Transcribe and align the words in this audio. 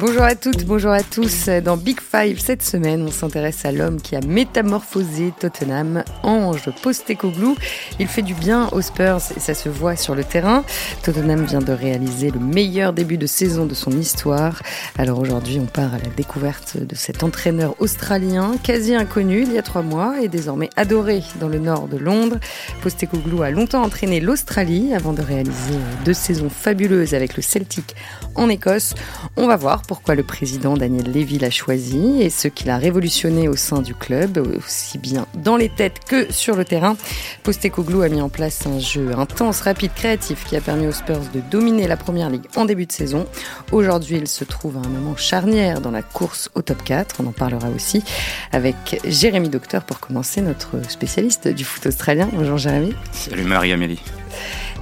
Bonjour 0.00 0.22
à 0.22 0.34
toutes, 0.34 0.64
bonjour 0.64 0.92
à 0.92 1.02
tous. 1.02 1.50
Dans 1.62 1.76
Big 1.76 1.98
Five 2.00 2.40
cette 2.40 2.62
semaine, 2.62 3.02
on 3.02 3.10
s'intéresse 3.10 3.66
à 3.66 3.70
l'homme 3.70 4.00
qui 4.00 4.16
a 4.16 4.22
métamorphosé 4.22 5.34
Tottenham, 5.38 6.04
Ange 6.22 6.70
Postecoglou. 6.82 7.54
Il 7.98 8.06
fait 8.06 8.22
du 8.22 8.32
bien 8.32 8.70
aux 8.72 8.80
Spurs 8.80 9.20
et 9.36 9.40
ça 9.40 9.52
se 9.52 9.68
voit 9.68 9.96
sur 9.96 10.14
le 10.14 10.24
terrain. 10.24 10.64
Tottenham 11.02 11.44
vient 11.44 11.60
de 11.60 11.74
réaliser 11.74 12.30
le 12.30 12.40
meilleur 12.40 12.94
début 12.94 13.18
de 13.18 13.26
saison 13.26 13.66
de 13.66 13.74
son 13.74 13.90
histoire. 13.90 14.62
Alors 14.96 15.18
aujourd'hui, 15.18 15.60
on 15.60 15.66
part 15.66 15.92
à 15.92 15.98
la 15.98 16.08
découverte 16.16 16.78
de 16.78 16.94
cet 16.94 17.22
entraîneur 17.22 17.74
australien, 17.78 18.54
quasi 18.62 18.94
inconnu 18.94 19.42
il 19.42 19.52
y 19.52 19.58
a 19.58 19.62
trois 19.62 19.82
mois 19.82 20.22
et 20.22 20.28
désormais 20.28 20.70
adoré 20.76 21.22
dans 21.40 21.48
le 21.48 21.58
nord 21.58 21.88
de 21.88 21.98
Londres. 21.98 22.38
Postecoglou 22.80 23.42
a 23.42 23.50
longtemps 23.50 23.82
entraîné 23.82 24.20
l'Australie 24.20 24.94
avant 24.94 25.12
de 25.12 25.20
réaliser 25.20 25.76
deux 26.06 26.14
saisons 26.14 26.48
fabuleuses 26.48 27.12
avec 27.12 27.36
le 27.36 27.42
Celtic 27.42 27.94
en 28.34 28.48
Écosse. 28.48 28.94
On 29.36 29.46
va 29.46 29.56
voir 29.56 29.82
pourquoi 29.90 30.14
le 30.14 30.22
président 30.22 30.76
Daniel 30.76 31.12
Levy 31.12 31.40
l'a 31.40 31.50
choisi 31.50 32.22
et 32.22 32.30
ce 32.30 32.46
qu'il 32.46 32.70
a 32.70 32.78
révolutionné 32.78 33.48
au 33.48 33.56
sein 33.56 33.82
du 33.82 33.92
club, 33.92 34.38
aussi 34.56 34.98
bien 34.98 35.26
dans 35.34 35.56
les 35.56 35.68
têtes 35.68 35.98
que 36.06 36.32
sur 36.32 36.54
le 36.54 36.64
terrain. 36.64 36.96
Postecoglou 37.42 38.02
a 38.02 38.08
mis 38.08 38.20
en 38.20 38.28
place 38.28 38.68
un 38.68 38.78
jeu 38.78 39.10
intense, 39.18 39.62
rapide, 39.62 39.90
créatif 39.92 40.44
qui 40.44 40.54
a 40.54 40.60
permis 40.60 40.86
aux 40.86 40.92
Spurs 40.92 41.22
de 41.34 41.40
dominer 41.40 41.88
la 41.88 41.96
première 41.96 42.30
ligue 42.30 42.44
en 42.54 42.66
début 42.66 42.86
de 42.86 42.92
saison. 42.92 43.26
Aujourd'hui, 43.72 44.18
il 44.18 44.28
se 44.28 44.44
trouve 44.44 44.76
à 44.76 44.80
un 44.86 44.88
moment 44.88 45.16
charnière 45.16 45.80
dans 45.80 45.90
la 45.90 46.02
course 46.02 46.50
au 46.54 46.62
top 46.62 46.84
4. 46.84 47.16
On 47.18 47.26
en 47.26 47.32
parlera 47.32 47.68
aussi 47.70 48.04
avec 48.52 49.00
Jérémy 49.04 49.48
Docteur 49.48 49.82
pour 49.82 49.98
commencer, 49.98 50.40
notre 50.40 50.88
spécialiste 50.88 51.48
du 51.48 51.64
foot 51.64 51.84
australien. 51.86 52.28
Bonjour 52.32 52.58
Jérémy. 52.58 52.94
Salut 53.10 53.42
Marie-Amélie. 53.42 53.98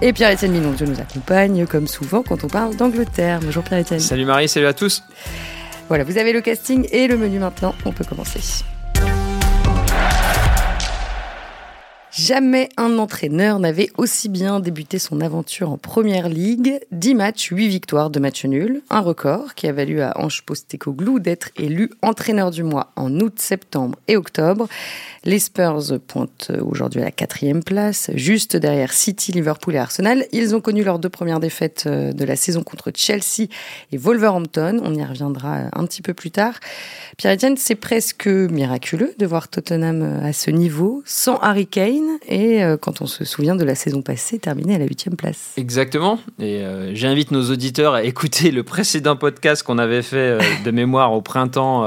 Et 0.01 0.13
Pierre-Étienne 0.13 0.55
je 0.79 0.85
nous 0.85 1.01
accompagne, 1.01 1.67
comme 1.67 1.89
souvent, 1.89 2.23
quand 2.23 2.45
on 2.45 2.47
parle 2.47 2.77
d'Angleterre. 2.77 3.41
Bonjour 3.43 3.65
Pierre-Étienne. 3.65 3.99
Salut 3.99 4.25
Marie, 4.25 4.49
salut 4.49 4.67
à 4.67 4.73
tous. 4.73 5.03
Voilà, 5.89 6.05
vous 6.05 6.19
avez 6.19 6.33
le 6.33 6.41
casting 6.41 6.87
et 6.93 7.09
le 7.09 7.17
menu 7.17 7.41
maintenant. 7.41 7.75
On 7.85 7.93
peut 7.93 8.05
commencer. 8.05 8.41
Jamais 12.19 12.69
un 12.77 12.99
entraîneur 12.99 13.61
n'avait 13.61 13.91
aussi 13.97 14.29
bien 14.29 14.59
débuté 14.59 14.99
son 14.99 15.21
aventure 15.21 15.71
en 15.71 15.79
première 15.79 16.29
ligue. 16.29 16.81
10 16.91 17.15
matchs, 17.15 17.51
8 17.53 17.69
victoires, 17.69 18.11
de 18.11 18.19
matchs 18.19 18.45
nuls. 18.45 18.83
Un 18.91 18.99
record 18.99 19.55
qui 19.55 19.69
a 19.69 19.73
valu 19.73 20.01
à 20.01 20.19
Ange 20.19 20.43
Postecoglou 20.43 21.21
d'être 21.21 21.51
élu 21.57 21.91
entraîneur 22.03 22.51
du 22.51 22.65
mois 22.65 22.91
en 22.97 23.21
août, 23.21 23.35
septembre 23.37 23.97
et 24.09 24.17
octobre. 24.17 24.67
Les 25.23 25.39
Spurs 25.39 26.01
pointent 26.09 26.51
aujourd'hui 26.61 27.03
à 27.03 27.05
la 27.05 27.11
quatrième 27.13 27.63
place, 27.63 28.11
juste 28.15 28.57
derrière 28.57 28.93
City, 28.93 29.31
Liverpool 29.31 29.77
et 29.77 29.79
Arsenal. 29.79 30.27
Ils 30.33 30.57
ont 30.57 30.61
connu 30.61 30.83
leurs 30.83 30.99
deux 30.99 31.09
premières 31.09 31.39
défaites 31.39 31.85
euh, 31.87 32.13
de 32.13 32.25
la 32.25 32.35
saison 32.35 32.65
contre 32.65 32.91
Chelsea 32.97 33.47
et 33.93 33.97
Wolverhampton. 33.97 34.81
On 34.83 34.95
y 34.95 35.05
reviendra 35.05 35.67
un 35.73 35.87
petit 35.87 36.03
peu 36.03 36.15
plus 36.15 36.33
tard. 36.33 36.55
Pierre-Etienne, 37.17 37.57
c'est 37.57 37.77
presque 37.77 38.27
miraculeux 38.27 39.15
de 39.19 39.27
voir 39.27 39.47
Tottenham 39.47 40.21
à 40.25 40.33
ce 40.33 40.51
niveau, 40.51 41.03
sans 41.05 41.37
Harry 41.37 41.69
Kane 41.69 42.08
et 42.27 42.63
euh, 42.63 42.77
quand 42.77 43.01
on 43.01 43.07
se 43.07 43.25
souvient 43.25 43.55
de 43.55 43.65
la 43.65 43.75
saison 43.75 44.03
passée, 44.03 44.39
terminé 44.39 44.75
à 44.75 44.79
la 44.79 44.87
huitième 44.87 45.17
place. 45.17 45.53
Exactement. 45.57 46.19
Et 46.39 46.63
euh, 46.63 46.95
j'invite 46.95 47.31
nos 47.31 47.51
auditeurs 47.51 47.95
à 47.95 48.03
écouter 48.03 48.51
le 48.51 48.63
précédent 48.63 49.17
podcast 49.17 49.63
qu'on 49.63 49.79
avait 49.79 50.03
fait 50.03 50.17
euh, 50.17 50.41
de 50.65 50.71
mémoire 50.71 51.13
au 51.13 51.23
printemps 51.23 51.87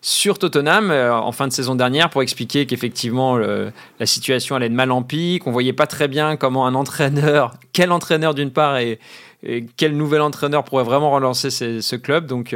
sur 0.00 0.38
Tottenham 0.38 0.90
en 0.90 1.32
fin 1.32 1.48
de 1.48 1.52
saison 1.52 1.74
dernière 1.74 2.10
pour 2.10 2.22
expliquer 2.22 2.66
qu'effectivement 2.66 3.36
la 3.36 4.06
situation 4.06 4.56
allait 4.56 4.68
de 4.68 4.74
mal 4.74 4.90
en 4.90 5.02
pis, 5.02 5.38
qu'on 5.42 5.50
voyait 5.50 5.72
pas 5.72 5.86
très 5.86 6.08
bien 6.08 6.36
comment 6.36 6.66
un 6.66 6.74
entraîneur, 6.74 7.54
quel 7.72 7.92
entraîneur 7.92 8.34
d'une 8.34 8.50
part 8.50 8.78
et, 8.78 8.98
quel 9.76 9.94
nouvel 9.94 10.22
entraîneur 10.22 10.64
pourrait 10.64 10.84
vraiment 10.84 11.10
relancer 11.10 11.50
ce 11.50 11.96
club. 11.96 12.26
Donc 12.26 12.54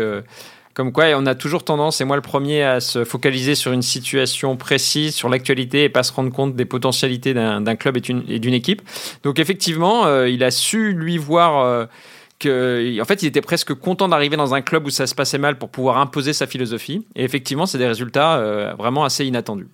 comme 0.78 0.92
quoi, 0.92 1.06
on 1.16 1.26
a 1.26 1.34
toujours 1.34 1.64
tendance, 1.64 2.00
et 2.00 2.04
moi 2.04 2.14
le 2.14 2.22
premier, 2.22 2.62
à 2.62 2.78
se 2.78 3.02
focaliser 3.02 3.56
sur 3.56 3.72
une 3.72 3.82
situation 3.82 4.56
précise, 4.56 5.12
sur 5.12 5.28
l'actualité, 5.28 5.82
et 5.82 5.88
pas 5.88 6.04
se 6.04 6.12
rendre 6.12 6.30
compte 6.30 6.54
des 6.54 6.66
potentialités 6.66 7.34
d'un 7.34 7.74
club 7.74 7.96
et 7.96 8.38
d'une 8.38 8.54
équipe. 8.54 8.82
Donc 9.24 9.40
effectivement, 9.40 10.06
euh, 10.06 10.28
il 10.28 10.44
a 10.44 10.52
su 10.52 10.92
lui 10.92 11.18
voir 11.18 11.64
euh, 11.64 11.86
que, 12.38 12.96
en 13.02 13.04
fait, 13.04 13.24
il 13.24 13.26
était 13.26 13.40
presque 13.40 13.74
content 13.74 14.06
d'arriver 14.06 14.36
dans 14.36 14.54
un 14.54 14.60
club 14.60 14.86
où 14.86 14.90
ça 14.90 15.08
se 15.08 15.16
passait 15.16 15.36
mal 15.36 15.58
pour 15.58 15.68
pouvoir 15.68 15.98
imposer 15.98 16.32
sa 16.32 16.46
philosophie. 16.46 17.04
Et 17.16 17.24
effectivement, 17.24 17.66
c'est 17.66 17.78
des 17.78 17.88
résultats 17.88 18.38
euh, 18.38 18.72
vraiment 18.78 19.02
assez 19.02 19.24
inattendus. 19.24 19.66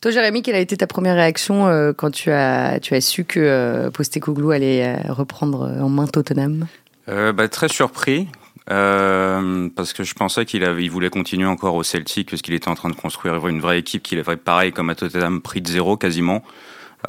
Toi, 0.00 0.12
Jérémy, 0.12 0.42
quelle 0.42 0.54
a 0.54 0.60
été 0.60 0.76
ta 0.76 0.86
première 0.86 1.16
réaction 1.16 1.92
quand 1.96 2.12
tu 2.12 2.30
as, 2.30 2.78
tu 2.78 2.94
as 2.94 3.00
su 3.00 3.24
que 3.24 3.88
Postecoglou 3.88 4.52
allait 4.52 4.96
reprendre 5.08 5.68
en 5.80 5.88
main 5.88 6.06
Tottenham? 6.06 6.68
Bah, 7.08 7.48
Très 7.48 7.66
surpris. 7.66 8.28
Euh, 8.70 9.68
parce 9.76 9.92
que 9.92 10.04
je 10.04 10.14
pensais 10.14 10.46
qu'il 10.46 10.62
il 10.62 10.90
voulait 10.90 11.10
continuer 11.10 11.46
encore 11.46 11.74
au 11.74 11.82
Celtic 11.82 12.30
parce 12.30 12.40
qu'il 12.40 12.54
était 12.54 12.68
en 12.68 12.74
train 12.74 12.88
de 12.88 12.94
construire 12.94 13.46
une 13.46 13.60
vraie 13.60 13.78
équipe 13.78 14.02
qu'il 14.02 14.18
avait 14.18 14.36
pareil 14.36 14.72
comme 14.72 14.88
à 14.88 14.94
Tottenham 14.94 15.42
pris 15.42 15.60
de 15.60 15.68
zéro 15.68 15.96
quasiment. 15.96 16.42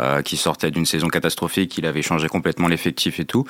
Euh, 0.01 0.21
qui 0.21 0.35
sortait 0.35 0.71
d'une 0.71 0.85
saison 0.85 1.07
catastrophique, 1.07 1.77
il 1.77 1.85
avait 1.85 2.01
changé 2.01 2.27
complètement 2.27 2.67
l'effectif 2.67 3.21
et 3.21 3.23
tout. 3.23 3.45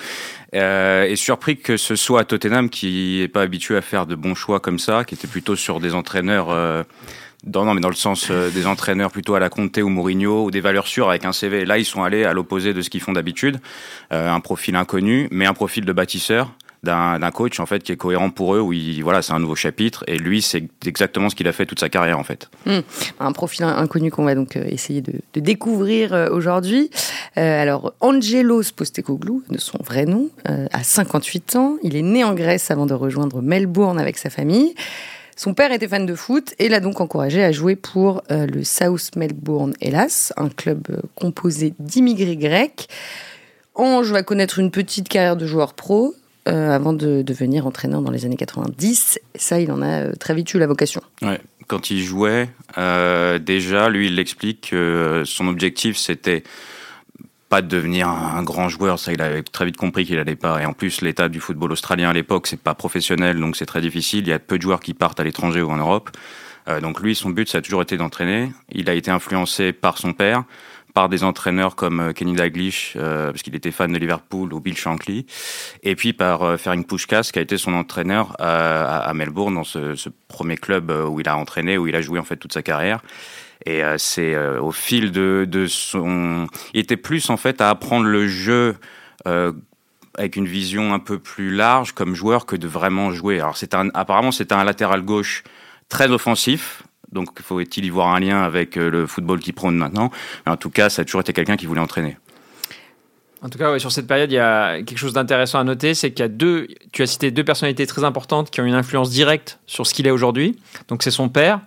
Euh, 0.54 1.06
et 1.06 1.16
surpris 1.16 1.58
que 1.58 1.76
ce 1.76 1.96
soit 1.96 2.20
à 2.20 2.24
Tottenham 2.24 2.70
qui 2.70 3.20
est 3.20 3.28
pas 3.28 3.42
habitué 3.42 3.76
à 3.76 3.82
faire 3.82 4.06
de 4.06 4.14
bons 4.14 4.36
choix 4.36 4.60
comme 4.60 4.78
ça, 4.78 5.06
qui 5.06 5.16
était 5.16 5.28
plutôt 5.28 5.56
sur 5.56 5.80
des 5.80 5.96
entraîneurs 5.96 6.52
euh, 6.52 6.84
dans, 7.46 7.64
non, 7.66 7.74
mais 7.74 7.82
dans 7.82 7.90
le 7.90 7.96
sens 7.96 8.30
euh, 8.32 8.50
des 8.50 8.66
entraîneurs 8.66 9.12
plutôt 9.12 9.36
à 9.36 9.40
la 9.40 9.50
Conte 9.50 9.78
ou 9.78 9.90
Mourinho 9.90 10.46
ou 10.46 10.52
des 10.52 10.62
valeurs 10.62 10.88
sûres 10.88 11.10
avec 11.10 11.26
un 11.26 11.32
CV. 11.32 11.66
Là, 11.66 11.78
ils 11.78 11.86
sont 11.86 12.04
allés 12.04 12.26
à 12.26 12.34
l'opposé 12.34 12.74
de 12.74 12.82
ce 12.82 12.90
qu'ils 12.90 13.02
font 13.02 13.14
d'habitude, 13.14 13.60
euh, 14.12 14.32
un 14.32 14.40
profil 14.40 14.76
inconnu, 14.76 15.28
mais 15.32 15.46
un 15.46 15.54
profil 15.54 15.86
de 15.86 15.94
bâtisseur 15.94 16.52
d'un 16.86 17.32
coach 17.32 17.60
en 17.60 17.66
fait 17.66 17.84
qui 17.84 17.92
est 17.92 17.98
cohérent 17.98 18.30
pour 18.30 18.56
eux 18.56 18.62
où 18.62 18.72
il, 18.72 19.04
voilà 19.04 19.22
c'est 19.22 19.34
un 19.34 19.40
nouveau 19.40 19.56
chapitre 19.56 20.04
et 20.08 20.18
lui 20.18 20.42
c'est 20.42 20.64
exactement 20.86 21.30
ce 21.30 21.36
qu'il 21.36 21.48
a 21.48 21.52
fait 21.52 21.66
toute 21.66 21.80
sa 21.80 21.90
carrière 21.90 22.18
en 22.18 22.24
fait 22.24 22.50
hmm. 22.66 22.80
un 23.20 23.32
profil 23.32 23.66
inconnu 23.66 24.12
qu'on 24.12 24.24
va 24.24 24.36
donc 24.36 24.56
euh, 24.56 24.64
essayer 24.68 25.02
de, 25.02 25.14
découvrir 25.36 26.14
euh, 26.14 26.30
aujourd'hui 26.30 26.90
euh, 27.38 27.62
alors 27.62 27.94
Angelos 28.00 28.64
Postecoglou 28.76 29.44
de 29.50 29.58
son 29.58 29.80
vrai 29.84 30.06
nom 30.06 30.30
a 30.46 30.84
58 30.84 31.56
ans 31.56 31.78
il 31.84 31.96
est 31.96 32.02
né 32.02 32.24
en 32.24 32.34
Grèce 32.34 32.72
avant 32.72 32.86
de 32.86 32.94
rejoindre 32.94 33.42
Melbourne 33.42 34.00
avec 34.00 34.18
sa 34.18 34.30
famille 34.30 34.74
son 35.36 35.54
père 35.54 35.74
était 35.74 35.90
fan 35.90 36.06
de 36.06 36.16
foot 36.16 36.54
et 36.60 36.70
l'a 36.70 36.80
donc 36.80 37.02
encouragé 37.02 37.44
à 37.44 37.52
jouer 37.52 37.76
pour 37.76 38.22
le 38.30 38.64
South 38.64 39.18
Melbourne 39.18 39.74
Hélas, 39.82 40.32
un 40.38 40.48
club 40.48 41.02
composé 41.16 41.74
d'immigrés 41.78 42.38
grecs. 42.38 42.88
Ange 43.76 44.12
va 44.12 44.24
connaître 44.24 44.60
une 44.60 44.72
petite 44.72 45.10
carrière 45.10 45.36
de 45.36 45.46
joueur 45.46 45.74
pro, 45.74 46.16
euh, 46.48 46.70
avant 46.70 46.94
de 46.94 47.24
devenir 47.24 47.66
entraîneur 47.66 48.02
dans 48.02 48.12
les 48.12 48.24
années 48.24 48.36
90. 48.36 49.20
Ça, 49.34 49.60
il 49.60 49.72
en 49.72 49.82
a 49.82 50.04
euh, 50.04 50.14
très 50.14 50.36
vite 50.36 50.54
eu 50.54 50.60
la 50.60 50.68
vocation. 50.68 51.02
Ouais. 51.24 51.42
Quand 51.66 51.90
il 51.90 52.04
jouait, 52.04 52.50
euh, 52.78 53.40
déjà, 53.40 53.90
lui, 53.90 54.08
il 54.08 54.20
explique 54.20 54.70
que 54.70 55.24
son 55.26 55.48
objectif, 55.48 55.98
c'était 55.98 56.44
pas 57.50 57.64
de 57.64 57.68
devenir 57.68 58.10
un 58.10 58.44
grand 58.44 58.70
joueur. 58.70 59.00
Ça, 59.00 59.12
il 59.12 59.24
avait 59.24 59.42
très 59.42 59.66
vite 59.66 59.78
compris 59.78 60.06
qu'il 60.06 60.20
allait 60.20 60.36
pas. 60.36 60.62
Et 60.62 60.66
en 60.68 60.74
plus, 60.74 61.02
l'état 61.02 61.30
du 61.30 61.40
football 61.40 61.72
australien 61.72 62.12
à 62.12 62.14
l'époque, 62.14 62.46
c'est 62.46 62.62
pas 62.62 62.76
professionnel, 62.76 63.40
donc 63.40 63.56
c'est 63.56 63.66
très 63.66 63.82
difficile. 63.82 64.20
Il 64.20 64.30
y 64.30 64.34
a 64.34 64.38
peu 64.38 64.58
de 64.58 64.62
joueurs 64.62 64.82
qui 64.82 64.94
partent 64.94 65.20
à 65.20 65.24
l'étranger 65.24 65.64
ou 65.64 65.72
en 65.72 65.78
Europe. 65.78 66.12
donc 66.80 67.00
lui, 67.00 67.16
son 67.16 67.32
but, 67.32 67.50
ça 67.50 67.58
a 67.58 67.62
toujours 67.62 67.82
été 67.82 67.98
d'entraîner. 67.98 68.52
Il 68.72 68.88
a 68.88 68.94
été 68.94 69.10
influencé 69.10 69.74
par 69.74 69.98
son 69.98 70.14
père 70.14 70.44
par 70.96 71.10
des 71.10 71.26
entraîneurs 71.26 71.76
comme 71.76 72.00
euh, 72.00 72.14
Kenny 72.14 72.34
Dalglish, 72.34 72.94
euh, 72.96 73.32
parce 73.32 73.44
qu'il 73.44 73.54
était 73.54 73.72
fan 73.72 73.92
de 73.92 73.98
Liverpool, 74.00 74.54
ou 74.54 74.62
Bill 74.62 74.78
Shankly, 74.78 75.26
et 75.84 75.94
puis 75.96 76.14
par 76.14 76.42
euh, 76.44 76.58
Ferenc 76.58 76.86
qui 76.88 77.38
a 77.38 77.42
été 77.42 77.58
son 77.58 77.74
entraîneur 77.74 78.34
à, 78.40 79.00
à 79.00 79.14
Melbourne, 79.14 79.54
dans 79.54 79.66
ce, 79.66 80.10
premier 80.30 80.56
club 80.56 80.92
où 80.92 81.20
il 81.20 81.28
a 81.28 81.38
entraîné, 81.38 81.78
où 81.78 81.88
il 81.88 81.96
a 81.96 82.02
joué 82.02 82.18
en 82.18 82.24
fait 82.24 82.38
toute 82.38 82.54
sa 82.54 82.64
carrière. 82.64 83.02
Et 83.66 83.82
c'est 83.98 84.38
au 84.58 84.72
fil 84.72 85.12
de, 85.12 85.46
de, 85.50 85.66
son... 85.66 86.48
Il 86.74 86.80
était 86.82 86.98
plus 86.98 87.30
en 87.30 87.38
fait 87.38 87.62
à 87.62 87.70
apprendre 87.70 88.06
le 88.06 88.28
jeu 88.28 88.76
avec 89.26 90.36
une 90.36 90.46
vision 90.46 90.94
un 90.94 91.00
peu 91.00 91.20
plus 91.20 91.52
large 91.52 91.94
comme 91.94 92.16
joueur 92.16 92.46
que 92.46 92.56
de 92.56 92.68
vraiment 92.68 93.12
jouer. 93.12 93.40
Alors 93.40 93.56
c'est 93.56 93.74
apparemment 93.74 94.32
c'était 94.32 94.56
un 94.56 94.66
latéral 94.66 95.04
gauche 95.04 95.44
très 95.90 96.12
offensif, 96.12 96.84
donc 97.12 97.42
faut-il 97.42 97.86
y 97.86 97.90
voir 97.90 98.14
un 98.14 98.20
lien 98.20 98.42
avec 98.42 98.78
euh, 98.78 98.90
le 98.90 99.08
football 99.08 99.40
qui 99.40 99.52
prône 99.52 99.78
maintenant? 99.78 100.12
En 100.46 100.58
tout 100.58 100.70
cas, 100.70 100.90
ça 100.90 101.02
a 101.02 101.06
toujours 101.06 101.22
été 101.22 101.34
quelqu'un 101.34 101.58
qui 101.58 101.66
voulait 101.66 101.82
entraîner. 101.82 102.18
En 103.42 103.50
tout 103.50 103.60
cas, 103.60 103.78
sur 103.78 103.92
cette 103.92 104.08
période, 104.08 104.32
il 104.32 104.36
y 104.36 104.40
a 104.40 104.82
quelque 104.82 104.98
chose 104.98 105.14
d'intéressant 105.14 105.60
à 105.60 105.64
noter, 105.64 105.94
c'est 105.94 106.10
qu'il 106.10 106.22
y 106.22 106.26
a 106.26 106.30
deux, 106.30 106.68
tu 106.92 107.04
as 107.04 107.06
cité 107.06 107.30
deux 107.30 107.44
personnalités 107.44 107.86
très 107.86 108.04
importantes 108.04 108.50
qui 108.50 108.60
ont 108.60 108.66
une 108.66 108.74
influence 108.74 109.12
directe 109.12 109.60
sur 109.68 109.86
ce 109.86 109.94
qu'il 109.94 110.08
est 110.08 110.12
aujourd'hui. 110.12 110.58
Donc 110.88 111.04
c'est 111.04 111.12
son 111.12 111.30
père, 111.30 111.60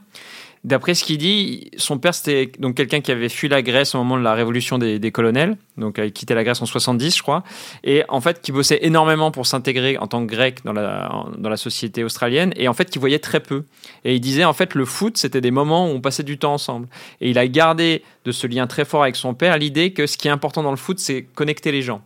D'après 0.65 0.95
ce 0.95 1.05
qu'il 1.05 1.19
dit, 1.19 1.71
son 1.77 1.99
père 1.99 2.15
c'était 2.15 2.51
donc 2.59 2.75
quelqu'un 2.75 3.01
qui 3.01 3.13
avait 3.13 3.29
fui 3.29 3.49
la 3.49 3.63
Grèce 3.63 3.95
au 3.95 3.99
moment 3.99 4.19
de 4.19 4.23
la 4.23 4.35
révolution 4.35 4.79
des, 4.79 5.11
colonels, 5.13 5.57
donc 5.77 5.99
a 5.99 6.09
quitté 6.11 6.35
la 6.35 6.45
Grèce 6.45 6.61
en 6.61 6.67
70, 6.67 7.17
je 7.17 7.23
crois, 7.23 7.45
et 7.85 8.05
en 8.09 8.21
fait 8.21 8.41
qui 8.41 8.53
bossait 8.53 8.81
énormément 8.83 9.31
pour 9.31 9.47
s'intégrer 9.47 9.97
en 9.99 10.07
tant 10.07 10.27
que 10.27 10.31
grec 10.31 10.65
dans 10.65 10.73
la, 10.73 11.27
dans 11.39 11.49
la 11.49 11.57
société 11.57 12.05
australienne, 12.05 12.53
et 12.57 12.69
en 12.69 12.75
fait 12.75 12.91
qui 12.91 12.99
voyait 12.99 13.19
très 13.19 13.41
peu. 13.41 13.65
Et 14.05 14.15
il 14.15 14.21
disait 14.21 14.45
en 14.45 14.53
fait 14.53 14.75
le 14.75 14.85
foot 14.85 15.17
c'était 15.17 15.41
des 15.41 15.51
moments 15.51 15.87
où 15.87 15.95
on 15.95 16.01
passait 16.01 16.23
du 16.23 16.39
temps 16.39 16.55
ensemble. 16.55 16.89
Et 17.21 17.31
il 17.31 17.39
a 17.39 17.47
gardé 17.47 18.03
de 18.25 18.33
ce 18.33 18.47
lien 18.47 18.67
très 18.67 18.85
fort 18.85 19.03
avec 19.03 19.17
son 19.17 19.35
père 19.35 19.59
l'idée 19.59 19.93
que 19.93 20.07
ce 20.07 20.17
qui 20.17 20.29
est 20.29 20.31
important 20.31 20.63
dans 20.63 20.71
le 20.71 20.77
foot 20.77 20.99
c'est 20.99 21.23
connecter 21.35 21.73
les 21.73 21.83
gens. 21.83 22.03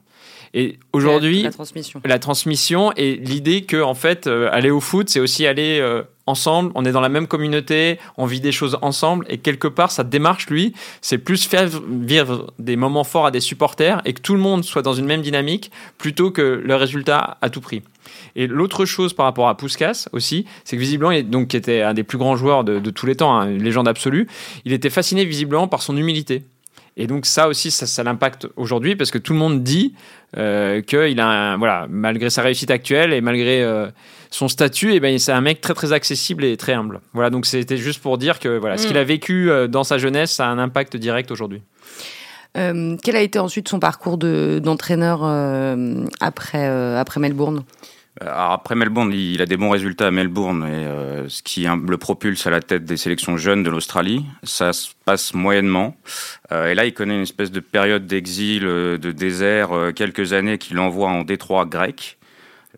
Et 0.54 0.78
aujourd'hui, 0.92 1.42
la, 1.42 1.50
transmission. 1.50 2.00
La 2.04 2.18
transmission 2.18 2.92
et 2.96 3.16
l'idée 3.16 3.62
que 3.62 3.82
en 3.82 3.94
fait, 3.94 4.26
euh, 4.26 4.50
aller 4.52 4.70
au 4.70 4.80
foot, 4.80 5.08
c'est 5.08 5.20
aussi 5.20 5.46
aller 5.46 5.78
euh, 5.80 6.02
ensemble. 6.26 6.72
On 6.74 6.84
est 6.84 6.92
dans 6.92 7.00
la 7.00 7.08
même 7.08 7.26
communauté, 7.26 7.98
on 8.18 8.26
vit 8.26 8.40
des 8.40 8.52
choses 8.52 8.78
ensemble. 8.82 9.24
Et 9.30 9.38
quelque 9.38 9.68
part, 9.68 9.90
sa 9.90 10.04
démarche, 10.04 10.48
lui, 10.48 10.74
c'est 11.00 11.18
plus 11.18 11.46
faire 11.46 11.68
vivre 11.88 12.52
des 12.58 12.76
moments 12.76 13.04
forts 13.04 13.26
à 13.26 13.30
des 13.30 13.40
supporters 13.40 14.02
et 14.04 14.12
que 14.12 14.20
tout 14.20 14.34
le 14.34 14.40
monde 14.40 14.62
soit 14.62 14.82
dans 14.82 14.92
une 14.92 15.06
même 15.06 15.22
dynamique 15.22 15.70
plutôt 15.96 16.30
que 16.30 16.42
le 16.62 16.74
résultat 16.74 17.38
à 17.40 17.48
tout 17.48 17.62
prix. 17.62 17.82
Et 18.36 18.46
l'autre 18.46 18.84
chose 18.84 19.14
par 19.14 19.24
rapport 19.24 19.48
à 19.48 19.56
Puskas 19.56 20.08
aussi, 20.12 20.44
c'est 20.64 20.76
que 20.76 20.80
visiblement, 20.80 21.18
donc, 21.22 21.48
qui 21.48 21.56
était 21.56 21.82
un 21.82 21.94
des 21.94 22.02
plus 22.02 22.18
grands 22.18 22.36
joueurs 22.36 22.64
de, 22.64 22.78
tous 22.90 23.06
les 23.06 23.16
temps, 23.16 23.34
hein, 23.34 23.48
une 23.48 23.62
légende 23.62 23.88
absolue, 23.88 24.26
il 24.64 24.72
était 24.72 24.90
fasciné 24.90 25.24
visiblement 25.24 25.68
par 25.68 25.82
son 25.82 25.96
humilité. 25.96 26.42
Et 26.96 27.06
donc 27.06 27.26
ça 27.26 27.48
aussi, 27.48 27.70
ça, 27.70 28.02
l'impacte 28.02 28.46
aujourd'hui 28.56 28.96
parce 28.96 29.10
que 29.10 29.18
tout 29.18 29.32
le 29.32 29.38
monde 29.38 29.62
dit 29.62 29.94
euh, 30.36 30.82
qu'il 30.82 31.20
a, 31.20 31.26
un, 31.26 31.56
voilà, 31.56 31.86
malgré 31.88 32.28
sa 32.30 32.42
réussite 32.42 32.70
actuelle 32.70 33.12
et 33.12 33.20
malgré 33.20 33.62
euh, 33.62 33.88
son 34.30 34.48
statut, 34.48 34.92
et 34.92 34.96
eh 34.96 35.00
ben 35.00 35.18
c'est 35.18 35.32
un 35.32 35.40
mec 35.40 35.60
très 35.60 35.74
très 35.74 35.92
accessible 35.92 36.44
et 36.44 36.56
très 36.56 36.74
humble. 36.74 37.00
Voilà, 37.14 37.30
donc 37.30 37.46
c'était 37.46 37.78
juste 37.78 38.02
pour 38.02 38.18
dire 38.18 38.38
que 38.38 38.58
voilà, 38.58 38.76
ce 38.76 38.86
qu'il 38.86 38.98
a 38.98 39.04
mm. 39.04 39.06
vécu 39.06 39.50
euh, 39.50 39.68
dans 39.68 39.84
sa 39.84 39.98
jeunesse, 39.98 40.32
ça 40.32 40.46
a 40.46 40.50
un 40.50 40.58
impact 40.58 40.96
direct 40.96 41.30
aujourd'hui. 41.30 41.62
quel 42.54 43.16
a 43.16 43.20
été 43.20 43.38
ensuite 43.38 43.68
son 43.68 43.80
parcours 43.80 44.18
d'entraîneur 44.18 45.24
après, 46.20 46.66
après 46.66 47.20
Melbourne? 47.20 47.64
Après 48.20 48.74
Melbourne, 48.74 49.10
il 49.12 49.40
a 49.40 49.46
des 49.46 49.56
bons 49.56 49.70
résultats 49.70 50.08
à 50.08 50.10
Melbourne, 50.10 50.64
et 50.64 50.86
euh, 50.86 51.28
ce 51.28 51.42
qui 51.42 51.64
le 51.64 51.96
propulse 51.96 52.46
à 52.46 52.50
la 52.50 52.60
tête 52.60 52.84
des 52.84 52.98
sélections 52.98 53.38
jeunes 53.38 53.62
de 53.62 53.70
l'Australie. 53.70 54.24
Ça 54.42 54.74
se 54.74 54.90
passe 55.06 55.32
moyennement. 55.32 55.96
Euh, 56.52 56.68
et 56.68 56.74
là, 56.74 56.84
il 56.84 56.92
connaît 56.92 57.14
une 57.14 57.22
espèce 57.22 57.50
de 57.50 57.60
période 57.60 58.06
d'exil, 58.06 58.66
euh, 58.66 58.98
de 58.98 59.12
désert, 59.12 59.70
quelques 59.96 60.34
années 60.34 60.58
qui 60.58 60.74
l'envoie 60.74 61.08
en 61.08 61.24
Détroit 61.24 61.64
grec. 61.64 62.18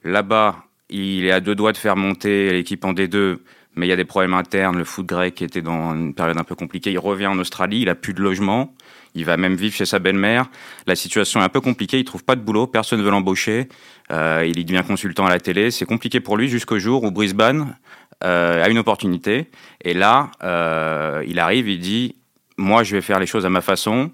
Là-bas, 0.04 0.56
il 0.88 1.24
est 1.24 1.32
à 1.32 1.40
deux 1.40 1.56
doigts 1.56 1.72
de 1.72 1.78
faire 1.78 1.96
monter 1.96 2.52
l'équipe 2.52 2.84
en 2.84 2.92
D2, 2.92 3.38
mais 3.74 3.86
il 3.86 3.90
y 3.90 3.92
a 3.92 3.96
des 3.96 4.04
problèmes 4.04 4.34
internes. 4.34 4.78
Le 4.78 4.84
foot 4.84 5.06
grec 5.06 5.42
était 5.42 5.62
dans 5.62 5.94
une 5.94 6.14
période 6.14 6.38
un 6.38 6.44
peu 6.44 6.54
compliquée. 6.54 6.92
Il 6.92 6.98
revient 6.98 7.26
en 7.26 7.38
Australie, 7.40 7.80
il 7.80 7.88
a 7.88 7.96
plus 7.96 8.14
de 8.14 8.22
logement. 8.22 8.72
Il 9.14 9.24
va 9.24 9.36
même 9.36 9.54
vivre 9.54 9.74
chez 9.74 9.86
sa 9.86 10.00
belle-mère. 10.00 10.46
La 10.86 10.96
situation 10.96 11.40
est 11.40 11.44
un 11.44 11.48
peu 11.48 11.60
compliquée. 11.60 11.98
Il 11.98 12.04
trouve 12.04 12.24
pas 12.24 12.34
de 12.34 12.40
boulot. 12.40 12.66
Personne 12.66 12.98
ne 12.98 13.04
veut 13.04 13.10
l'embaucher. 13.10 13.68
Euh, 14.10 14.44
il 14.46 14.64
devient 14.64 14.82
consultant 14.86 15.26
à 15.26 15.30
la 15.30 15.38
télé. 15.38 15.70
C'est 15.70 15.84
compliqué 15.84 16.20
pour 16.20 16.36
lui 16.36 16.48
jusqu'au 16.48 16.78
jour 16.78 17.04
où 17.04 17.10
Brisbane 17.10 17.76
euh, 18.24 18.64
a 18.64 18.68
une 18.68 18.78
opportunité. 18.78 19.50
Et 19.82 19.94
là, 19.94 20.30
euh, 20.42 21.24
il 21.28 21.38
arrive, 21.38 21.68
il 21.68 21.78
dit 21.78 22.16
Moi, 22.56 22.82
je 22.82 22.96
vais 22.96 23.02
faire 23.02 23.20
les 23.20 23.26
choses 23.26 23.46
à 23.46 23.50
ma 23.50 23.60
façon. 23.60 24.10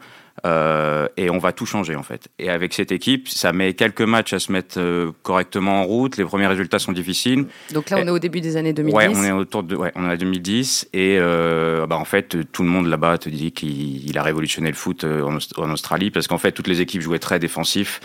Euh, 0.46 1.08
et 1.16 1.28
on 1.28 1.38
va 1.38 1.52
tout 1.52 1.66
changer 1.66 1.96
en 1.96 2.02
fait. 2.02 2.28
Et 2.38 2.48
avec 2.48 2.72
cette 2.72 2.92
équipe, 2.92 3.28
ça 3.28 3.52
met 3.52 3.74
quelques 3.74 4.00
matchs 4.02 4.32
à 4.32 4.38
se 4.38 4.50
mettre 4.50 4.78
euh, 4.78 5.12
correctement 5.22 5.82
en 5.82 5.84
route. 5.84 6.16
Les 6.16 6.24
premiers 6.24 6.46
résultats 6.46 6.78
sont 6.78 6.92
difficiles. 6.92 7.46
Donc 7.72 7.90
là, 7.90 7.98
on 8.00 8.06
est 8.06 8.10
au 8.10 8.18
début 8.18 8.40
des 8.40 8.56
années 8.56 8.72
2010. 8.72 8.96
Ouais, 8.96 9.08
on 9.08 9.22
est 9.22 9.32
autour 9.32 9.62
de, 9.62 9.76
ouais, 9.76 9.92
on 9.94 10.08
est 10.08 10.12
à 10.12 10.16
2010 10.16 10.88
et 10.92 11.18
euh, 11.18 11.86
bah, 11.86 11.96
en 11.96 12.04
fait, 12.04 12.50
tout 12.52 12.62
le 12.62 12.68
monde 12.68 12.86
là-bas 12.86 13.18
te 13.18 13.28
dit 13.28 13.52
qu'il 13.52 14.16
a 14.16 14.22
révolutionné 14.22 14.68
le 14.68 14.76
foot 14.76 15.04
en, 15.04 15.36
en 15.36 15.70
Australie 15.70 16.10
parce 16.10 16.26
qu'en 16.26 16.38
fait, 16.38 16.52
toutes 16.52 16.68
les 16.68 16.80
équipes 16.80 17.02
jouaient 17.02 17.18
très 17.18 17.38
défensif. 17.38 18.00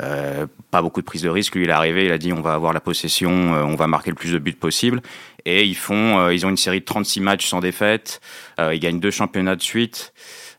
Euh, 0.00 0.48
pas 0.72 0.82
beaucoup 0.82 1.00
de 1.00 1.06
prise 1.06 1.22
de 1.22 1.28
risque. 1.28 1.54
Lui, 1.54 1.64
il 1.64 1.70
est 1.70 1.72
arrivé, 1.72 2.06
il 2.06 2.12
a 2.12 2.18
dit 2.18 2.32
on 2.32 2.40
va 2.40 2.54
avoir 2.54 2.72
la 2.72 2.80
possession, 2.80 3.30
on 3.30 3.76
va 3.76 3.86
marquer 3.86 4.10
le 4.10 4.16
plus 4.16 4.32
de 4.32 4.38
buts 4.38 4.52
possible. 4.52 5.00
Et 5.44 5.64
ils 5.64 5.76
font, 5.76 6.30
ils 6.30 6.46
ont 6.46 6.50
une 6.50 6.56
série 6.56 6.80
de 6.80 6.84
36 6.84 7.20
matchs 7.20 7.46
sans 7.46 7.60
défaite. 7.60 8.20
ils 8.58 8.80
gagnent 8.80 8.98
deux 8.98 9.12
championnats 9.12 9.54
de 9.56 9.62
suite. 9.62 10.12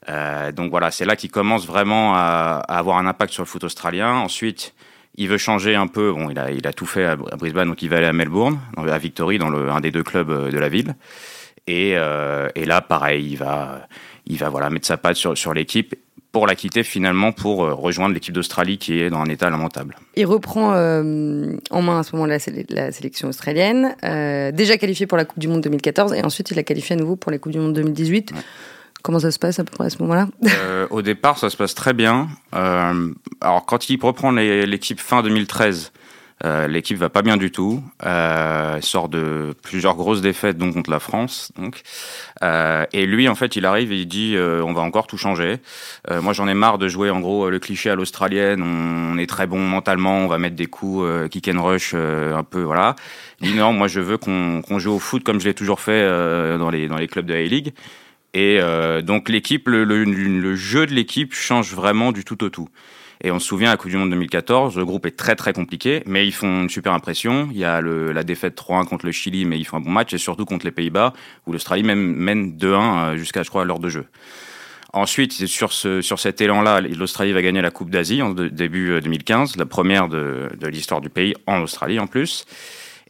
Euh, 0.10 0.52
donc 0.52 0.72
voilà, 0.72 0.92
c'est 0.92 1.06
là 1.06 1.16
qu'il 1.16 1.31
commence 1.31 1.66
vraiment 1.66 2.16
à, 2.16 2.63
avoir 2.68 2.98
un 2.98 3.07
impact 3.07 3.34
sur 3.34 3.44
le 3.44 3.48
foot 3.48 3.63
australien. 3.63 4.13
Ensuite, 4.13 4.74
il 5.16 5.28
veut 5.28 5.38
changer 5.38 5.75
un 5.75 5.88
peu. 5.88 6.12
Bon, 6.12 6.30
il 6.30 6.38
a, 6.40 6.52
il 6.52 6.68
a 6.68 6.74
tout 6.74 6.86
fait 6.86 7.06
à 7.06 7.16
Brisbane, 7.16 7.68
donc 7.68 7.81
il 7.81 7.90
va 7.90 7.98
aller 7.98 8.06
à 8.06 8.13
Melbourne, 8.13 8.60
à 8.78 8.98
Victory, 8.98 9.38
dans 9.38 9.50
le, 9.50 9.69
un 9.69 9.80
des 9.80 9.92
deux 9.92 10.04
clubs 10.04 10.30
euh, 10.30 10.52
de 10.52 10.57
la 10.57 10.69
ville. 10.69 10.96
Et, 11.68 11.94
euh, 11.96 12.48
et 12.54 12.66
là, 12.66 12.81
pareil, 12.81 13.28
il 13.31 13.38
va, 13.38 13.88
il 14.28 14.38
va 14.38 14.50
voilà 14.50 14.69
mettre 14.69 14.86
sa 14.86 14.98
patte 14.98 15.16
sur, 15.16 15.36
sur 15.36 15.54
l'équipe 15.54 15.96
pour 16.31 16.46
la 16.46 16.54
quitter 16.54 16.84
finalement 16.84 17.31
pour 17.31 17.60
rejoindre 17.60 18.13
l'équipe 18.13 18.34
d'Australie 18.34 18.78
qui 18.78 19.00
est 19.00 19.10
dans 19.10 19.22
un 19.22 19.25
état 19.25 19.50
lamentable. 19.50 19.96
Il 20.18 20.25
reprend 20.25 20.72
en 20.74 21.81
main 21.81 22.00
à 22.00 22.04
ce 22.04 22.13
moment-là 22.18 22.38
la, 22.69 22.92
sélection 22.92 23.30
australienne, 23.30 23.96
déjà 24.54 24.78
qualifié 24.78 25.07
pour 25.07 25.18
la 25.18 25.24
Coupe 25.24 25.40
du 25.40 25.48
Monde 25.48 25.62
2014 25.62 26.13
et 26.13 26.25
ensuite 26.25 26.52
il 26.52 26.60
a 26.60 26.63
qualifié 26.63 26.98
à 26.98 27.00
nouveau 27.00 27.16
pour 27.16 27.31
la 27.31 27.38
Coupe 27.38 27.54
du 27.54 27.60
Monde 27.60 27.72
2018. 27.72 28.34
Comment 29.06 29.19
ça 29.19 29.30
se 29.30 29.38
passe 29.38 29.60
à 29.60 29.63
peu 29.63 29.69
près 29.69 29.86
à 29.86 29.90
ce 29.92 30.00
moment-là? 30.02 30.28
Euh, 30.48 30.88
Au 30.90 31.04
départ, 31.04 31.38
ça 31.38 31.52
se 31.52 31.57
passe 31.57 31.75
très 31.75 31.94
bien. 31.94 32.28
Euh, 32.56 33.13
alors, 33.40 33.63
quand 33.68 33.88
il 33.88 34.00
reprend 34.02 34.31
l'équipe 34.31 35.00
fin 35.00 35.22
2013, 35.22 35.92
euh, 36.44 36.68
l'équipe 36.68 36.98
va 36.98 37.10
pas 37.10 37.22
bien 37.22 37.38
du 37.38 37.52
tout. 37.52 37.84
Euh, 38.04 38.81
sort 38.81 39.07
de 39.07 39.54
plusieurs 39.62 39.94
grosses 39.94 40.22
défaites, 40.22 40.57
donc 40.57 40.74
contre 40.74 40.90
la 40.90 41.00
France. 41.00 41.52
Donc, 41.56 41.84
euh, 42.42 42.88
et 42.94 43.06
lui, 43.06 43.30
en 43.30 43.36
fait, 43.36 43.56
il 43.56 43.68
arrive 43.68 43.92
et 43.92 44.00
il 44.00 44.07
dit 44.07 44.36
on 44.40 44.74
va 44.74 44.81
encore 44.81 45.06
tout 45.06 45.18
changer. 45.18 45.57
Moi, 46.10 46.34
j'en 46.34 46.48
ai 46.48 46.56
marre 46.56 46.80
de 46.80 46.88
jouer 46.88 47.12
en 47.12 47.19
gros 47.19 47.52
le 47.52 47.60
cliché 47.60 47.92
à 47.92 47.96
l'australienne. 47.96 48.63
On, 48.63 49.19
est 49.19 49.30
très 49.30 49.46
bon 49.46 49.60
mentalement, 49.60 50.18
on 50.18 50.28
va 50.28 50.40
mettre 50.40 50.56
des 50.56 50.66
coups 50.66 51.30
kick 51.30 51.48
and 51.48 51.63
rush 51.63 51.94
un 51.94 52.44
peu, 52.44 52.63
voilà. 52.63 52.96
Il 53.42 53.52
dit 53.52 53.57
non, 53.60 53.72
moi, 53.72 53.88
je 53.88 54.00
veux 54.00 54.18
qu'on 54.18 54.80
joue 54.80 54.94
au 54.94 55.00
foot 55.00 55.24
comme 55.24 55.40
je 55.40 55.46
l'ai 55.46 55.54
toujours 55.54 55.80
fait 55.80 56.07
dans 56.57 56.72
les 56.72 56.88
dans 56.88 56.98
les 56.98 57.07
clubs 57.07 57.28
de 57.28 57.36
la 57.36 57.44
League. 57.44 57.72
Et 58.35 58.59
euh, 58.59 59.01
donc 59.01 59.29
l'équipe, 59.29 59.69
le, 59.69 60.55
jeu 60.55 60.85
de 60.85 60.93
l'équipe 60.93 61.33
change 61.33 61.73
vraiment 61.73 62.11
du 62.11 62.25
tout 62.25 62.43
au 62.43 62.49
tout. 62.49 62.67
Et 63.23 63.31
on 63.31 63.39
se 63.39 63.47
souvient 63.47 63.69
à 63.69 63.71
la 63.71 63.77
Coupe 63.77 63.91
du 63.91 63.97
Monde 63.97 64.09
2014, 64.09 64.75
le 64.75 64.83
groupe 64.83 65.05
est 65.05 65.15
très 65.15 65.37
très 65.37 65.53
compliqué, 65.53 66.03
mais 66.05 66.27
ils 66.27 66.33
font 66.33 66.63
une 66.63 66.69
super 66.69 66.91
impression. 66.91 67.47
Il 67.51 67.57
y 67.57 67.63
a 67.63 67.81
la 67.81 68.23
défaite 68.25 68.61
3-1 68.61 68.85
contre 68.87 69.05
le 69.05 69.13
Chili, 69.13 69.45
mais 69.45 69.57
ils 69.57 69.63
font 69.63 69.77
un 69.77 69.79
bon 69.79 69.89
match, 69.89 70.13
et 70.13 70.17
surtout 70.17 70.43
contre 70.43 70.65
les 70.65 70.73
Pays-Bas, 70.73 71.13
où 71.47 71.53
l'Australie 71.53 71.83
même 71.83 72.13
mène 72.13 72.57
2-1 72.57 72.65
euh, 72.65 73.15
jusqu'à, 73.15 73.43
je 73.43 73.49
crois, 73.49 73.63
l'heure 73.63 73.79
de 73.79 73.87
jeu. 73.87 74.05
Ensuite, 74.91 75.45
sur 75.47 75.71
cet 75.71 76.41
élan-là, 76.41 76.81
l'Australie 76.81 77.31
va 77.31 77.41
gagner 77.41 77.61
la 77.61 77.71
Coupe 77.71 77.89
d'Asie 77.89 78.21
en 78.21 78.31
début 78.31 78.99
2015, 79.01 79.53
euh, 79.53 79.59
la 79.59 79.65
première 79.65 80.09
de, 80.09 80.49
de 80.59 80.67
l'histoire 80.67 80.99
du 80.99 81.09
pays, 81.09 81.35
en 81.47 81.61
Australie 81.61 81.99
en 81.99 82.07
plus. 82.07 82.45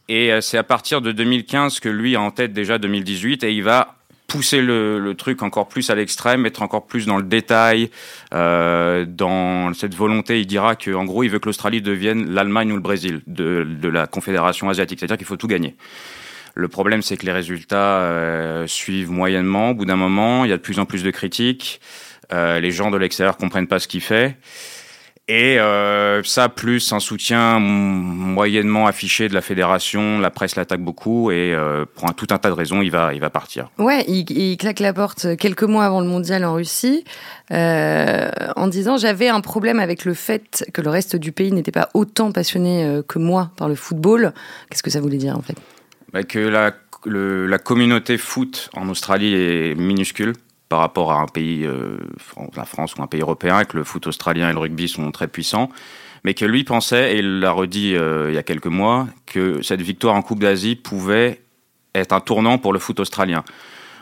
Et 0.08 0.30
c'est 0.40 0.56
à 0.56 0.62
partir 0.62 1.00
de 1.00 1.10
2015 1.10 1.80
que 1.80 1.88
lui 1.88 2.14
a 2.14 2.20
en 2.20 2.30
tête 2.30 2.52
déjà 2.52 2.78
2018 2.78 3.42
et 3.42 3.52
il 3.52 3.64
va 3.64 3.95
pousser 4.26 4.60
le, 4.60 5.14
truc 5.16 5.42
encore 5.42 5.68
plus 5.68 5.90
à 5.90 5.94
l'extrême, 5.94 6.46
être 6.46 6.62
encore 6.62 6.86
plus 6.86 7.06
dans 7.06 7.16
le 7.16 7.22
détail, 7.22 7.90
euh, 8.34 9.04
dans 9.06 9.72
cette 9.74 9.94
volonté. 9.94 10.40
Il 10.40 10.46
dira 10.46 10.76
qu'en 10.76 11.04
gros, 11.04 11.22
il 11.22 11.30
veut 11.30 11.38
que 11.38 11.46
l'Australie 11.46 11.82
devienne 11.82 12.30
l'Allemagne 12.30 12.72
ou 12.72 12.76
le 12.76 12.82
Brésil 12.82 13.20
de, 13.26 13.66
la 13.88 14.06
Confédération 14.06 14.68
asiatique, 14.68 14.98
c'est-à-dire 14.98 15.16
qu'il 15.16 15.26
faut 15.26 15.36
tout 15.36 15.46
gagner. 15.46 15.76
Le 16.54 16.68
problème, 16.68 17.02
c'est 17.02 17.16
que 17.16 17.26
les 17.26 17.32
résultats 17.32 18.00
euh, 18.00 18.66
suivent 18.66 19.10
moyennement. 19.10 19.70
Au 19.70 19.74
bout 19.74 19.84
d'un 19.84 19.96
moment, 19.96 20.44
il 20.44 20.50
y 20.50 20.54
a 20.54 20.56
de 20.56 20.62
plus 20.62 20.78
en 20.78 20.86
plus 20.86 21.02
de 21.02 21.10
critiques. 21.10 21.80
Euh, 22.32 22.60
les 22.60 22.70
gens 22.70 22.90
de 22.90 22.96
l'extérieur 22.96 23.36
comprennent 23.36 23.68
pas 23.68 23.78
ce 23.78 23.86
qu'il 23.86 24.00
fait. 24.00 24.36
Et 25.28 25.58
euh, 25.58 26.22
ça, 26.22 26.48
plus 26.48 26.92
un 26.92 27.00
soutien 27.00 27.58
moyennement 27.58 28.86
affiché 28.86 29.28
de 29.28 29.34
la 29.34 29.40
fédération, 29.40 30.20
la 30.20 30.30
presse 30.30 30.54
l'attaque 30.54 30.82
beaucoup 30.82 31.32
et 31.32 31.52
euh, 31.52 31.84
pour 31.96 32.08
un, 32.08 32.12
tout 32.12 32.28
un 32.30 32.38
tas 32.38 32.48
de 32.48 32.54
raisons, 32.54 32.80
il 32.80 32.92
va, 32.92 33.12
il 33.12 33.20
va 33.20 33.28
partir. 33.28 33.68
Ouais, 33.78 34.04
il, 34.06 34.30
il 34.30 34.56
claque 34.56 34.78
la 34.78 34.92
porte 34.92 35.36
quelques 35.36 35.64
mois 35.64 35.84
avant 35.84 36.00
le 36.00 36.06
mondial 36.06 36.44
en 36.44 36.54
Russie 36.54 37.02
euh, 37.50 38.30
en 38.54 38.68
disant 38.68 38.98
j'avais 38.98 39.26
un 39.28 39.40
problème 39.40 39.80
avec 39.80 40.04
le 40.04 40.14
fait 40.14 40.64
que 40.72 40.80
le 40.80 40.90
reste 40.90 41.16
du 41.16 41.32
pays 41.32 41.50
n'était 41.50 41.72
pas 41.72 41.88
autant 41.94 42.30
passionné 42.30 43.00
que 43.08 43.18
moi 43.18 43.50
par 43.56 43.68
le 43.68 43.74
football. 43.74 44.32
Qu'est-ce 44.70 44.84
que 44.84 44.90
ça 44.90 45.00
voulait 45.00 45.18
dire 45.18 45.36
en 45.36 45.42
fait? 45.42 45.56
Bah, 46.12 46.22
Que 46.22 46.38
la, 46.38 46.72
le, 47.04 47.46
la 47.46 47.58
communauté 47.58 48.16
foot 48.16 48.70
en 48.74 48.88
Australie 48.88 49.34
est 49.34 49.74
minuscule 49.76 50.34
par 50.68 50.80
rapport 50.80 51.12
à 51.12 51.20
un 51.20 51.26
pays, 51.26 51.64
euh, 51.64 51.98
la 52.56 52.64
France 52.64 52.94
ou 52.96 53.02
un 53.02 53.06
pays 53.06 53.20
européen, 53.20 53.64
que 53.64 53.76
le 53.76 53.84
foot 53.84 54.06
australien 54.06 54.50
et 54.50 54.52
le 54.52 54.58
rugby 54.58 54.88
sont 54.88 55.10
très 55.12 55.28
puissants, 55.28 55.70
mais 56.24 56.34
que 56.34 56.44
lui 56.44 56.64
pensait, 56.64 57.14
et 57.14 57.18
il 57.18 57.40
l'a 57.40 57.52
redit 57.52 57.94
euh, 57.94 58.30
il 58.30 58.34
y 58.34 58.38
a 58.38 58.42
quelques 58.42 58.66
mois, 58.66 59.06
que 59.26 59.62
cette 59.62 59.82
victoire 59.82 60.14
en 60.14 60.22
Coupe 60.22 60.40
d'Asie 60.40 60.74
pouvait 60.74 61.42
être 61.94 62.12
un 62.12 62.20
tournant 62.20 62.58
pour 62.58 62.72
le 62.72 62.78
foot 62.78 62.98
australien. 63.00 63.44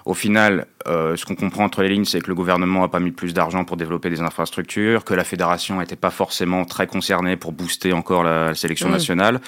Au 0.06 0.14
final, 0.14 0.66
euh, 0.86 1.16
ce 1.16 1.24
qu'on 1.24 1.34
comprend 1.34 1.64
entre 1.64 1.82
les 1.82 1.88
lignes, 1.88 2.04
c'est 2.04 2.20
que 2.20 2.28
le 2.28 2.34
gouvernement 2.34 2.80
n'a 2.80 2.88
pas 2.88 3.00
mis 3.00 3.10
plus 3.10 3.32
d'argent 3.32 3.64
pour 3.64 3.76
développer 3.76 4.10
des 4.10 4.20
infrastructures, 4.20 5.04
que 5.04 5.14
la 5.14 5.24
fédération 5.24 5.78
n'était 5.78 5.96
pas 5.96 6.10
forcément 6.10 6.64
très 6.66 6.86
concernée 6.86 7.36
pour 7.36 7.52
booster 7.52 7.92
encore 7.92 8.22
la, 8.22 8.54
sélection 8.54 8.88
mmh. 8.88 8.92
nationale. 8.92 9.40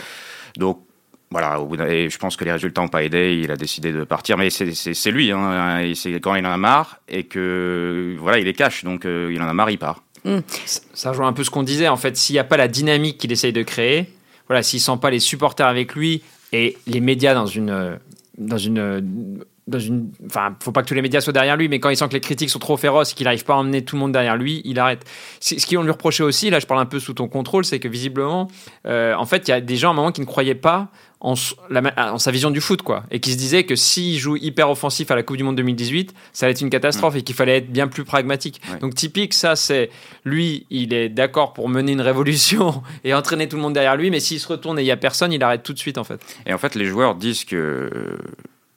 Donc 0.56 0.85
voilà, 1.30 1.58
et 1.88 2.08
je 2.08 2.18
pense 2.18 2.36
que 2.36 2.44
les 2.44 2.52
résultats 2.52 2.82
n'ont 2.82 2.88
pas 2.88 3.02
aidé, 3.02 3.40
il 3.42 3.50
a 3.50 3.56
décidé 3.56 3.92
de 3.92 4.04
partir, 4.04 4.38
mais 4.38 4.48
c'est 4.50 5.10
lui, 5.10 5.32
hein, 5.32 5.92
c'est 5.94 6.12
quand 6.20 6.36
il 6.36 6.46
en 6.46 6.52
a 6.52 6.56
marre 6.56 7.00
et 7.08 7.24
que 7.24 8.16
voilà, 8.20 8.38
il 8.38 8.46
est 8.46 8.52
cash, 8.52 8.84
donc 8.84 9.04
euh, 9.04 9.32
il 9.34 9.42
en 9.42 9.48
a 9.48 9.52
marre, 9.52 9.70
il 9.70 9.78
part. 9.78 10.04
Hmm. 10.24 10.38
Ça 10.66 11.10
rejoint 11.10 11.26
un 11.26 11.32
peu 11.32 11.42
ce 11.42 11.50
qu'on 11.50 11.64
disait, 11.64 11.88
en 11.88 11.96
fait, 11.96 12.16
s'il 12.16 12.34
n'y 12.34 12.38
a 12.38 12.44
pas 12.44 12.56
la 12.56 12.68
dynamique 12.68 13.18
qu'il 13.18 13.32
essaye 13.32 13.52
de 13.52 13.62
créer, 13.62 14.08
voilà, 14.46 14.62
s'il 14.62 14.80
sent 14.80 14.98
pas 15.00 15.10
les 15.10 15.18
supporters 15.18 15.66
avec 15.66 15.96
lui 15.96 16.22
et 16.52 16.76
les 16.86 17.00
médias 17.00 17.34
dans 17.34 17.46
une, 17.46 17.98
dans 18.38 18.58
une 18.58 19.44
dans 19.66 19.78
une. 19.80 20.12
Enfin, 20.26 20.54
faut 20.62 20.72
pas 20.72 20.82
que 20.82 20.88
tous 20.88 20.94
les 20.94 21.02
médias 21.02 21.20
soient 21.20 21.32
derrière 21.32 21.56
lui, 21.56 21.68
mais 21.68 21.80
quand 21.80 21.90
il 21.90 21.96
sent 21.96 22.06
que 22.08 22.12
les 22.12 22.20
critiques 22.20 22.50
sont 22.50 22.58
trop 22.58 22.76
féroces 22.76 23.12
et 23.12 23.14
qu'il 23.14 23.24
n'arrive 23.24 23.44
pas 23.44 23.54
à 23.54 23.56
emmener 23.56 23.84
tout 23.84 23.96
le 23.96 24.00
monde 24.00 24.12
derrière 24.12 24.36
lui, 24.36 24.62
il 24.64 24.78
arrête. 24.78 25.04
Ce 25.40 25.54
qu'on 25.66 25.82
lui 25.82 25.90
reprochait 25.90 26.22
aussi, 26.22 26.50
là, 26.50 26.60
je 26.60 26.66
parle 26.66 26.80
un 26.80 26.86
peu 26.86 27.00
sous 27.00 27.14
ton 27.14 27.28
contrôle, 27.28 27.64
c'est 27.64 27.80
que 27.80 27.88
visiblement, 27.88 28.48
euh, 28.86 29.14
en 29.14 29.26
fait, 29.26 29.48
il 29.48 29.50
y 29.50 29.54
a 29.54 29.60
des 29.60 29.76
gens 29.76 29.88
à 29.88 29.90
un 29.92 29.94
moment 29.94 30.12
qui 30.12 30.20
ne 30.20 30.26
croyaient 30.26 30.54
pas 30.54 30.88
en, 31.26 31.34
en, 31.96 32.18
sa 32.18 32.30
vision 32.30 32.52
du 32.52 32.60
foot, 32.60 32.82
quoi, 32.82 33.02
et 33.10 33.18
qui 33.18 33.32
se 33.32 33.36
disaient 33.36 33.64
que 33.64 33.74
s'il 33.74 34.16
joue 34.16 34.36
hyper 34.36 34.70
offensif 34.70 35.10
à 35.10 35.16
la 35.16 35.24
Coupe 35.24 35.36
du 35.36 35.42
Monde 35.42 35.56
2018, 35.56 36.14
ça 36.32 36.46
allait 36.46 36.52
être 36.52 36.60
une 36.60 36.70
catastrophe 36.70 37.16
et 37.16 37.22
qu'il 37.22 37.34
fallait 37.34 37.56
être 37.56 37.70
bien 37.70 37.88
plus 37.88 38.04
pragmatique. 38.04 38.60
Donc, 38.80 38.94
typique, 38.94 39.34
ça, 39.34 39.56
c'est 39.56 39.90
lui, 40.24 40.66
il 40.70 40.94
est 40.94 41.08
d'accord 41.08 41.52
pour 41.52 41.68
mener 41.68 41.92
une 41.92 42.00
révolution 42.00 42.82
et 43.04 43.12
entraîner 43.12 43.48
tout 43.48 43.56
le 43.56 43.62
monde 43.62 43.74
derrière 43.74 43.96
lui, 43.96 44.10
mais 44.10 44.20
s'il 44.20 44.38
se 44.38 44.46
retourne 44.46 44.78
et 44.78 44.82
il 44.82 44.86
y 44.86 44.92
a 44.92 44.96
personne, 44.96 45.32
il 45.32 45.42
arrête 45.42 45.64
tout 45.64 45.72
de 45.72 45.78
suite, 45.78 45.98
en 45.98 46.04
fait. 46.04 46.20
Et 46.46 46.54
en 46.54 46.58
fait, 46.58 46.76
les 46.76 46.84
joueurs 46.84 47.16
disent 47.16 47.44
que 47.44 47.90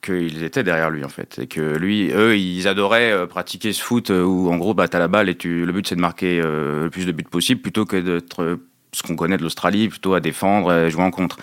qu'ils 0.02 0.44
étaient 0.44 0.64
derrière 0.64 0.90
lui 0.90 1.04
en 1.04 1.10
fait 1.10 1.40
et 1.40 1.48
que 1.48 1.76
lui 1.78 2.10
eux 2.14 2.38
ils 2.38 2.70
adoraient 2.70 3.12
euh, 3.12 3.26
pratiquer 3.26 3.74
ce 3.74 3.84
foot 3.84 4.12
où 4.12 4.50
en 4.50 4.56
gros 4.56 4.74
bah 4.74 4.88
t'as 4.88 4.98
la 4.98 5.10
balle 5.10 5.28
et 5.28 5.36
tu 5.36 5.66
le 5.66 5.74
but 5.74 5.86
c'est 5.86 5.98
de 5.98 6.00
marquer 6.00 6.40
euh, 6.42 6.86
le 6.86 6.90
plus 6.90 7.06
de 7.06 7.12
buts 7.12 7.26
possible 7.30 7.60
plutôt 7.60 7.84
que 7.84 7.98
d'être 7.98 8.60
ce 8.94 9.04
qu'on 9.04 9.16
connaît 9.16 9.38
de 9.38 9.44
l'Australie 9.44 9.88
plutôt 9.90 10.14
à 10.14 10.20
défendre 10.20 10.90
jouer 10.90 11.04
en 11.04 11.12
contre. 11.12 11.38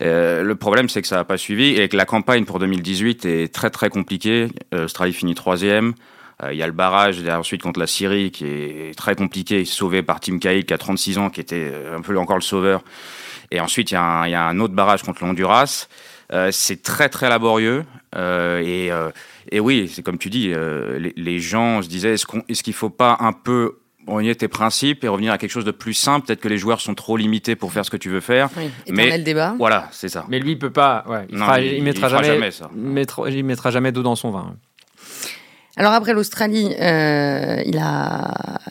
Le 0.00 0.52
problème 0.54 0.88
c'est 0.88 1.00
que 1.00 1.08
ça 1.08 1.16
n'a 1.16 1.24
pas 1.24 1.38
suivi 1.38 1.80
et 1.80 1.88
que 1.88 1.96
la 1.96 2.04
campagne 2.04 2.44
pour 2.44 2.58
2018 2.58 3.24
est 3.24 3.54
très 3.54 3.70
très 3.70 3.88
compliquée. 3.88 4.48
l'Australie 4.72 5.12
finit 5.12 5.34
troisième. 5.34 5.94
Il 6.50 6.56
y 6.56 6.62
a 6.62 6.66
le 6.66 6.72
barrage 6.72 7.22
ensuite 7.28 7.62
contre 7.62 7.78
la 7.78 7.86
Syrie 7.86 8.32
qui 8.32 8.46
est 8.46 8.98
très 8.98 9.14
compliqué 9.14 9.64
sauvé 9.64 10.02
par 10.02 10.18
Tim 10.18 10.38
Cahill 10.38 10.64
qui 10.64 10.74
a 10.74 10.78
36 10.78 11.18
ans 11.18 11.30
qui 11.30 11.40
était 11.40 11.72
un 11.94 12.00
peu 12.00 12.18
encore 12.18 12.36
le 12.36 12.42
sauveur. 12.42 12.82
Et 13.52 13.60
ensuite 13.60 13.92
il 13.92 13.94
y, 13.94 13.96
a 13.96 14.48
un 14.48 14.58
autre 14.58 14.74
barrage 14.74 15.04
contre 15.04 15.24
l'Honduras. 15.24 15.86
Euh, 16.32 16.50
c'est 16.50 16.82
très 16.82 17.08
très 17.08 17.28
laborieux. 17.28 17.84
Euh, 18.16 18.60
et, 18.60 18.90
euh, 18.90 19.10
oui, 19.60 19.90
c'est 19.92 20.02
comme 20.02 20.18
tu 20.18 20.30
dis, 20.30 20.52
les, 21.16 21.38
gens 21.38 21.82
se 21.82 21.88
disaient 21.88 22.14
est-ce 22.14 22.62
qu'il 22.62 22.72
faut 22.72 22.90
pas 22.90 23.18
un 23.20 23.32
peu 23.32 23.78
renier 24.06 24.34
tes 24.34 24.48
principes 24.48 25.04
et 25.04 25.08
revenir 25.08 25.32
à 25.32 25.38
quelque 25.38 25.50
chose 25.50 25.64
de 25.64 25.70
plus 25.70 25.94
simple. 25.94 26.26
Peut-être 26.26 26.40
que 26.40 26.48
les 26.48 26.58
joueurs 26.58 26.80
sont 26.80 26.94
trop 26.94 27.16
limités 27.16 27.56
pour 27.56 27.72
faire 27.72 27.84
ce 27.84 27.90
que 27.90 27.96
tu 27.96 28.10
veux 28.10 28.20
faire. 28.20 28.48
Oui, 28.56 28.70
mais 28.88 29.16
le 29.16 29.24
débat. 29.24 29.54
Voilà, 29.58 29.88
c'est 29.92 30.08
ça. 30.08 30.24
Mais 30.28 30.38
lui, 30.38 30.52
il 30.52 30.58
peut 30.58 30.70
pas. 30.70 31.04
Ouais, 31.08 31.26
il, 31.28 31.36
il, 31.76 31.82
mettra 31.82 32.08
jamais, 32.08 32.50
ça. 32.50 32.70
il 32.74 33.44
mettra 33.44 33.70
jamais 33.70 33.92
d'eau 33.92 34.02
dans 34.02 34.16
son 34.16 34.30
vin. 34.30 34.56
Alors 35.78 35.92
après 35.92 36.12
l'Australie, 36.12 36.74
euh, 36.80 37.62
il, 37.64 37.82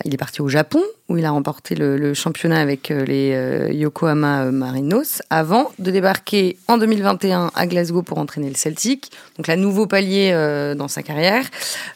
il 0.05 0.13
est 0.13 0.17
parti 0.17 0.41
au 0.43 0.47
Japon, 0.47 0.83
où 1.09 1.17
il 1.17 1.25
a 1.25 1.31
remporté 1.31 1.73
le, 1.73 2.13
championnat 2.13 2.59
avec 2.59 2.91
euh, 2.91 3.03
les 3.05 3.33
euh, 3.33 3.71
Yokohama 3.71 4.51
Marinos, 4.51 5.23
avant 5.31 5.71
de 5.79 5.89
débarquer 5.89 6.57
en 6.67 6.77
2021 6.77 7.51
à 7.55 7.65
Glasgow 7.65 8.03
pour 8.03 8.19
entraîner 8.19 8.49
le 8.49 8.55
Celtic. 8.55 9.11
Donc 9.37 9.47
là, 9.47 9.55
nouveau 9.55 9.87
palier 9.87 10.31
dans 10.77 10.87
sa 10.87 11.01
carrière, 11.01 11.45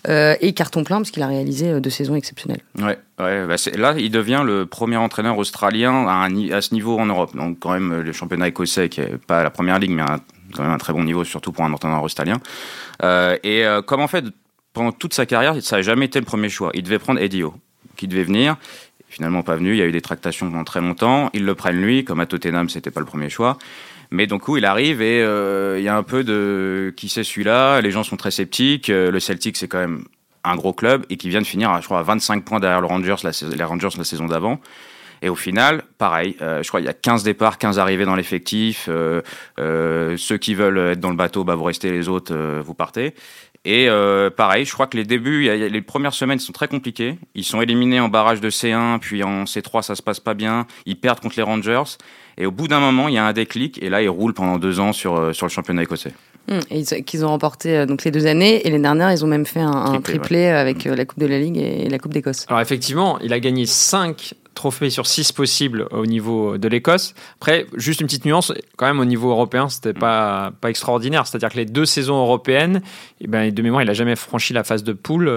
et 0.07 0.53
carton 0.53 0.83
plein, 0.83 0.97
parce 0.97 1.11
qu'il 1.11 1.21
a 1.21 1.27
réalisé 1.27 1.79
deux 1.79 1.89
saisons 1.91 2.15
exceptionnelles. 2.15 2.61
Ouais, 2.79 2.97
bah 3.19 3.55
là, 3.75 3.93
il 3.97 4.09
devient 4.09 4.41
le 4.43 4.65
premier 4.65 4.97
entraîneur 4.97 5.37
australien 5.37 6.07
à, 6.07 6.25
à, 6.25 6.61
ce 6.61 6.73
niveau 6.73 6.97
en 6.97 7.05
Europe. 7.05 7.35
Donc 7.35 7.59
quand 7.59 7.71
même, 7.73 8.01
le 8.01 8.11
championnat 8.11 8.47
écossais, 8.47 8.89
qui 8.89 9.01
n'est 9.01 9.17
pas 9.17 9.43
la 9.43 9.51
première 9.51 9.77
ligue, 9.77 9.91
mais 9.91 10.03
quand 10.55 10.63
même 10.63 10.71
un 10.71 10.77
très 10.79 10.93
bon 10.93 11.03
niveau, 11.03 11.23
surtout 11.23 11.51
pour 11.51 11.63
un 11.63 11.73
entraîneur 11.73 12.01
australien. 12.01 12.39
et 13.03 13.65
comme 13.85 14.01
en 14.01 14.07
fait 14.07 14.25
pendant 14.75 14.91
toute 14.91 15.15
sa 15.15 15.25
carrière, 15.25 15.55
ça 15.63 15.77
n'a 15.77 15.81
jamais 15.81 16.05
été 16.05 16.19
le 16.19 16.25
premier 16.25 16.49
choix. 16.49 16.69
Il 16.75 16.83
devait 16.83 16.99
prendre 16.99 17.19
Eddie 17.19 17.43
qui 17.95 18.07
devait 18.07 18.23
venir. 18.23 18.57
Finalement, 19.07 19.41
pas 19.41 19.55
venu. 19.55 19.71
Il 19.71 19.77
y 19.77 19.81
a 19.81 19.85
eu 19.85 19.91
des 19.91 20.01
tractations 20.01 20.51
pendant 20.51 20.65
très 20.65 20.81
longtemps. 20.81 21.29
Ils 21.33 21.45
le 21.45 21.55
prennent 21.55 21.81
lui, 21.81 22.03
comme 22.03 22.19
à 22.19 22.25
Tottenham, 22.25 22.69
c'était 22.69 22.91
pas 22.91 22.99
le 22.99 23.05
premier 23.05 23.29
choix. 23.29 23.57
Mais 24.11 24.27
donc, 24.27 24.41
coup, 24.41 24.57
il 24.57 24.65
arrive 24.65 25.01
et 25.01 25.21
euh, 25.21 25.79
il 25.79 25.83
y 25.83 25.87
a 25.87 25.95
un 25.95 26.03
peu 26.03 26.23
de 26.23 26.93
qui 26.95 27.07
c'est 27.07 27.23
celui-là? 27.23 27.79
Les 27.81 27.91
gens 27.91 28.03
sont 28.03 28.17
très 28.17 28.31
sceptiques. 28.31 28.89
Euh, 28.89 29.09
le 29.11 29.19
Celtic, 29.21 29.55
c'est 29.55 29.69
quand 29.69 29.79
même 29.79 30.03
un 30.43 30.55
gros 30.57 30.73
club 30.73 31.05
et 31.09 31.15
qui 31.15 31.29
vient 31.29 31.41
de 31.41 31.47
finir, 31.47 31.75
je 31.81 31.85
crois, 31.85 31.99
à 31.99 32.03
25 32.03 32.43
points 32.43 32.59
derrière 32.59 32.81
le 32.81 32.87
Rangers, 32.87 33.15
la, 33.23 33.31
les 33.55 33.63
Rangers 33.63 33.89
la 33.97 34.03
saison 34.03 34.25
d'avant. 34.25 34.59
Et 35.21 35.29
au 35.29 35.35
final, 35.35 35.83
pareil, 35.97 36.35
euh, 36.41 36.61
je 36.61 36.67
crois 36.67 36.81
qu'il 36.81 36.87
y 36.87 36.89
a 36.89 36.93
15 36.93 37.23
départs, 37.23 37.57
15 37.57 37.79
arrivées 37.79 38.05
dans 38.05 38.15
l'effectif. 38.15 38.87
ceux 38.87 40.37
qui 40.39 40.53
veulent 40.53 40.91
être 40.91 40.99
dans 40.99 41.09
le 41.09 41.15
bateau, 41.15 41.45
bah, 41.45 41.55
vous 41.55 41.63
restez, 41.63 41.91
les 41.91 42.09
autres, 42.09 42.35
vous 42.59 42.73
partez. 42.73 43.15
Et 43.65 43.89
euh, 43.89 44.29
pareil, 44.29 44.63
je 44.63 44.71
crois 44.71 44.85
que 44.85 44.95
les 44.95 45.03
débuts, 45.03 45.49
les 45.49 45.81
premières 45.81 46.13
semaines 46.13 46.37
sont 46.37 46.53
très 46.53 46.67
compliquées. 46.67 47.17
Ils 47.33 47.43
sont 47.43 47.61
éliminés 47.61 47.99
en 47.99 48.09
barrage 48.09 48.39
de 48.39 48.49
C1, 48.51 48.99
puis 48.99 49.23
en 49.23 49.45
C3, 49.45 49.81
ça 49.81 49.95
se 49.95 50.03
passe 50.03 50.19
pas 50.19 50.35
bien. 50.35 50.67
Ils 50.85 50.95
perdent 50.95 51.19
contre 51.19 51.35
les 51.37 51.43
Rangers. 51.43 51.97
Et 52.37 52.45
au 52.45 52.51
bout 52.51 52.67
d'un 52.67 52.79
moment, 52.79 53.07
il 53.07 53.15
y 53.15 53.17
a 53.17 53.25
un 53.25 53.33
déclic, 53.33 53.81
et 53.81 53.89
là, 53.89 54.03
ils 54.03 54.09
roulent 54.09 54.33
pendant 54.33 54.59
deux 54.59 54.79
ans 54.79 54.93
sur, 54.93 55.17
euh, 55.17 55.33
sur 55.33 55.47
le 55.47 55.51
championnat 55.51 55.83
écossais. 55.83 56.11
Hum, 56.51 56.59
et 56.69 56.83
qu'ils 57.03 57.25
ont 57.25 57.29
remporté 57.29 57.75
euh, 57.75 57.85
donc 57.87 58.03
les 58.03 58.11
deux 58.11 58.27
années, 58.27 58.67
et 58.67 58.69
les 58.69 58.77
dernières, 58.77 59.11
ils 59.11 59.25
ont 59.25 59.27
même 59.27 59.47
fait 59.47 59.61
un, 59.61 59.99
triplé, 60.01 60.47
avec 60.47 60.83
la 60.83 61.05
Coupe 61.05 61.19
de 61.19 61.25
la 61.25 61.39
Ligue 61.39 61.57
et 61.57 61.89
la 61.89 61.97
Coupe 61.97 62.13
d'Écosse. 62.13 62.45
Alors 62.49 62.61
effectivement, 62.61 63.17
il 63.19 63.33
a 63.33 63.39
gagné 63.39 63.65
cinq 63.65 64.35
trophées 64.55 64.89
sur 64.89 65.05
6 65.05 65.31
possibles 65.33 65.87
au 65.91 66.05
niveau 66.05 66.57
de 66.57 66.67
l'Écosse. 66.67 67.13
Après, 67.35 67.67
juste 67.75 68.01
une 68.01 68.07
petite 68.07 68.25
nuance, 68.25 68.51
quand 68.77 68.87
même 68.87 68.99
au 68.99 69.05
niveau 69.05 69.29
européen, 69.29 69.69
c'était 69.69 69.93
pas, 69.93 70.51
pas 70.59 70.69
extraordinaire. 70.69 71.27
C'est-à-dire 71.27 71.49
que 71.49 71.57
les 71.57 71.65
deux 71.65 71.85
saisons 71.85 72.17
européennes, 72.19 72.81
eh 73.21 73.27
ben, 73.27 73.53
de 73.53 73.61
mémoire, 73.61 73.83
il 73.83 73.89
a 73.89 73.93
jamais 73.93 74.15
franchi 74.15 74.53
la 74.53 74.63
phase 74.63 74.83
de 74.83 74.93
poule. 74.93 75.35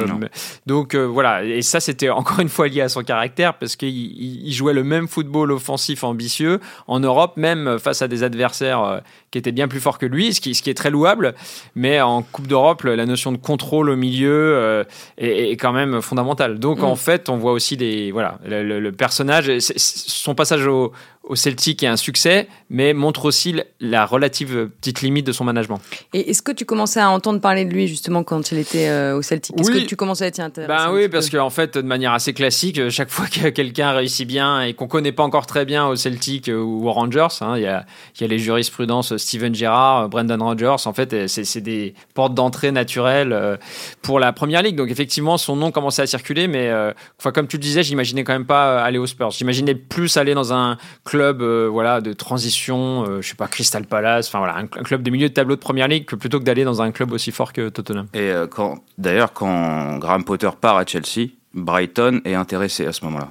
Donc 0.67 0.95
euh, 0.95 1.05
voilà, 1.05 1.45
et 1.45 1.63
ça 1.63 1.81
c'était 1.81 2.11
encore 2.11 2.41
une 2.41 2.49
fois 2.49 2.69
lié 2.69 2.81
à 2.81 2.89
son 2.89 3.03
caractère 3.03 3.55
parce 3.55 3.77
qu'il 3.77 3.89
il 3.89 4.53
jouait 4.53 4.73
le 4.73 4.85
même 4.85 5.09
football 5.09 5.53
offensif 5.53 6.05
ambitieux 6.05 6.61
en 6.87 7.01
Europe, 7.01 7.37
même 7.37 7.79
face 7.79 8.03
à 8.03 8.09
des 8.09 8.23
adversaires 8.23 8.83
euh, 8.83 8.99
qui 9.31 9.39
étaient 9.39 9.53
bien 9.53 9.69
plus 9.69 9.81
forts 9.81 9.99
que 9.99 10.07
lui, 10.07 10.33
ce 10.33 10.41
qui, 10.41 10.55
ce 10.55 10.63
qui 10.63 10.71
est 10.71 10.75
très 10.75 10.91
louable. 10.91 11.35
Mais 11.75 12.01
en 12.01 12.23
Coupe 12.23 12.47
d'Europe, 12.47 12.83
la 12.85 13.07
notion 13.07 13.33
de 13.33 13.37
contrôle 13.37 13.91
au 13.91 13.97
milieu 13.97 14.31
euh, 14.31 14.85
est, 15.19 15.57
quand 15.57 15.73
même 15.73 16.01
fondamentale. 16.01 16.59
Donc 16.59 16.81
mm. 16.81 16.85
en 16.85 16.97
fait, 16.97 17.29
on 17.29 17.37
voit 17.37 17.53
aussi 17.53 17.77
des 17.77 18.13
voilà 18.13 18.39
le, 18.47 18.81
le 18.81 18.93
son 19.11 20.35
passage 20.35 20.67
au, 20.67 20.93
au 21.29 21.37
Celtic 21.37 21.83
est 21.83 21.87
un 21.87 21.97
succès, 21.97 22.49
mais 22.71 22.95
montre 22.95 23.27
aussi 23.27 23.55
la 23.81 24.07
relative 24.07 24.71
petite 24.81 25.03
limite 25.03 25.27
de 25.27 25.33
son 25.33 25.45
management. 25.45 25.81
Et 26.15 26.31
est-ce 26.31 26.43
que 26.43 26.53
tu 26.53 26.65
commençais 26.65 27.01
à 27.01 27.11
entendre 27.11 27.41
parler 27.41 27.67
de 27.67 27.73
lui 27.73 27.87
justement 27.87 28.25
quand 28.25 28.51
il 28.51 28.59
était 28.59 28.89
euh, 28.89 29.17
au 29.17 29.23
Celtic? 29.23 29.59
Est-ce 29.61 29.71
que 29.71 29.79
tu 29.79 29.95
commençais 29.95 30.25
à 30.25 30.31
t'y 30.31 30.41
intéresser 30.41 30.73
Ben 30.73 30.91
oui, 30.93 31.09
parce 31.09 31.29
qu'en 31.29 31.51
fait, 31.51 31.77
de 31.77 31.83
manière 31.83 32.13
assez 32.13 32.33
classique, 32.33 32.79
euh, 32.79 32.91
chaque 32.91 33.11
fois 33.19 33.27
que 33.27 33.49
quelqu'un 33.51 33.93
réussit 33.93 34.27
bien 34.27 34.63
et 34.63 34.73
qu'on 34.73 34.89
connaît 34.89 35.13
pas 35.13 35.23
encore 35.23 35.47
très 35.47 35.67
bien 35.67 35.87
au 35.87 35.97
Celtic 35.97 36.49
euh, 36.49 36.59
ou 36.59 36.89
aux 36.89 36.93
Rangers, 36.93 37.29
hein, 37.43 37.55
il 37.57 37.63
y, 37.63 37.67
a, 37.67 37.85
y, 38.21 38.25
a, 38.25 38.27
les 38.27 38.39
jurisprudences 38.39 39.17
Steven 39.19 39.55
Gerrard, 39.55 40.09
Brendan 40.09 40.41
Rogers, 40.41 40.87
en 40.87 40.93
fait, 40.95 41.29
c'est 41.29 41.61
des 41.61 41.95
portes 42.15 42.35
d'entrée 42.35 42.73
naturelles 42.73 43.59
pour 44.03 44.19
la 44.19 44.33
première 44.33 44.63
ligue. 44.63 44.77
Donc 44.77 44.91
effectivement, 44.91 45.37
son 45.37 45.57
nom 45.57 45.71
commençait 45.71 46.03
à 46.03 46.07
circuler, 46.07 46.49
mais 46.49 46.73
enfin, 47.19 47.33
comme 47.33 47.49
tu 47.49 47.57
le 47.57 47.63
disais, 47.63 47.83
j'imaginais 47.83 48.25
quand 48.25 48.33
même 48.33 48.47
pas 48.47 48.83
aller 48.83 48.99
aux 48.99 49.07
Spurs. 49.07 49.31
J'imaginais 49.31 49.75
plus 49.75 50.17
aller 50.17 50.35
dans 50.35 50.53
un 50.53 50.77
club 51.09 51.41
euh, 51.41 51.69
voilà, 51.73 52.03
de 52.03 52.13
transition, 52.13 53.05
euh, 53.09 53.23
je 53.23 53.31
sais 53.31 53.35
pas, 53.35 53.49
Crystal 53.49 53.85
Palace, 53.87 54.29
enfin 54.29 54.41
voilà, 54.41 54.57
un, 54.57 54.67
club 54.67 55.03
de 55.03 55.11
milieu 55.11 55.31
de 55.31 55.33
tableau 55.33 55.57
de 55.57 55.61
première 55.61 55.89
ligue 55.89 56.05
plutôt 56.05 56.39
que 56.39 56.45
d'aller 56.45 56.65
dans 56.65 56.83
un 56.83 56.93
club 56.93 57.13
aussi 57.13 57.33
fort 57.33 57.55
que 57.55 57.71
Tottenham. 57.71 58.09
Et 58.13 58.31
euh, 58.31 58.47
quand, 58.47 58.81
d'ailleurs, 58.99 59.33
quand 59.33 59.97
Graham 59.97 60.25
Potter 60.25 60.51
part 60.61 60.77
à 60.77 60.85
Chelsea, 60.85 61.31
Brighton 61.55 62.21
est 62.27 62.35
intéressé 62.35 62.85
à 62.85 62.93
ce 62.93 63.07
moment-là. 63.07 63.29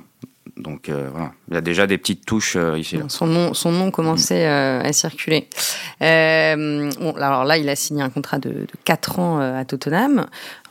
Donc 0.57 0.89
voilà, 0.89 1.33
il 1.49 1.53
y 1.53 1.57
a 1.57 1.61
déjà 1.61 1.85
des 1.85 1.99
petites 1.99 2.25
touches 2.25 2.57
ici. 2.77 2.97
Son 3.09 3.27
nom, 3.27 3.53
son 3.53 3.71
nom 3.71 3.91
commençait 3.91 4.47
à 4.47 4.91
circuler. 4.91 5.47
bon, 5.99 7.13
alors 7.15 7.45
là, 7.45 7.57
il 7.57 7.69
a 7.69 7.75
signé 7.75 8.01
un 8.01 8.09
contrat 8.09 8.39
de, 8.39 8.49
de 8.49 8.67
4 8.83 9.19
ans 9.19 9.39
à 9.39 9.63
Tottenham. 9.65 10.25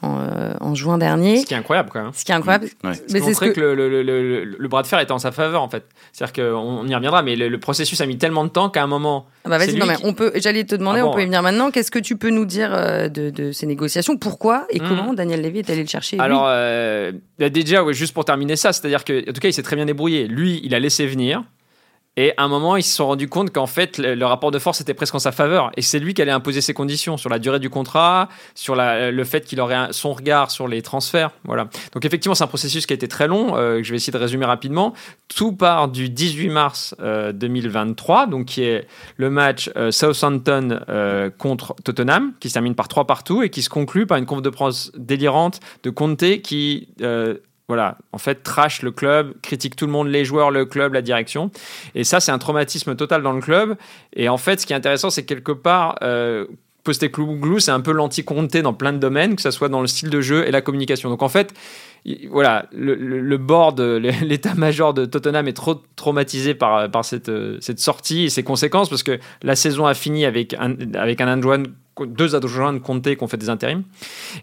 Euh, 0.05 0.53
en, 0.61 0.75
juin 0.75 0.99
dernier. 0.99 1.39
Ce 1.39 1.47
qui 1.47 1.55
est 1.55 1.57
incroyable 1.57 1.89
quand 1.91 2.03
même. 2.03 2.13
Ce 2.13 2.25
qui 2.25 2.31
est 2.31 2.35
incroyable. 2.35 2.69
Mais 2.85 3.21
c'est 3.21 3.33
ce 3.33 3.41
que, 3.41 3.47
que 3.47 3.61
le, 3.61 3.75
le, 3.75 4.03
le, 4.03 4.45
le, 4.45 4.69
bras 4.69 4.83
de 4.83 4.87
fer 4.87 5.01
était 5.01 5.13
en 5.13 5.19
sa 5.19 5.33
faveur 5.33 5.63
en 5.63 5.71
fait. 5.71 5.85
C'est-à-dire 6.13 6.53
qu'on 6.53 6.87
y 6.87 6.95
reviendra, 6.95 7.23
mais 7.23 7.35
le, 7.35 7.59
processus 7.59 8.01
a 8.03 8.07
mis 8.07 8.19
tellement 8.19 8.45
de 8.45 8.51
temps 8.51 8.69
qu'à 8.69 8.83
un 8.83 8.87
moment. 8.87 9.27
Ah 9.45 9.49
bah 9.49 9.59
vas-y, 9.59 9.77
non, 9.77 9.87
mais 9.87 9.97
on 10.05 10.13
peut. 10.13 10.33
J'allais 10.37 10.65
te 10.65 10.75
demander, 10.75 11.01
ah 11.01 11.07
on 11.07 11.15
peut 11.15 11.23
y 11.23 11.25
venir 11.25 11.43
maintenant. 11.43 11.71
Qu'est-ce 11.71 11.91
que 11.91 11.99
tu 11.99 12.17
peux 12.17 12.31
nous 12.31 12.45
dire 12.45 12.75
euh, 12.75 13.09
de, 13.09 13.31
de 13.31 13.53
ces 13.53 13.67
négociations? 13.67 14.19
Pourquoi 14.19 14.67
et 14.71 14.81
hmm. 14.81 14.89
comment 14.89 15.15
Daniel 15.15 15.41
Levy 15.41 15.61
est 15.61 15.71
allé 15.71 15.83
le 15.83 15.89
chercher 15.89 16.19
Alors 16.21 16.45
euh, 16.47 17.13
déjà, 17.39 17.83
ouais, 17.83 17.95
juste 17.95 18.13
pour 18.13 18.27
terminer 18.27 18.57
ça, 18.57 18.73
c'est-à-dire 18.73 19.03
que 19.03 19.29
en 19.29 19.33
tout 19.33 19.41
cas, 19.41 19.49
il 19.49 19.55
s'est 19.55 19.63
très 19.63 19.77
bien 19.77 19.87
débrouillé. 19.87 20.29
Lui, 20.29 20.61
il 20.63 20.75
a 20.75 20.79
laissé 20.79 21.07
venir. 21.07 21.43
Et 22.19 22.33
à 22.39 22.45
un 22.45 22.49
moment, 22.49 22.77
ils 22.77 22.83
se 22.83 22.95
sont 22.95 23.07
rendus 23.07 23.29
compte 23.29 23.53
qu'en 23.53 23.67
fait, 23.67 23.99
le, 23.99 24.25
rapport 24.25 24.51
de 24.51 24.59
force 24.59 24.81
était 24.81 24.95
presque 24.95 25.15
en 25.15 25.19
sa 25.19 25.33
faveur. 25.33 25.71
Et 25.77 25.83
c'est 25.83 25.99
lui 25.99 26.15
qui 26.15 26.23
allait 26.23 26.33
imposer 26.33 26.63
ses 26.63 26.73
conditions 26.73 27.19
sur 27.19 27.29
la 27.29 27.39
durée 27.39 27.61
du 27.61 27.69
contrat, 27.69 28.29
sur 28.55 28.75
le 28.75 29.25
fait 29.25 29.45
qu'il 29.45 29.61
aurait 29.61 29.89
son 29.91 30.15
regard 30.15 30.51
sur 30.51 30.67
les 30.67 30.81
transferts. 30.81 31.31
Voilà. 31.45 31.69
Donc 31.93 32.05
effectivement, 32.05 32.35
c'est 32.35 32.45
un 32.45 32.49
processus 32.49 32.87
qui 32.87 32.95
a 32.95 32.97
été 32.97 33.09
très 33.09 33.29
long, 33.29 33.57
euh, 33.57 33.79
que 33.79 33.83
je 33.83 33.91
vais 33.91 33.97
essayer 33.97 34.13
de 34.13 34.19
résumer 34.19 34.47
rapidement. 34.47 34.95
Tout 35.29 35.53
part 35.53 35.89
du 35.89 36.09
18 36.09 36.49
mars 36.49 36.95
2023, 36.99 38.23
euh, 38.23 38.27
donc 38.27 38.47
qui 38.47 38.63
est 38.63 38.87
le 39.19 39.29
match 39.29 39.71
euh, 39.77 39.91
Southampton 39.91 40.81
contre 41.39 41.75
Tottenham, 41.85 42.33
qui 42.41 42.49
se 42.49 42.55
termine 42.55 42.75
par 42.75 42.89
trois 42.89 43.07
partout 43.07 43.43
et 43.43 43.51
qui 43.51 43.63
se 43.63 43.69
conclut 43.69 44.07
par 44.07 44.17
une 44.17 44.27
conf 44.27 44.41
de 44.41 44.51
presse 44.51 44.91
délirante 44.97 45.61
de 45.83 45.91
Conte 45.91 46.41
qui 46.43 46.89
voilà, 47.69 47.99
en 48.13 48.19
fait, 48.19 48.43
trash 48.43 48.83
le 48.83 48.93
club, 48.93 49.35
critique 49.43 49.75
tout 49.75 49.87
le 49.87 49.93
monde, 49.93 50.09
les 50.09 50.25
joueurs, 50.25 50.51
le 50.53 50.67
club, 50.67 50.95
la 50.95 51.03
direction. 51.03 51.51
Et 51.95 52.05
ça, 52.05 52.21
c'est 52.21 52.31
un 52.31 52.39
traumatisme 52.39 52.95
total 52.95 53.23
dans 53.23 53.33
le 53.33 53.41
club. 53.41 53.77
Et 54.15 54.29
en 54.29 54.39
fait, 54.39 54.61
ce 54.61 54.67
qui 54.67 54.73
est 54.73 54.77
intéressant, 54.77 55.11
c'est 55.11 55.25
quelque 55.25 55.53
part, 55.53 55.97
euh, 56.03 56.47
Postecoglou, 56.85 57.59
c'est 57.59 57.73
un 57.73 57.81
peu 57.81 57.91
l'anti-Conte 57.91 58.57
dans 58.59 58.73
plein 58.73 58.93
de 58.93 58.99
domaines, 58.99 59.35
que 59.35 59.43
ce 59.43 59.51
soit 59.51 59.69
dans 59.69 59.81
le 59.81 59.89
style 59.89 60.09
de 60.09 60.21
jeu 60.21 60.47
et 60.47 60.53
la 60.53 60.61
communication. 60.61 61.11
Donc 61.11 61.23
en 61.23 61.29
fait, 61.29 61.53
voilà, 62.31 62.67
le, 62.73 62.95
le 62.95 63.39
board, 63.39 63.81
l'état-major 64.23 64.95
de 64.95 65.05
Tottenham 65.05 65.49
est 65.49 65.53
trop 65.53 65.83
traumatisé 65.97 66.55
par, 66.55 66.91
par 66.91 67.05
cette, 67.05 67.31
cette 67.61 67.81
sortie 67.81 68.25
et 68.25 68.31
ses 68.31 68.43
conséquences, 68.43 68.89
parce 68.89 69.03
que 69.03 69.19
la 69.43 69.57
saison 69.57 69.87
a 69.87 69.95
fini 69.95 70.25
avec 70.25 70.55
un, 70.55 70.75
avec 70.95 71.21
un 71.21 71.29
deux 72.05 72.35
adjoints 72.35 72.75
de 72.75 72.79
Conte 72.79 73.03
qui 73.03 73.23
ont 73.23 73.29
fait 73.29 73.37
des 73.39 73.49
intérims. 73.49 73.85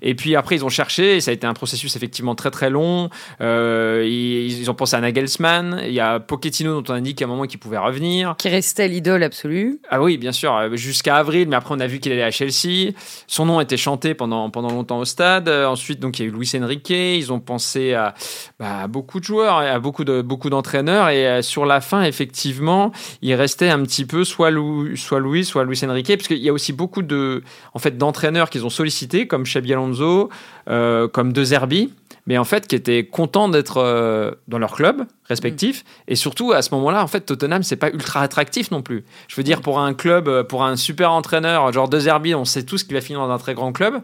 Et 0.01 0.15
puis 0.15 0.35
après, 0.35 0.55
ils 0.55 0.65
ont 0.65 0.69
cherché, 0.69 1.17
et 1.17 1.21
ça 1.21 1.31
a 1.31 1.33
été 1.33 1.45
un 1.45 1.53
processus 1.53 1.95
effectivement 1.95 2.33
très 2.33 2.49
très 2.49 2.69
long. 2.69 3.09
Euh, 3.41 4.07
ils, 4.09 4.69
ont 4.71 4.73
pensé 4.73 4.95
à 4.95 5.01
Nagelsmann. 5.01 5.81
Il 5.85 5.93
y 5.93 5.99
a 5.99 6.19
Pochettino 6.19 6.81
dont 6.81 6.93
on 6.93 6.95
a 6.95 7.01
dit 7.01 7.13
qu'à 7.13 7.25
un 7.25 7.27
moment 7.27 7.43
qu'il 7.43 7.59
pouvait 7.59 7.77
revenir. 7.77 8.35
Qui 8.37 8.49
restait 8.49 8.87
l'idole 8.87 9.23
absolue. 9.23 9.79
Ah 9.89 10.01
oui, 10.01 10.17
bien 10.17 10.31
sûr, 10.31 10.55
euh, 10.55 10.75
jusqu'à 10.75 11.17
avril, 11.17 11.47
mais 11.47 11.55
après 11.55 11.75
on 11.75 11.79
a 11.79 11.87
vu 11.87 11.99
qu'il 11.99 12.11
allait 12.11 12.23
à 12.23 12.31
Chelsea. 12.31 12.93
Son 13.27 13.45
nom 13.45 13.61
était 13.61 13.77
chanté 13.77 14.15
pendant, 14.15 14.49
pendant 14.49 14.69
longtemps 14.69 14.99
au 14.99 15.05
stade. 15.05 15.47
Euh, 15.47 15.67
ensuite, 15.67 15.99
donc 15.99 16.17
il 16.17 16.23
y 16.23 16.25
a 16.25 16.29
eu 16.29 16.31
Luis 16.31 16.51
Enrique. 16.55 16.89
Ils 16.89 17.31
ont 17.31 17.39
pensé 17.39 17.52
à, 17.93 18.13
bah, 18.59 18.87
beaucoup 18.87 19.19
de 19.19 19.25
joueurs, 19.25 19.57
à 19.57 19.79
beaucoup 19.79 20.03
de 20.03 20.21
beaucoup 20.21 20.49
d'entraîneurs. 20.49 21.09
Et 21.09 21.41
sur 21.41 21.65
la 21.65 21.81
fin, 21.81 22.03
effectivement, 22.03 22.91
il 23.21 23.33
restait 23.33 23.69
un 23.69 23.81
petit 23.83 24.05
peu 24.05 24.23
soit, 24.23 24.51
Lou, 24.51 24.95
soit 24.95 25.19
Louis, 25.19 25.45
soit 25.45 25.63
Luis 25.63 25.79
Enrique, 25.83 26.15
parce 26.15 26.27
qu'il 26.27 26.37
y 26.37 26.49
a 26.49 26.53
aussi 26.53 26.73
beaucoup 26.73 27.01
de 27.01 27.43
en 27.73 27.79
fait 27.79 27.97
d'entraîneurs 27.97 28.49
qu'ils 28.49 28.65
ont 28.65 28.69
sollicités, 28.69 29.27
comme 29.27 29.43
Xabi 29.43 29.73
Alonso, 29.73 30.29
euh, 30.69 31.07
comme 31.07 31.33
De 31.33 31.43
Zerbi, 31.43 31.93
mais 32.25 32.37
en 32.37 32.43
fait 32.43 32.67
qui 32.67 32.75
étaient 32.75 33.05
contents 33.05 33.49
d'être 33.49 33.77
euh, 33.77 34.31
dans 34.47 34.57
leur 34.57 34.73
club 34.73 35.05
respectif. 35.25 35.83
Mm. 35.83 36.11
Et 36.11 36.15
surtout 36.15 36.51
à 36.51 36.61
ce 36.61 36.73
moment-là, 36.75 37.03
en 37.03 37.07
fait, 37.07 37.21
Tottenham 37.21 37.63
c'est 37.63 37.75
pas 37.75 37.89
ultra 37.89 38.21
attractif 38.21 38.71
non 38.71 38.81
plus. 38.81 39.03
Je 39.27 39.35
veux 39.35 39.43
dire 39.43 39.61
pour 39.61 39.79
un 39.79 39.93
club, 39.93 40.27
euh, 40.27 40.43
pour 40.43 40.63
un 40.63 40.75
super 40.75 41.11
entraîneur 41.11 41.71
genre 41.71 41.89
De 41.89 41.99
Zerbi, 41.99 42.35
on 42.35 42.45
sait 42.45 42.63
tous 42.63 42.83
qu'il 42.83 42.93
va 42.93 43.01
finir 43.01 43.19
dans 43.19 43.31
un 43.31 43.37
très 43.37 43.53
grand 43.53 43.71
club. 43.71 44.01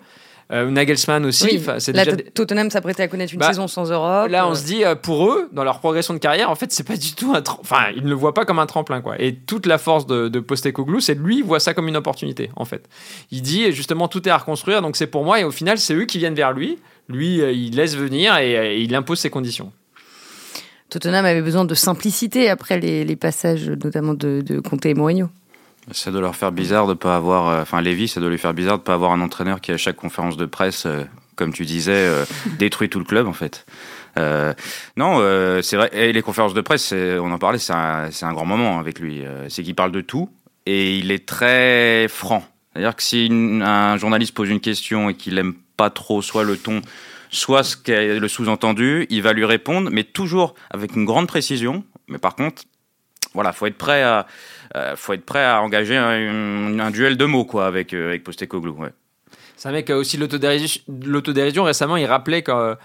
Euh, 0.52 0.70
Nagelsmann 0.72 1.26
aussi. 1.26 1.62
c'est 1.78 1.92
déjà... 1.92 2.16
Tottenham 2.34 2.72
s'apprêtait 2.72 3.04
à 3.04 3.08
connaître 3.08 3.34
une 3.34 3.40
bah, 3.40 3.50
saison 3.50 3.68
sans 3.68 3.92
Europe. 3.92 4.30
Là, 4.30 4.48
on 4.48 4.56
se 4.56 4.64
dit, 4.64 4.84
euh, 4.84 4.96
pour 4.96 5.30
eux, 5.30 5.48
dans 5.52 5.64
leur 5.64 5.80
progression 5.80 6.16
de 6.16 6.20
carrière, 6.20 6.50
en 6.50 6.56
fait, 6.56 6.72
c'est 6.72 6.88
pas 6.88 6.98
du 6.98 7.14
tout 7.14 7.34
un. 7.36 7.44
Enfin, 7.60 7.92
ils 7.96 8.04
ne 8.04 8.10
le 8.10 8.16
voient 8.16 8.34
pas 8.34 8.46
comme 8.46 8.58
un 8.58 8.66
tremplin, 8.66 9.02
quoi. 9.02 9.22
Et 9.22 9.36
toute 9.36 9.68
la 9.68 9.78
force 9.78 10.08
de, 10.08 10.28
de 10.28 10.40
Postecoglou, 10.40 11.02
c'est 11.02 11.14
lui, 11.14 11.38
il 11.38 11.44
voit 11.44 11.60
ça 11.60 11.76
comme 11.76 11.88
une 11.88 11.98
opportunité, 11.98 12.50
en 12.56 12.66
fait. 12.66 12.90
Il 13.30 13.44
dit, 13.44 13.72
justement, 13.74 14.08
tout 14.08 14.28
est 14.28 14.32
à 14.32 14.38
reconstruire, 14.38 14.82
donc 14.82 14.96
c'est 14.96 15.08
pour 15.08 15.24
moi, 15.24 15.40
et 15.40 15.44
au 15.44 15.52
final, 15.52 15.78
c'est 15.78 15.94
eux 15.94 16.06
qui 16.06 16.18
viennent 16.18 16.34
vers 16.34 16.52
lui. 16.52 16.80
Lui, 17.10 17.42
euh, 17.42 17.52
il 17.52 17.76
laisse 17.76 17.96
venir 17.96 18.36
et, 18.38 18.82
il 18.82 18.96
impose 18.96 19.20
ses 19.20 19.30
conditions. 19.30 19.72
Tottenham 20.90 21.26
avait 21.26 21.44
besoin 21.44 21.66
de 21.66 21.76
simplicité 21.76 22.50
après 22.50 22.80
les, 22.80 23.16
passages, 23.16 23.70
notamment 23.70 24.16
de, 24.16 24.42
de 24.42 24.60
Conte 24.60 24.88
et 24.88 24.96
Mourinho. 24.96 25.30
Ça 25.92 26.12
doit 26.12 26.22
leur 26.22 26.36
faire 26.36 26.52
bizarre 26.52 26.88
de 26.88 26.94
pas 26.94 27.16
avoir, 27.16 27.48
euh, 27.48 27.62
enfin 27.62 27.82
Lévy, 27.82 28.08
ça 28.08 28.20
doit 28.20 28.30
lui 28.30 28.38
faire 28.38 28.54
bizarre 28.54 28.78
de 28.78 28.84
pas 28.84 28.94
avoir 28.94 29.12
un 29.12 29.22
entraîneur 29.22 29.62
qui 29.62 29.72
à 29.72 29.78
chaque 29.78 29.96
conférence 29.96 30.38
de 30.38 30.46
presse, 30.46 30.86
euh, 30.86 31.04
comme 31.36 31.52
tu 31.54 31.66
disais, 31.66 31.94
euh, 31.94 32.26
détruit 32.60 32.90
tout 32.90 33.00
le 33.00 33.06
club 33.06 33.28
en 33.28 33.34
fait. 33.34 33.66
non, 34.98 35.20
c'est 35.62 35.78
vrai. 35.78 35.90
Et 35.94 36.12
les 36.12 36.22
conférences 36.22 36.54
de 36.54 36.62
presse, 36.62 36.94
on 36.94 37.32
en 37.32 37.38
parlait, 37.38 37.58
c'est 37.58 37.74
un, 37.74 38.10
un, 38.22 38.34
grand 38.34 38.46
moment 38.46 38.80
avec 38.80 39.00
lui. 39.00 39.24
c'est 39.48 39.64
qu'il 39.64 39.76
parle 39.76 39.94
de 39.94 40.02
tout 40.02 40.30
et 40.66 40.98
il 40.98 41.12
est 41.12 41.26
très 41.26 42.08
franc. 42.10 42.44
C'est-à-dire 42.74 42.96
que 42.96 43.04
si 43.04 43.30
un 43.32 43.98
journaliste 43.98 44.34
pose 44.34 44.50
une 44.50 44.60
question 44.60 45.10
et 45.10 45.14
qu'il 45.14 45.38
aime 45.38 45.54
pas 45.78 45.90
trop 45.90 46.22
soit 46.22 46.44
le 46.44 46.58
ton, 46.58 46.82
soit 47.30 47.64
ce 47.64 47.78
qu'est 47.78 48.20
le 48.20 48.28
sous-entendu, 48.28 49.08
il 49.10 49.22
va 49.22 49.32
lui 49.32 49.46
répondre, 49.46 49.90
mais 49.90 50.04
toujours 50.04 50.54
avec 50.70 50.98
une 50.98 51.06
grande 51.06 51.28
précision. 51.28 51.86
Mais 52.10 52.18
par 52.18 52.36
contre, 52.36 52.64
voilà, 53.34 53.54
faut 53.54 53.68
être 53.68 53.78
prêt 53.78 54.04
à, 54.04 54.28
euh, 54.76 54.96
faut 54.96 55.14
être 55.14 55.26
prêt 55.26 55.44
à 55.44 55.62
engager 55.62 55.98
un, 55.98 56.92
duel 56.92 57.18
de 57.18 57.26
mots 57.26 57.46
quoi 57.46 57.66
avec 57.66 57.94
euh, 57.94 58.10
avec 58.10 58.24
Postecoglou. 58.24 58.74
Ouais. 58.74 58.90
C'est 59.56 59.70
un 59.70 59.72
mec 59.72 59.90
aussi 59.90 60.18
l'autodérision. 60.18 61.64
Récemment, 61.64 61.98
il 61.98 62.06
rappelait 62.06 62.44
qu'en 62.44 62.76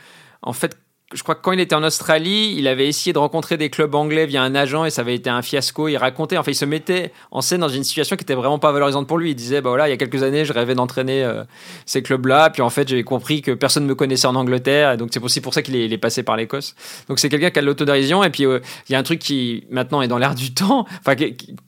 en 0.43 0.53
fait 0.53 0.76
je 1.12 1.23
crois 1.23 1.34
que 1.34 1.42
quand 1.42 1.52
il 1.52 1.61
était 1.61 1.75
en 1.75 1.82
Australie, 1.82 2.54
il 2.56 2.66
avait 2.66 2.88
essayé 2.88 3.12
de 3.12 3.18
rencontrer 3.18 3.58
des 3.58 3.68
clubs 3.68 3.94
anglais 3.94 4.25
via 4.25 4.42
un 4.42 4.54
agent 4.54 4.87
et 4.87 4.90
ça 4.90 5.02
avait 5.02 5.14
été 5.14 5.28
un 5.28 5.42
fiasco. 5.42 5.87
Il 5.87 5.99
racontait, 5.99 6.38
enfin, 6.38 6.50
il 6.50 6.56
se 6.56 6.64
mettait 6.64 7.12
en 7.30 7.42
scène 7.42 7.61
dans 7.61 7.68
une 7.68 7.84
situation 7.84 8.16
qui 8.16 8.23
était 8.23 8.34
vraiment 8.34 8.58
pas 8.58 8.73
valorisante 8.73 9.06
pour 9.06 9.18
lui. 9.18 9.32
Il 9.32 9.34
disait, 9.34 9.61
bah 9.61 9.68
voilà, 9.68 9.87
il 9.87 9.90
y 9.90 9.94
a 9.94 9.99
quelques 9.99 10.22
années, 10.22 10.46
je 10.46 10.55
rêvais 10.55 10.74
d'entraîner 10.74 11.22
euh, 11.22 11.44
ces 11.85 12.02
clubs-là, 12.02 12.48
puis 12.48 12.62
en 12.62 12.70
fait, 12.70 12.88
j'ai 12.88 13.05
compris 13.05 13.42
que 13.42 13.50
personne 13.50 13.83
ne 13.83 13.88
me 13.88 13.94
connaissait 13.94 14.26
en 14.26 14.35
Angleterre, 14.35 14.92
et 14.92 14.96
donc 14.96 15.11
c'est 15.12 15.22
aussi 15.22 15.42
pour 15.42 15.52
ça 15.52 15.61
qu'il 15.61 15.76
est, 15.76 15.98
passé 15.98 16.22
par 16.22 16.37
l'Écosse. 16.37 16.74
Donc 17.09 17.18
c'est 17.18 17.29
quelqu'un 17.29 17.50
qui 17.50 17.59
a 17.59 17.62
de 17.62 17.66
l'autodérision, 17.66 18.24
et 18.24 18.31
puis 18.31 18.46
euh, 18.46 18.61
il 18.88 18.92
y 18.92 18.96
a 18.96 18.98
un 18.98 19.02
truc 19.02 19.18
qui 19.18 19.66
maintenant 19.70 20.00
est 20.00 20.09
dans 20.09 20.18
l'air 20.18 20.35
du 20.35 20.55
temps, 20.55 20.87
enfin, 21.07 21.14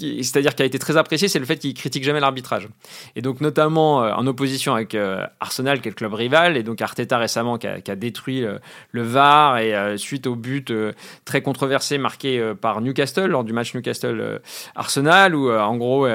c'est-à-dire 0.00 0.54
qui 0.54 0.62
a 0.62 0.66
été 0.66 0.78
très 0.78 0.96
apprécié, 0.96 1.28
c'est 1.28 1.38
le 1.38 1.46
fait 1.46 1.58
qu'il 1.58 1.74
critique 1.74 2.04
jamais 2.04 2.20
l'arbitrage. 2.20 2.68
Et 3.16 3.22
donc 3.22 3.42
notamment 3.42 4.02
euh, 4.02 4.12
en 4.12 4.26
opposition 4.26 4.74
avec 4.74 4.96
Arsenal, 5.40 5.82
qui 5.82 5.88
est 5.88 5.90
le 5.90 5.96
club 5.96 6.14
rival, 6.14 6.56
et 6.56 6.62
donc 6.62 6.80
Arteta 6.80 7.18
récemment 7.18 7.58
qui 7.58 7.66
a, 7.66 7.80
qui 7.80 7.90
a 7.90 7.96
détruit 7.96 8.44
le 8.90 9.02
VAR 9.02 9.25
et 9.58 9.74
euh, 9.74 9.96
suite 9.96 10.26
au 10.26 10.34
but 10.34 10.70
euh, 10.70 10.92
très 11.24 11.42
controversé 11.42 11.98
marqué 11.98 12.38
euh, 12.38 12.54
par 12.54 12.80
Newcastle 12.80 13.26
lors 13.26 13.44
du 13.44 13.52
match 13.52 13.74
Newcastle-Arsenal 13.74 15.34
où 15.34 15.50
en 15.50 15.76
gros 15.76 16.06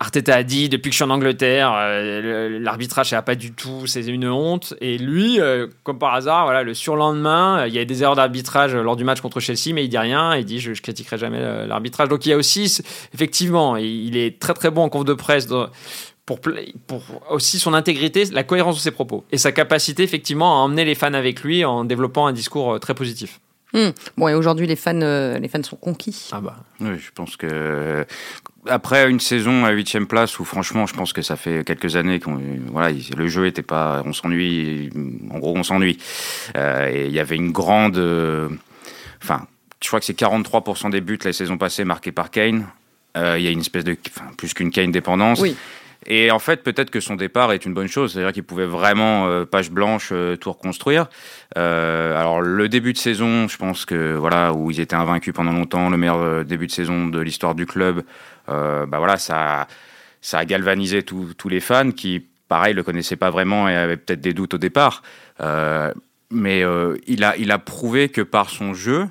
Arteta 0.00 0.36
a 0.36 0.42
dit 0.44 0.68
depuis 0.68 0.90
que 0.90 0.92
je 0.92 0.98
suis 0.98 1.04
en 1.04 1.10
Angleterre, 1.10 1.72
l'arbitrage 2.60 3.12
n'a 3.12 3.22
pas 3.22 3.34
du 3.34 3.52
tout, 3.52 3.86
c'est 3.86 4.06
une 4.06 4.28
honte. 4.28 4.74
Et 4.80 4.96
lui, 4.96 5.40
comme 5.82 5.98
par 5.98 6.14
hasard, 6.14 6.44
voilà, 6.44 6.62
le 6.62 6.72
surlendemain, 6.72 7.66
il 7.66 7.74
y 7.74 7.78
a 7.78 7.84
des 7.84 8.02
erreurs 8.02 8.14
d'arbitrage 8.14 8.74
lors 8.76 8.96
du 8.96 9.04
match 9.04 9.20
contre 9.20 9.40
Chelsea, 9.40 9.74
mais 9.74 9.84
il 9.84 9.88
dit 9.88 9.98
rien. 9.98 10.36
Il 10.36 10.44
dit 10.44 10.60
je, 10.60 10.72
je 10.72 10.82
critiquerai 10.82 11.18
jamais 11.18 11.66
l'arbitrage. 11.66 12.08
Donc 12.08 12.24
il 12.26 12.30
y 12.30 12.32
a 12.32 12.36
aussi, 12.36 12.80
effectivement, 13.12 13.76
il 13.76 14.16
est 14.16 14.38
très 14.38 14.54
très 14.54 14.70
bon 14.70 14.84
en 14.84 14.88
conf 14.88 15.04
de 15.04 15.14
presse 15.14 15.48
pour, 16.28 16.40
pour 16.86 17.02
aussi 17.30 17.58
son 17.58 17.72
intégrité, 17.72 18.26
la 18.26 18.44
cohérence 18.44 18.76
de 18.76 18.80
ses 18.80 18.90
propos 18.90 19.24
et 19.32 19.38
sa 19.38 19.50
capacité 19.50 20.02
effectivement 20.02 20.60
à 20.60 20.64
emmener 20.64 20.84
les 20.84 20.94
fans 20.94 21.14
avec 21.14 21.42
lui 21.42 21.64
en 21.64 21.84
développant 21.84 22.26
un 22.26 22.34
discours 22.34 22.74
euh, 22.74 22.78
très 22.78 22.92
positif. 22.92 23.40
Hmm. 23.72 23.90
Bon, 24.18 24.28
et 24.28 24.34
aujourd'hui, 24.34 24.66
les 24.66 24.76
fans, 24.76 25.00
euh, 25.00 25.38
les 25.38 25.48
fans 25.48 25.62
sont 25.62 25.76
conquis. 25.76 26.28
Ah 26.32 26.42
bah. 26.42 26.56
Oui, 26.80 26.98
je 26.98 27.10
pense 27.14 27.36
que 27.38 28.04
après 28.66 29.08
une 29.08 29.20
saison 29.20 29.64
à 29.64 29.70
huitième 29.70 30.06
place 30.06 30.38
où 30.38 30.44
franchement, 30.44 30.86
je 30.86 30.92
pense 30.92 31.14
que 31.14 31.22
ça 31.22 31.36
fait 31.36 31.64
quelques 31.64 31.96
années 31.96 32.20
qu'on, 32.20 32.38
voilà, 32.70 32.94
le 33.16 33.28
jeu 33.28 33.46
était 33.46 33.62
pas, 33.62 34.02
on 34.04 34.12
s'ennuie. 34.12 34.90
En 35.30 35.38
gros, 35.38 35.56
on 35.56 35.62
s'ennuie. 35.62 35.96
Euh, 36.56 36.90
et 36.92 37.06
il 37.06 37.12
y 37.12 37.20
avait 37.20 37.36
une 37.36 37.52
grande, 37.52 37.98
enfin, 39.22 39.46
je 39.82 39.88
crois 39.88 40.00
que 40.00 40.06
c'est 40.06 40.18
43% 40.18 40.90
des 40.90 41.00
buts 41.00 41.18
la 41.24 41.32
saison 41.32 41.56
passée 41.56 41.84
marqués 41.84 42.12
par 42.12 42.30
Kane. 42.30 42.66
Il 43.16 43.42
y 43.42 43.48
a 43.48 43.50
une 43.50 43.60
espèce 43.60 43.84
de, 43.84 43.96
enfin, 44.10 44.30
plus 44.36 44.54
qu'une 44.54 44.70
Kane 44.70 44.92
dépendance. 44.92 45.40
Oui. 45.40 45.56
Et 46.10 46.30
en 46.30 46.38
fait, 46.38 46.62
peut-être 46.62 46.90
que 46.90 47.00
son 47.00 47.16
départ 47.16 47.52
est 47.52 47.66
une 47.66 47.74
bonne 47.74 47.86
chose, 47.86 48.14
c'est-à-dire 48.14 48.32
qu'il 48.32 48.42
pouvait 48.42 48.64
vraiment, 48.64 49.26
euh, 49.26 49.44
page 49.44 49.70
blanche, 49.70 50.08
euh, 50.10 50.36
tout 50.36 50.50
reconstruire. 50.50 51.06
Euh, 51.58 52.18
alors, 52.18 52.40
le 52.40 52.66
début 52.70 52.94
de 52.94 52.98
saison, 52.98 53.46
je 53.46 53.58
pense 53.58 53.84
que, 53.84 54.14
voilà, 54.14 54.54
où 54.54 54.70
ils 54.70 54.80
étaient 54.80 54.96
invaincus 54.96 55.34
pendant 55.34 55.52
longtemps, 55.52 55.90
le 55.90 55.98
meilleur 55.98 56.46
début 56.46 56.66
de 56.66 56.72
saison 56.72 57.06
de 57.08 57.20
l'histoire 57.20 57.54
du 57.54 57.66
club, 57.66 58.02
bah 58.46 58.86
voilà, 58.96 59.18
ça, 59.18 59.68
ça 60.22 60.38
a 60.38 60.44
galvanisé 60.46 61.02
tous 61.02 61.48
les 61.50 61.60
fans 61.60 61.90
qui, 61.90 62.26
pareil, 62.48 62.72
le 62.72 62.82
connaissaient 62.82 63.16
pas 63.16 63.28
vraiment 63.30 63.68
et 63.68 63.76
avaient 63.76 63.98
peut-être 63.98 64.22
des 64.22 64.32
doutes 64.32 64.54
au 64.54 64.58
départ. 64.58 65.02
mais 66.30 66.64
il, 67.06 67.24
a, 67.24 67.36
il 67.36 67.50
a 67.52 67.58
prouvé 67.58 68.08
que 68.08 68.22
par 68.22 68.48
son 68.48 68.72
jeu, 68.72 69.06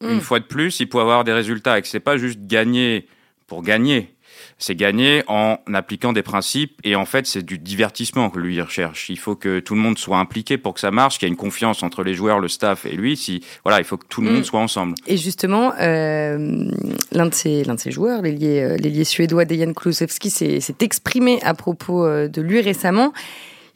une 0.00 0.18
mm. 0.18 0.20
fois 0.20 0.38
de 0.38 0.44
plus, 0.44 0.78
il 0.78 0.86
pouvait 0.86 1.02
avoir 1.02 1.24
des 1.24 1.32
résultats 1.32 1.78
et 1.78 1.82
que 1.82 1.88
c'est 1.88 1.98
pas 1.98 2.16
juste 2.16 2.46
gagner 2.46 3.08
pour 3.48 3.64
gagner 3.64 4.14
c'est 4.58 4.74
gagner 4.74 5.22
en 5.26 5.58
appliquant 5.72 6.12
des 6.12 6.22
principes 6.22 6.80
et 6.84 6.96
en 6.96 7.04
fait 7.04 7.26
c'est 7.26 7.42
du 7.42 7.58
divertissement 7.58 8.30
que 8.30 8.38
lui 8.38 8.60
recherche. 8.60 9.08
Il 9.08 9.18
faut 9.18 9.36
que 9.36 9.60
tout 9.60 9.74
le 9.74 9.80
monde 9.80 9.98
soit 9.98 10.18
impliqué 10.18 10.58
pour 10.58 10.74
que 10.74 10.80
ça 10.80 10.90
marche, 10.90 11.18
qu'il 11.18 11.26
y 11.26 11.30
ait 11.30 11.32
une 11.32 11.36
confiance 11.36 11.82
entre 11.82 12.02
les 12.02 12.14
joueurs, 12.14 12.40
le 12.40 12.48
staff 12.48 12.86
et 12.86 12.92
lui. 12.92 13.16
Si 13.16 13.42
voilà, 13.64 13.78
il 13.78 13.84
faut 13.84 13.96
que 13.96 14.06
tout 14.08 14.20
le 14.20 14.30
monde 14.30 14.40
mm. 14.40 14.44
soit 14.44 14.60
ensemble. 14.60 14.94
Et 15.06 15.16
justement, 15.16 15.72
euh, 15.80 16.70
l'un 17.12 17.26
de 17.26 17.34
ces 17.34 17.64
l'un 17.64 17.74
de 17.74 17.80
ces 17.80 17.90
joueurs, 17.90 18.22
l'ailier 18.22 18.60
euh, 18.60 18.76
l'ailier 18.76 19.04
suédois 19.04 19.44
Dejan 19.44 19.72
Kulusevski, 19.72 20.30
s'est 20.30 20.74
exprimé 20.80 21.40
à 21.42 21.54
propos 21.54 22.04
euh, 22.04 22.28
de 22.28 22.42
lui 22.42 22.60
récemment. 22.60 23.12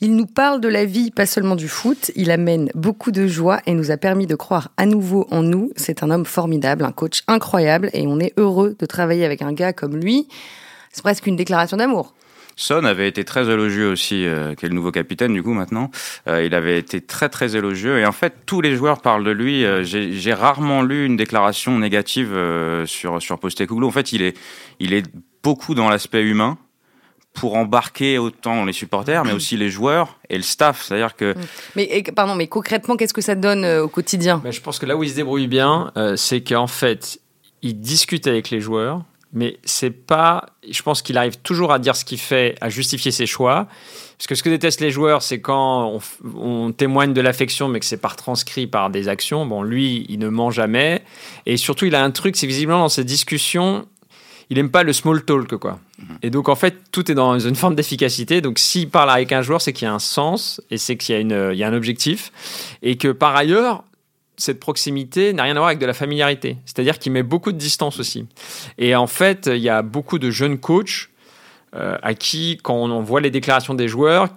Il 0.01 0.17
nous 0.17 0.27
parle 0.27 0.61
de 0.61 0.69
la 0.69 0.85
vie, 0.85 1.11
pas 1.11 1.27
seulement 1.27 1.57
du 1.57 1.69
foot. 1.69 2.11
Il 2.17 2.31
amène 2.31 2.71
beaucoup 2.75 3.11
de 3.11 3.27
joie 3.27 3.61
et 3.67 3.75
nous 3.75 3.91
a 3.91 3.97
permis 3.97 4.27
de 4.27 4.35
croire 4.35 4.71
à 4.77 4.87
nouveau 4.87 5.27
en 5.31 5.43
nous. 5.43 5.71
C'est 5.77 6.03
un 6.03 6.11
homme 6.11 6.27
formidable, 6.27 6.85
un 6.85 6.93
coach 6.93 7.23
incroyable 7.29 7.91
et 7.93 8.07
on 8.07 8.19
est 8.19 8.33
heureux 8.37 8.77
de 8.79 8.87
travailler 8.87 9.25
avec 9.25 9.43
un 9.43 9.53
gars 9.53 9.73
comme 9.73 9.97
lui. 9.97 10.29
C'est 10.93 11.03
presque 11.03 11.27
une 11.27 11.37
déclaration 11.37 11.77
d'amour. 11.77 12.15
Son 12.57 12.85
avait 12.85 13.09
été 13.09 13.25
très 13.25 13.51
élogieux 13.51 13.91
aussi, 13.91 14.27
euh, 14.27 14.55
qui 14.55 14.67
est 14.67 14.69
le 14.69 14.75
nouveau 14.75 14.93
capitaine 14.93 15.33
du 15.33 15.43
coup 15.43 15.53
maintenant. 15.53 15.91
Euh, 16.29 16.45
il 16.45 16.55
avait 16.55 16.79
été 16.79 17.01
très 17.01 17.29
très 17.29 17.57
élogieux 17.57 17.99
et 17.99 18.07
en 18.07 18.13
fait 18.13 18.33
tous 18.47 18.61
les 18.61 18.77
joueurs 18.77 19.01
parlent 19.01 19.25
de 19.25 19.31
lui. 19.31 19.65
Euh, 19.65 19.83
j'ai 19.83 20.35
rarement 20.35 20.83
lu 20.83 21.05
une 21.05 21.17
déclaration 21.17 21.79
négative 21.79 22.37
sur 22.87 23.21
sur 23.21 23.39
Postecoglou. 23.39 23.89
En 23.89 23.91
fait, 23.91 24.13
il 24.13 24.23
est 24.23 24.37
il 24.79 24.93
est 24.93 25.05
beaucoup 25.43 25.75
dans 25.75 25.89
l'aspect 25.89 26.23
humain 26.23 26.59
pour 27.35 27.57
embarquer 27.57 28.19
autant 28.19 28.65
les 28.65 28.73
supporters, 28.73 29.25
mais 29.25 29.33
aussi 29.33 29.57
les 29.57 29.69
joueurs 29.69 30.19
et 30.31 30.37
le 30.37 30.43
staff. 30.43 30.85
C'est-à-dire 30.85 31.17
que. 31.17 31.35
Mais 31.77 32.03
pardon, 32.15 32.35
mais 32.35 32.47
concrètement, 32.47 32.97
qu'est-ce 32.97 33.15
que 33.15 33.21
ça 33.21 33.35
donne 33.35 33.65
au 33.65 33.89
quotidien? 33.89 34.41
Ben, 34.43 34.53
Je 34.53 34.61
pense 34.61 34.79
que 34.79 34.87
là 34.87 34.97
où 34.97 35.03
il 35.03 35.11
se 35.11 35.17
débrouille 35.17 35.49
bien, 35.49 35.93
c'est 36.17 36.43
qu'en 36.43 36.69
fait, 36.69 37.21
il 37.63 37.81
discute 37.81 38.27
avec 38.27 38.51
les 38.51 38.61
joueurs 38.61 39.03
mais 39.35 39.59
c'est 39.65 39.91
pas. 39.91 40.47
Je 40.71 40.81
pense 40.83 41.03
qu'il 41.03 41.19
arrive 41.19 41.37
toujours 41.39 41.73
à 41.73 41.81
dire 41.81 41.97
ce 41.97 42.05
qu'il 42.05 42.21
fait, 42.21 42.55
à 42.61 42.71
justifier 42.71 43.11
ses 43.11 43.27
choix. 43.27 43.67
Parce 44.17 44.29
que 44.29 44.37
ce 44.37 44.45
que 44.45 44.49
détestent 44.49 44.81
les 44.81 44.93
joueurs, 44.93 45.23
c'est 45.23 45.41
quand 45.41 45.99
on, 46.37 46.71
témoigne 46.71 47.13
de 47.13 47.21
l'affection, 47.21 47.67
mais 47.67 47.81
que 47.81 47.85
c'est 47.85 48.01
par 48.01 48.15
transcrit 48.15 48.69
par 48.69 48.91
des 48.91 49.09
actions. 49.09 49.45
Bon, 49.45 49.65
lui, 49.65 50.07
il 50.09 50.21
ne 50.21 50.29
ment 50.29 50.53
jamais. 50.53 51.03
Et 51.47 51.57
surtout, 51.57 51.85
il 51.85 51.97
a 51.97 52.05
un 52.05 52.13
truc, 52.13 52.37
c'est 52.37 52.47
visiblement 52.47 52.79
dans 52.79 52.89
ses 52.89 53.03
discussions, 53.03 53.87
il 54.51 54.59
aime 54.59 54.71
pas 54.71 54.83
le 54.83 54.93
small 54.93 55.25
talk, 55.25 55.57
quoi. 55.57 55.81
Et 56.23 56.31
donc, 56.31 56.49
en 56.49 56.55
fait, 56.55 56.77
tout 56.93 57.11
est 57.11 57.15
dans 57.15 57.39
une 57.39 57.55
forme 57.55 57.75
d'efficacité. 57.75 58.41
Donc, 58.41 58.59
s'il 58.59 58.91
parle 58.91 59.11
avec 59.11 59.33
un 59.33 59.43
joueur, 59.43 59.61
c'est 59.61 59.73
qu'il 59.73 59.87
y 59.87 59.89
a 59.89 59.95
un 59.95 59.99
sens 59.99 60.61
et 60.71 60.79
c'est 60.79 60.97
qu'il 60.97 61.15
y, 61.15 61.19
a 61.19 61.21
une, 61.21 61.51
il 61.53 61.59
y 61.59 61.65
a 61.65 61.69
un 61.69 61.75
objectif. 61.75 62.33
Et 62.83 62.97
que 62.97 63.09
par 63.09 63.35
ailleurs, 63.37 63.85
cette 64.37 64.61
proximité 64.61 65.33
n'a 65.33 65.45
rien 65.45 65.53
à 65.53 65.59
voir 65.59 65.69
avec 65.69 65.79
de 65.79 65.87
la 65.87 65.95
familiarité. 65.95 66.59
C'est-à-dire 66.67 66.99
qu'il 66.99 67.13
met 67.13 67.23
beaucoup 67.23 67.53
de 67.53 67.59
distance 67.59 68.01
aussi. 68.01 68.27
Et 68.79 68.95
en 68.95 69.07
fait, 69.07 69.47
il 69.47 69.63
y 69.63 69.69
a 69.69 69.83
beaucoup 69.83 70.19
de 70.19 70.31
jeunes 70.31 70.59
coachs 70.59 71.11
euh, 71.75 71.97
à 72.03 72.15
qui, 72.15 72.59
quand 72.63 72.75
on 72.75 73.03
voit 73.03 73.21
les 73.21 73.31
déclarations 73.31 73.75
des 73.75 73.89
joueurs, 73.89 74.29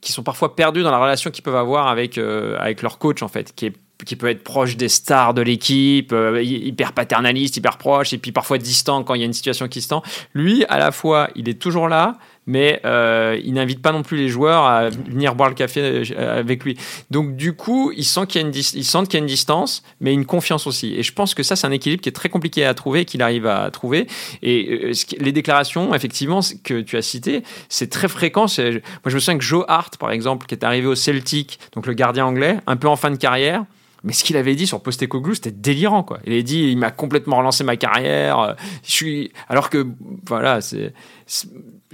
qui 0.00 0.12
sont 0.12 0.22
parfois 0.22 0.54
perdus 0.54 0.82
dans 0.82 0.90
la 0.90 0.98
relation 0.98 1.30
qu'ils 1.30 1.42
peuvent 1.42 1.56
avoir 1.56 1.88
avec, 1.88 2.18
euh, 2.18 2.56
avec 2.58 2.82
leur 2.82 2.98
coach, 2.98 3.22
en 3.22 3.28
fait, 3.28 3.52
qui 3.54 3.66
est 3.66 3.74
qui 4.04 4.16
peut 4.16 4.28
être 4.28 4.44
proche 4.44 4.76
des 4.76 4.88
stars 4.88 5.34
de 5.34 5.42
l'équipe, 5.42 6.12
euh, 6.12 6.42
hyper 6.42 6.92
paternaliste, 6.92 7.56
hyper 7.56 7.78
proche, 7.78 8.12
et 8.12 8.18
puis 8.18 8.32
parfois 8.32 8.58
distant 8.58 9.02
quand 9.04 9.14
il 9.14 9.20
y 9.20 9.22
a 9.22 9.26
une 9.26 9.32
situation 9.32 9.68
qui 9.68 9.80
se 9.80 9.88
tend. 9.88 10.02
Lui, 10.34 10.64
à 10.68 10.78
la 10.78 10.92
fois, 10.92 11.28
il 11.34 11.48
est 11.48 11.60
toujours 11.60 11.88
là, 11.88 12.18
mais 12.46 12.80
euh, 12.84 13.40
il 13.44 13.54
n'invite 13.54 13.80
pas 13.80 13.92
non 13.92 14.02
plus 14.02 14.16
les 14.16 14.28
joueurs 14.28 14.64
à 14.64 14.88
venir 14.88 15.34
boire 15.34 15.48
le 15.48 15.54
café 15.54 15.80
euh, 16.16 16.40
avec 16.40 16.64
lui. 16.64 16.76
Donc 17.10 17.36
du 17.36 17.54
coup, 17.54 17.92
il 17.96 18.04
sent 18.04 18.26
qu'il 18.26 18.40
y 18.40 18.44
a 18.44 18.48
une, 18.48 18.54
y 18.54 19.16
a 19.16 19.18
une 19.18 19.26
distance, 19.26 19.82
mais 20.00 20.12
une 20.12 20.26
confiance 20.26 20.66
aussi. 20.66 20.94
Et 20.94 21.02
je 21.02 21.12
pense 21.12 21.34
que 21.34 21.42
ça, 21.42 21.56
c'est 21.56 21.66
un 21.66 21.70
équilibre 21.70 22.02
qui 22.02 22.08
est 22.08 22.12
très 22.12 22.28
compliqué 22.28 22.64
à 22.64 22.74
trouver, 22.74 23.04
qu'il 23.04 23.22
arrive 23.22 23.46
à 23.46 23.70
trouver. 23.70 24.06
Et 24.42 24.92
les 25.18 25.32
déclarations, 25.32 25.94
effectivement, 25.94 26.40
que 26.64 26.80
tu 26.80 26.96
as 26.96 27.02
citées, 27.02 27.42
c'est 27.68 27.90
très 27.90 28.08
fréquent. 28.08 28.46
Moi, 28.58 28.80
je 29.06 29.14
me 29.14 29.20
souviens 29.20 29.38
que 29.38 29.44
Joe 29.44 29.64
Hart, 29.68 29.96
par 29.96 30.10
exemple, 30.10 30.46
qui 30.46 30.54
est 30.54 30.64
arrivé 30.64 30.86
au 30.86 30.94
Celtic, 30.94 31.58
donc 31.74 31.86
le 31.86 31.94
gardien 31.94 32.26
anglais, 32.26 32.58
un 32.66 32.76
peu 32.76 32.88
en 32.88 32.96
fin 32.96 33.10
de 33.10 33.16
carrière, 33.16 33.64
mais 34.04 34.12
ce 34.12 34.24
qu'il 34.24 34.36
avait 34.36 34.54
dit 34.54 34.66
sur 34.66 34.80
Postecoglou, 34.80 35.34
c'était 35.34 35.52
délirant, 35.52 36.02
quoi. 36.02 36.18
Il 36.26 36.36
a 36.36 36.42
dit, 36.42 36.70
il 36.70 36.76
m'a 36.76 36.90
complètement 36.90 37.36
relancé 37.36 37.62
ma 37.62 37.76
carrière. 37.76 38.38
Euh, 38.40 38.52
je 38.84 38.90
suis, 38.90 39.32
alors 39.48 39.70
que, 39.70 39.86
voilà, 40.26 40.60
c'est, 40.60 40.92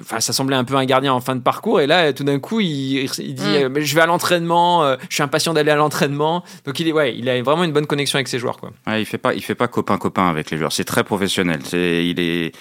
enfin, 0.01 0.21
ça 0.21 0.33
semblait 0.33 0.57
un 0.57 0.65
peu 0.65 0.75
un 0.77 0.87
gardien 0.87 1.13
en 1.13 1.21
fin 1.21 1.37
de 1.37 1.43
parcours. 1.43 1.81
Et 1.81 1.87
là, 1.87 2.13
tout 2.15 2.25
d'un 2.25 2.39
coup, 2.39 2.61
il, 2.61 3.09
dit, 3.09 3.35
mm. 3.35 3.45
euh, 3.45 3.69
mais 3.69 3.83
je 3.83 3.95
vais 3.95 4.01
à 4.01 4.07
l'entraînement, 4.07 4.85
euh, 4.85 4.97
je 5.11 5.15
suis 5.15 5.23
impatient 5.23 5.53
d'aller 5.53 5.71
à 5.71 5.77
l'entraînement. 5.77 6.45
Donc 6.65 6.81
il 6.81 6.89
est, 6.89 6.93
ouais, 6.93 7.15
il 7.17 7.29
a 7.29 7.43
vraiment 7.43 7.65
une 7.65 7.73
bonne 7.73 7.87
connexion 7.87 8.17
avec 8.17 8.29
ses 8.29 8.39
joueurs, 8.39 8.57
quoi. 8.57 8.71
Ouais, 8.87 9.03
il 9.03 9.05
fait 9.05 9.19
pas, 9.19 9.35
il 9.35 9.43
fait 9.43 9.55
pas 9.55 9.69
copain 9.69 9.99
copain 9.99 10.29
avec 10.29 10.51
les 10.51 10.57
joueurs. 10.57 10.73
C'est 10.73 10.85
très 10.85 11.05
professionnel. 11.05 11.61
C'est, 11.65 12.07
il 12.07 12.19
est 12.21 12.53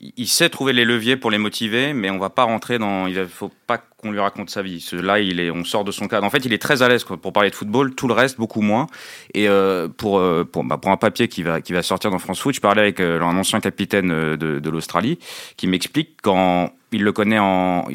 il 0.00 0.28
sait 0.28 0.48
trouver 0.50 0.72
les 0.72 0.84
leviers 0.84 1.16
pour 1.16 1.30
les 1.30 1.38
motiver, 1.38 1.94
mais 1.94 2.10
on 2.10 2.18
va 2.18 2.28
pas 2.28 2.44
rentrer 2.44 2.78
dans. 2.78 3.06
Il 3.06 3.26
faut 3.26 3.50
pas 3.66 3.78
qu'on 3.78 4.12
lui 4.12 4.20
raconte 4.20 4.50
sa 4.50 4.62
vie. 4.62 4.86
Là, 4.92 5.20
il 5.20 5.40
est, 5.40 5.50
on 5.50 5.64
sort 5.64 5.84
de 5.84 5.92
son 5.92 6.06
cadre. 6.06 6.26
En 6.26 6.30
fait, 6.30 6.44
il 6.44 6.52
est 6.52 6.60
très 6.60 6.82
à 6.82 6.88
l'aise 6.88 7.04
pour 7.04 7.32
parler 7.32 7.50
de 7.50 7.54
football. 7.54 7.94
Tout 7.94 8.06
le 8.06 8.12
reste, 8.14 8.36
beaucoup 8.36 8.60
moins. 8.60 8.88
Et 9.32 9.48
euh, 9.48 9.88
pour 9.88 10.18
euh, 10.18 10.48
bah, 10.64 10.76
pour 10.76 10.90
un 10.90 10.98
papier 10.98 11.28
qui 11.28 11.42
va 11.42 11.62
qui 11.62 11.72
va 11.72 11.82
sortir 11.82 12.10
dans 12.10 12.18
France 12.18 12.40
Foot, 12.40 12.54
je 12.54 12.60
parlais 12.60 12.82
avec 12.82 13.00
euh, 13.00 13.20
un 13.22 13.36
ancien 13.38 13.60
capitaine 13.60 14.08
de, 14.08 14.58
de 14.58 14.70
l'Australie 14.70 15.18
qui 15.56 15.66
m'explique 15.66 16.20
quand 16.22 16.72
il 16.92 17.02
le 17.02 17.12
connaît 17.12 17.38
en 17.38 17.86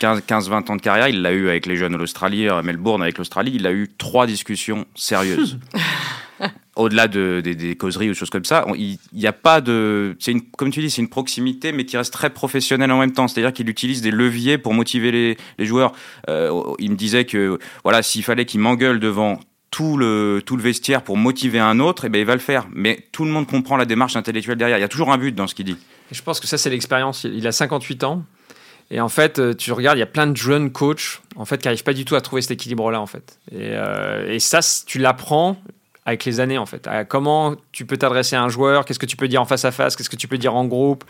15-20 0.00 0.70
ans 0.70 0.76
de 0.76 0.82
carrière, 0.82 1.08
il 1.08 1.22
l'a 1.22 1.32
eu 1.32 1.48
avec 1.48 1.66
les 1.66 1.76
jeunes 1.76 1.92
de 1.92 1.98
l'Australie, 1.98 2.48
à 2.48 2.62
Melbourne 2.62 3.02
avec 3.02 3.16
l'Australie, 3.18 3.52
il 3.54 3.66
a 3.66 3.72
eu 3.72 3.88
trois 3.96 4.26
discussions 4.26 4.84
sérieuses. 4.94 5.58
au-delà 6.76 7.08
de, 7.08 7.40
des 7.40 7.76
causeries 7.76 8.10
ou 8.10 8.14
choses 8.14 8.30
comme 8.30 8.44
ça, 8.44 8.66
il 8.76 8.98
n'y 9.12 9.26
a 9.26 9.32
pas 9.32 9.60
de, 9.60 10.16
c'est 10.18 10.32
une, 10.32 10.42
comme 10.42 10.70
tu 10.70 10.80
dis, 10.80 10.90
c'est 10.90 11.02
une 11.02 11.08
proximité, 11.08 11.72
mais 11.72 11.84
qui 11.84 11.96
reste 11.96 12.12
très 12.12 12.30
professionnelle 12.30 12.90
en 12.92 12.98
même 12.98 13.12
temps. 13.12 13.28
C'est-à-dire 13.28 13.52
qu'il 13.52 13.68
utilise 13.68 14.02
des 14.02 14.10
leviers 14.10 14.58
pour 14.58 14.74
motiver 14.74 15.36
les, 15.58 15.66
joueurs. 15.66 15.92
Euh, 16.28 16.62
il 16.78 16.90
me 16.90 16.96
disait 16.96 17.24
que, 17.24 17.58
voilà, 17.82 18.02
s'il 18.02 18.22
fallait 18.22 18.44
qu'il 18.44 18.60
m'engueule 18.60 19.00
devant 19.00 19.40
tout 19.70 19.96
le, 19.96 20.42
tout 20.44 20.56
le 20.56 20.62
vestiaire 20.62 21.02
pour 21.02 21.16
motiver 21.16 21.58
un 21.58 21.80
autre, 21.80 22.06
eh 22.06 22.08
ben 22.08 22.18
il 22.18 22.24
va 22.24 22.34
le 22.34 22.40
faire. 22.40 22.66
Mais 22.72 23.06
tout 23.12 23.24
le 23.24 23.30
monde 23.30 23.46
comprend 23.46 23.76
la 23.76 23.84
démarche 23.84 24.16
intellectuelle 24.16 24.56
derrière. 24.56 24.78
Il 24.78 24.82
y 24.82 24.84
a 24.84 24.88
toujours 24.88 25.12
un 25.12 25.18
but 25.18 25.34
dans 25.34 25.46
ce 25.46 25.54
qu'il 25.54 25.66
dit. 25.66 25.76
je 26.10 26.22
pense 26.22 26.40
que 26.40 26.46
ça, 26.46 26.56
c'est 26.58 26.70
l'expérience. 26.70 27.24
Il 27.24 27.46
a 27.46 27.52
58 27.52 28.04
ans. 28.04 28.24
Et 28.90 29.00
en 29.00 29.08
fait, 29.08 29.38
euh, 29.38 29.52
tu 29.52 29.72
regardes, 29.72 29.96
il 29.96 30.00
y 30.00 30.04
a 30.04 30.06
plein 30.06 30.28
de 30.28 30.36
jeunes 30.36 30.70
coachs 30.70 31.20
en 31.34 31.44
fait, 31.44 31.58
qui 31.58 31.66
n'arrivent 31.66 31.82
pas 31.82 31.92
du 31.92 32.04
tout 32.04 32.14
à 32.14 32.20
trouver 32.20 32.40
cet 32.42 32.52
équilibre-là. 32.52 33.00
En 33.00 33.06
fait. 33.06 33.38
Et, 33.50 33.72
euh, 33.72 34.32
et 34.32 34.38
ça, 34.38 34.60
tu 34.86 34.98
l'apprends 34.98 35.60
avec 36.06 36.24
les 36.24 36.40
années 36.40 36.56
en 36.56 36.66
fait. 36.66 36.88
comment 37.08 37.54
tu 37.72 37.84
peux 37.84 37.96
t'adresser 37.96 38.36
à 38.36 38.42
un 38.42 38.48
joueur, 38.48 38.84
qu'est-ce 38.84 38.98
que 38.98 39.06
tu 39.06 39.16
peux 39.16 39.28
dire 39.28 39.42
en 39.42 39.44
face 39.44 39.64
à 39.64 39.72
face, 39.72 39.96
qu'est-ce 39.96 40.08
que 40.08 40.16
tu 40.16 40.28
peux 40.28 40.38
dire 40.38 40.54
en 40.54 40.64
groupe, 40.64 41.04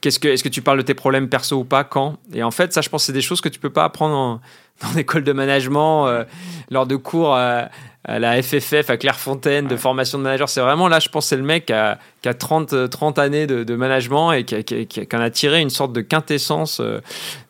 qu'est-ce 0.00 0.18
que 0.18 0.28
est-ce 0.28 0.44
que 0.44 0.48
tu 0.48 0.60
parles 0.60 0.78
de 0.78 0.82
tes 0.82 0.94
problèmes 0.94 1.28
perso 1.28 1.58
ou 1.58 1.64
pas, 1.64 1.84
quand. 1.84 2.18
Et 2.34 2.42
en 2.42 2.50
fait, 2.50 2.72
ça, 2.72 2.80
je 2.80 2.88
pense, 2.88 3.04
c'est 3.04 3.12
des 3.12 3.22
choses 3.22 3.40
que 3.40 3.48
tu 3.48 3.60
peux 3.60 3.70
pas 3.70 3.84
apprendre 3.84 4.14
en, 4.14 4.40
dans 4.82 4.92
l'école 4.94 5.24
de 5.24 5.32
management, 5.32 6.06
euh, 6.06 6.24
lors 6.70 6.86
de 6.86 6.96
cours 6.96 7.36
euh, 7.36 7.64
à 8.04 8.18
la 8.18 8.42
FFF, 8.42 8.88
à 8.88 8.96
Clairefontaine, 8.96 9.66
de 9.66 9.76
formation 9.76 10.16
de 10.18 10.22
manager. 10.22 10.48
C'est 10.48 10.62
vraiment 10.62 10.88
là, 10.88 11.00
je 11.00 11.08
pense, 11.10 11.26
c'est 11.26 11.36
le 11.36 11.42
mec 11.42 11.66
qui 11.66 11.74
a, 11.74 11.98
qui 12.22 12.28
a 12.28 12.34
30, 12.34 12.88
30 12.88 13.18
années 13.18 13.46
de, 13.46 13.74
management 13.74 14.32
et 14.32 14.44
qui, 14.44 14.86
qui, 14.86 15.16
en 15.16 15.20
a 15.20 15.30
tiré 15.30 15.60
une 15.60 15.70
sorte 15.70 15.92
de 15.92 16.00
quintessence 16.00 16.80
euh, 16.80 17.00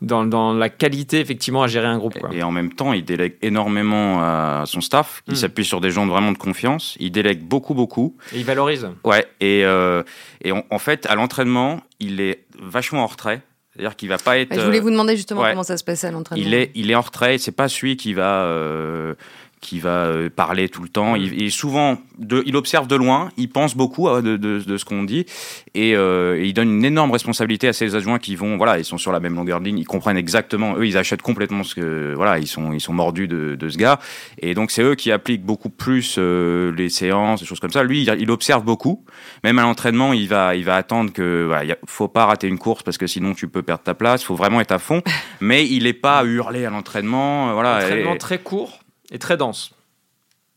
dans, 0.02 0.24
dans, 0.24 0.52
la 0.52 0.68
qualité, 0.68 1.20
effectivement, 1.20 1.62
à 1.62 1.68
gérer 1.68 1.86
un 1.86 1.98
groupe. 1.98 2.18
Et 2.32 2.42
en 2.42 2.50
même 2.50 2.72
temps, 2.72 2.92
il 2.92 3.04
délègue 3.04 3.36
énormément 3.42 4.20
à 4.22 4.64
son 4.66 4.80
staff. 4.80 5.22
Il 5.28 5.34
hmm. 5.34 5.36
s'appuie 5.36 5.64
sur 5.64 5.80
des 5.80 5.90
gens 5.90 6.06
vraiment 6.06 6.32
de 6.32 6.38
confiance. 6.38 6.96
Il 6.98 7.12
délègue 7.12 7.42
beaucoup, 7.42 7.74
beaucoup. 7.74 8.16
Et 8.32 8.38
il 8.38 8.44
valorise. 8.44 8.88
Ouais. 9.04 9.26
Et, 9.40 9.64
euh, 9.64 10.02
et 10.42 10.52
en 10.52 10.78
fait, 10.78 11.06
à 11.06 11.14
l'entraînement, 11.14 11.80
il 12.00 12.20
est 12.20 12.44
vachement 12.60 13.04
en 13.04 13.06
retrait. 13.06 13.42
C'est-à-dire 13.72 13.94
qu'il 13.96 14.08
va 14.08 14.18
pas 14.18 14.36
être. 14.38 14.52
Je 14.54 14.60
voulais 14.60 14.80
vous 14.80 14.90
demander 14.90 15.16
justement 15.16 15.42
comment 15.42 15.62
ça 15.62 15.76
se 15.76 15.84
passait 15.84 16.08
à 16.08 16.10
l'entraînement. 16.10 16.44
Il 16.44 16.54
est, 16.54 16.72
il 16.74 16.90
est 16.90 16.94
en 16.96 17.00
retrait. 17.00 17.38
C'est 17.38 17.52
pas 17.52 17.68
celui 17.68 17.96
qui 17.96 18.14
va 18.14 18.42
euh, 18.42 19.14
qui 19.60 19.78
va 19.78 20.06
euh, 20.06 20.30
parler 20.30 20.68
tout 20.68 20.82
le 20.82 20.88
temps. 20.88 21.16
Il, 21.16 21.42
est 21.42 21.50
souvent, 21.50 21.98
de, 22.18 22.42
il 22.46 22.56
observe 22.56 22.86
de 22.86 22.96
loin, 22.96 23.28
il 23.36 23.50
pense 23.50 23.76
beaucoup 23.76 24.08
de, 24.08 24.36
de, 24.36 24.58
de 24.58 24.76
ce 24.76 24.84
qu'on 24.84 25.02
dit 25.02 25.26
et, 25.74 25.94
euh, 25.94 26.40
il 26.42 26.54
donne 26.54 26.70
une 26.70 26.84
énorme 26.84 27.10
responsabilité 27.10 27.68
à 27.68 27.72
ses 27.72 27.94
adjoints 27.94 28.18
qui 28.18 28.36
vont, 28.36 28.56
voilà, 28.56 28.78
ils 28.78 28.84
sont 28.84 28.96
sur 28.96 29.12
la 29.12 29.20
même 29.20 29.34
longueur 29.34 29.60
de 29.60 29.66
ligne, 29.66 29.78
ils 29.78 29.86
comprennent 29.86 30.16
exactement, 30.16 30.76
eux, 30.76 30.86
ils 30.86 30.96
achètent 30.96 31.22
complètement 31.22 31.62
ce 31.62 31.74
que, 31.74 32.14
voilà, 32.14 32.38
ils 32.38 32.46
sont, 32.46 32.72
ils 32.72 32.80
sont 32.80 32.94
mordus 32.94 33.28
de, 33.28 33.68
ce 33.68 33.76
gars 33.76 34.00
et 34.38 34.54
donc 34.54 34.70
c'est 34.70 34.82
eux 34.82 34.94
qui 34.94 35.12
appliquent 35.12 35.44
beaucoup 35.44 35.68
plus 35.68 36.16
euh, 36.18 36.72
les 36.74 36.88
séances, 36.88 37.40
des 37.40 37.46
choses 37.46 37.60
comme 37.60 37.70
ça. 37.70 37.82
Lui, 37.82 38.02
il, 38.02 38.16
il, 38.18 38.30
observe 38.30 38.64
beaucoup, 38.64 39.04
même 39.44 39.58
à 39.58 39.62
l'entraînement, 39.62 40.12
il 40.12 40.28
va, 40.28 40.56
il 40.56 40.64
va 40.64 40.76
attendre 40.76 41.12
que, 41.12 41.44
voilà, 41.46 41.64
il 41.64 41.76
faut 41.86 42.08
pas 42.08 42.24
rater 42.24 42.48
une 42.48 42.58
course 42.58 42.82
parce 42.82 42.98
que 42.98 43.06
sinon 43.06 43.34
tu 43.34 43.46
peux 43.46 43.62
perdre 43.62 43.82
ta 43.82 43.94
place. 43.94 44.22
Il 44.22 44.26
faut 44.26 44.34
vraiment 44.36 44.60
être 44.60 44.72
à 44.72 44.78
fond, 44.78 45.02
mais 45.40 45.66
il 45.66 45.86
est 45.86 45.92
pas 45.92 46.20
à 46.20 46.24
hurler 46.24 46.64
à 46.64 46.70
l'entraînement, 46.70 47.52
voilà. 47.52 47.76
Entraînement 47.76 48.16
très 48.16 48.38
court 48.38 48.79
et 49.10 49.18
très 49.18 49.36
dense. 49.36 49.72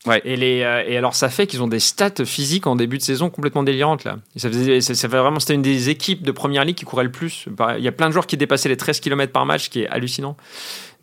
Ouais. 0.06 0.20
Et, 0.24 0.36
les, 0.36 0.62
euh, 0.62 0.84
et 0.86 0.96
alors, 0.98 1.14
ça 1.14 1.30
fait 1.30 1.46
qu'ils 1.46 1.62
ont 1.62 1.66
des 1.66 1.80
stats 1.80 2.24
physiques 2.26 2.66
en 2.66 2.76
début 2.76 2.98
de 2.98 3.02
saison 3.02 3.30
complètement 3.30 3.62
délirantes. 3.62 4.04
Là. 4.04 4.18
ça, 4.36 4.50
faisait, 4.50 4.80
ça, 4.82 4.94
fait 4.94 5.16
vraiment, 5.16 5.40
c'était 5.40 5.54
une 5.54 5.62
des 5.62 5.88
équipes 5.88 6.22
de 6.22 6.32
première 6.32 6.64
ligue 6.64 6.76
qui 6.76 6.84
courait 6.84 7.04
le 7.04 7.10
plus. 7.10 7.46
Il 7.78 7.82
y 7.82 7.88
a 7.88 7.92
plein 7.92 8.08
de 8.08 8.12
joueurs 8.12 8.26
qui 8.26 8.36
dépassaient 8.36 8.68
les 8.68 8.76
13 8.76 9.00
km 9.00 9.32
par 9.32 9.46
match, 9.46 9.64
ce 9.64 9.70
qui 9.70 9.82
est 9.82 9.88
hallucinant. 9.88 10.36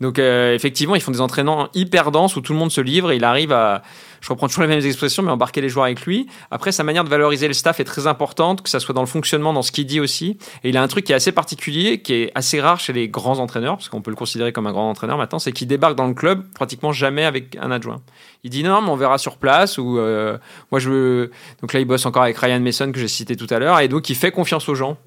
Donc, 0.00 0.18
euh, 0.18 0.54
effectivement, 0.54 0.94
ils 0.94 1.00
font 1.00 1.10
des 1.10 1.20
entraînements 1.20 1.68
hyper 1.74 2.12
denses 2.12 2.36
où 2.36 2.40
tout 2.40 2.52
le 2.52 2.58
monde 2.58 2.70
se 2.70 2.80
livre 2.80 3.10
et 3.10 3.16
il 3.16 3.24
arrive 3.24 3.52
à 3.52 3.82
je 4.22 4.28
reprends 4.28 4.46
toujours 4.46 4.62
les 4.62 4.68
mêmes 4.68 4.86
expressions, 4.86 5.22
mais 5.22 5.32
embarquer 5.32 5.60
les 5.60 5.68
joueurs 5.68 5.86
avec 5.86 6.06
lui. 6.06 6.28
Après, 6.52 6.70
sa 6.70 6.84
manière 6.84 7.02
de 7.02 7.08
valoriser 7.08 7.48
le 7.48 7.54
staff 7.54 7.80
est 7.80 7.84
très 7.84 8.06
importante, 8.06 8.62
que 8.62 8.70
ça 8.70 8.78
soit 8.78 8.94
dans 8.94 9.02
le 9.02 9.08
fonctionnement, 9.08 9.52
dans 9.52 9.62
ce 9.62 9.72
qu'il 9.72 9.84
dit 9.84 9.98
aussi. 9.98 10.38
Et 10.62 10.68
il 10.68 10.76
a 10.76 10.82
un 10.82 10.86
truc 10.86 11.04
qui 11.04 11.12
est 11.12 11.16
assez 11.16 11.32
particulier, 11.32 12.00
qui 12.00 12.14
est 12.14 12.32
assez 12.36 12.60
rare 12.60 12.78
chez 12.78 12.92
les 12.92 13.08
grands 13.08 13.40
entraîneurs, 13.40 13.76
parce 13.76 13.88
qu'on 13.88 14.00
peut 14.00 14.12
le 14.12 14.16
considérer 14.16 14.52
comme 14.52 14.68
un 14.68 14.72
grand 14.72 14.88
entraîneur 14.88 15.18
maintenant, 15.18 15.40
c'est 15.40 15.50
qu'il 15.50 15.66
débarque 15.66 15.96
dans 15.96 16.06
le 16.06 16.14
club 16.14 16.44
pratiquement 16.54 16.92
jamais 16.92 17.24
avec 17.24 17.56
un 17.60 17.72
adjoint. 17.72 18.00
Il 18.44 18.50
dit 18.50 18.62
non, 18.62 18.80
mais 18.80 18.90
on 18.90 18.96
verra 18.96 19.18
sur 19.18 19.38
place, 19.38 19.76
ou 19.76 19.98
euh, 19.98 20.38
moi 20.70 20.78
je 20.78 20.88
veux. 20.88 21.30
Donc 21.60 21.72
là, 21.72 21.80
il 21.80 21.84
bosse 21.84 22.06
encore 22.06 22.22
avec 22.22 22.38
Ryan 22.38 22.60
Mason, 22.60 22.92
que 22.92 23.00
j'ai 23.00 23.08
cité 23.08 23.34
tout 23.34 23.48
à 23.50 23.58
l'heure, 23.58 23.80
et 23.80 23.88
donc 23.88 24.08
il 24.08 24.14
fait 24.14 24.30
confiance 24.30 24.68
aux 24.68 24.76
gens. 24.76 24.98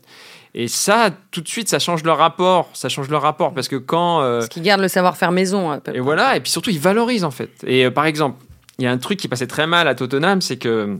Et 0.58 0.70
ça, 0.70 1.12
tout 1.32 1.42
de 1.42 1.50
suite, 1.50 1.68
ça 1.68 1.80
change 1.80 2.04
leur 2.04 2.18
rapport. 2.18 2.70
Ça 2.72 2.88
change 2.88 3.10
leur 3.10 3.22
rapport 3.22 3.54
parce 3.54 3.68
que 3.68 3.76
quand. 3.76 4.22
Euh, 4.22 4.40
parce 4.40 4.50
qu'ils 4.50 4.64
gardent 4.64 4.82
le 4.82 4.88
savoir-faire 4.88 5.34
maison. 5.34 5.82
et 5.94 6.00
voilà. 6.00 6.38
Et 6.38 6.40
puis 6.40 6.50
surtout, 6.50 6.70
ils 6.70 6.80
valorisent 6.80 7.26
en 7.26 7.32
fait. 7.32 7.50
Et 7.68 7.86
euh, 7.86 7.92
par 7.92 8.06
exemple, 8.06 8.38
il 8.80 8.86
y 8.86 8.88
a 8.88 8.92
un 8.92 8.98
truc 8.98 9.20
qui 9.20 9.28
passait 9.28 9.48
très 9.48 9.68
mal 9.68 9.88
à 9.88 9.96
Tottenham, 9.96 10.42
c'est 10.42 10.58
que, 10.58 10.98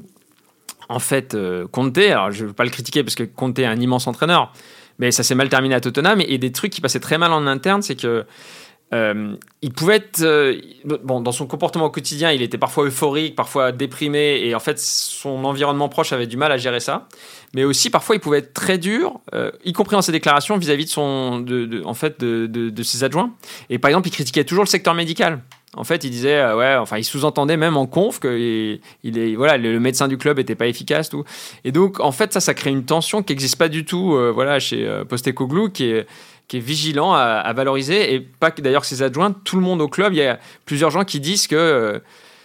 en 0.90 1.00
fait, 1.00 1.34
euh, 1.34 1.68
Conte, 1.68 1.98
alors 1.98 2.32
je 2.32 2.44
ne 2.44 2.48
veux 2.50 2.54
pas 2.54 2.64
le 2.64 2.70
critiquer 2.70 3.04
parce 3.04 3.16
que 3.16 3.24
Conte 3.24 3.60
est 3.60 3.66
un 3.66 3.80
immense 3.80 4.08
entraîneur, 4.08 4.54
mais 5.00 5.12
ça 5.12 5.24
s'est 5.24 5.36
mal 5.36 5.50
terminé 5.50 5.76
à 5.76 5.82
Tottenham. 5.82 6.22
Et, 6.22 6.38
des 6.38 6.52
trucs 6.52 6.72
qui 6.72 6.82
passaient 6.82 7.00
très 7.00 7.18
mal 7.18 7.34
en 7.34 7.48
interne, 7.48 7.82
c'est 7.82 7.96
que 7.96 8.26
euh, 8.94 9.36
il 9.64 9.74
pouvait 9.74 9.96
être 9.96 10.22
euh, 10.22 10.62
bon 11.04 11.20
dans 11.20 11.32
son 11.32 11.48
comportement 11.48 11.86
au 11.86 11.90
quotidien, 11.90 12.32
il 12.32 12.44
était 12.44 12.60
parfois 12.60 12.86
euphorique, 12.86 13.36
parfois 13.36 13.72
déprimé, 13.72 14.42
et 14.44 14.54
en 14.54 14.60
fait 14.60 14.80
son 14.80 15.44
environnement 15.44 15.90
proche 15.90 16.14
avait 16.14 16.28
du 16.28 16.38
mal 16.38 16.52
à 16.52 16.58
gérer 16.58 16.80
ça. 16.80 17.08
Mais 17.56 17.64
aussi 17.64 17.90
parfois 17.90 18.16
il 18.16 18.20
pouvait 18.20 18.38
être 18.38 18.54
très 18.54 18.78
dur, 18.78 19.20
y 19.66 19.74
compris 19.74 19.96
dans 19.96 20.04
ses 20.04 20.12
déclarations 20.12 20.58
vis-à-vis 20.58 20.86
de 20.86 21.82
en 21.84 21.94
fait 21.96 22.20
de, 22.20 22.46
de, 22.46 22.84
ses 22.84 23.04
adjoints. 23.04 23.34
Et 23.72 23.80
par 23.80 23.90
exemple, 23.90 24.08
il 24.08 24.12
critiquait 24.12 24.44
toujours 24.44 24.64
le 24.64 24.70
secteur 24.70 24.94
médical 24.94 25.42
En 25.78 25.84
fait, 25.84 26.04
il 26.04 26.10
disait, 26.10 26.38
euh, 26.38 26.56
ouais, 26.56 26.76
enfin, 26.76 26.98
il 26.98 27.04
sous-entendait 27.04 27.58
même 27.58 27.78
en 27.78 27.86
conf 27.86 28.20
que 28.20 28.80
il, 29.04 29.18
est, 29.18 29.36
voilà, 29.36 29.58
le, 29.58 29.80
médecin 29.80 30.08
du 30.08 30.18
club 30.18 30.40
était 30.40 30.56
pas 30.56 30.68
efficace, 30.68 31.10
tout. 31.10 31.24
Et 31.64 31.72
donc, 31.72 32.00
en 32.00 32.12
fait, 32.12 32.34
ça, 32.34 32.40
ça 32.40 32.54
crée 32.54 32.70
une 32.70 32.86
tension 32.86 33.24
qui 33.24 33.34
n'existe 33.34 33.58
pas 33.58 33.68
du 33.68 33.86
tout, 33.86 34.16
euh, 34.16 34.32
voilà, 34.34 34.60
chez 34.60 34.88
euh, 34.88 35.04
Postecoglou, 35.06 35.70
qui 35.70 35.86
est 35.86 36.08
qui 36.48 36.58
est 36.58 36.60
vigilant 36.60 37.12
à, 37.16 37.52
valoriser 37.54 38.14
et 38.14 38.20
pas 38.20 38.52
que 38.52 38.62
d'ailleurs 38.62 38.86
ses 38.86 39.02
adjoints, 39.02 39.32
tout 39.32 39.56
le 39.56 39.64
monde 39.64 39.82
au 39.82 39.88
club. 39.88 40.14
Il 40.14 40.18
y 40.18 40.22
a 40.22 40.40
plusieurs 40.68 40.92
gens 40.92 41.04
qui 41.04 41.20
disent 41.20 41.48
que 41.48 42.00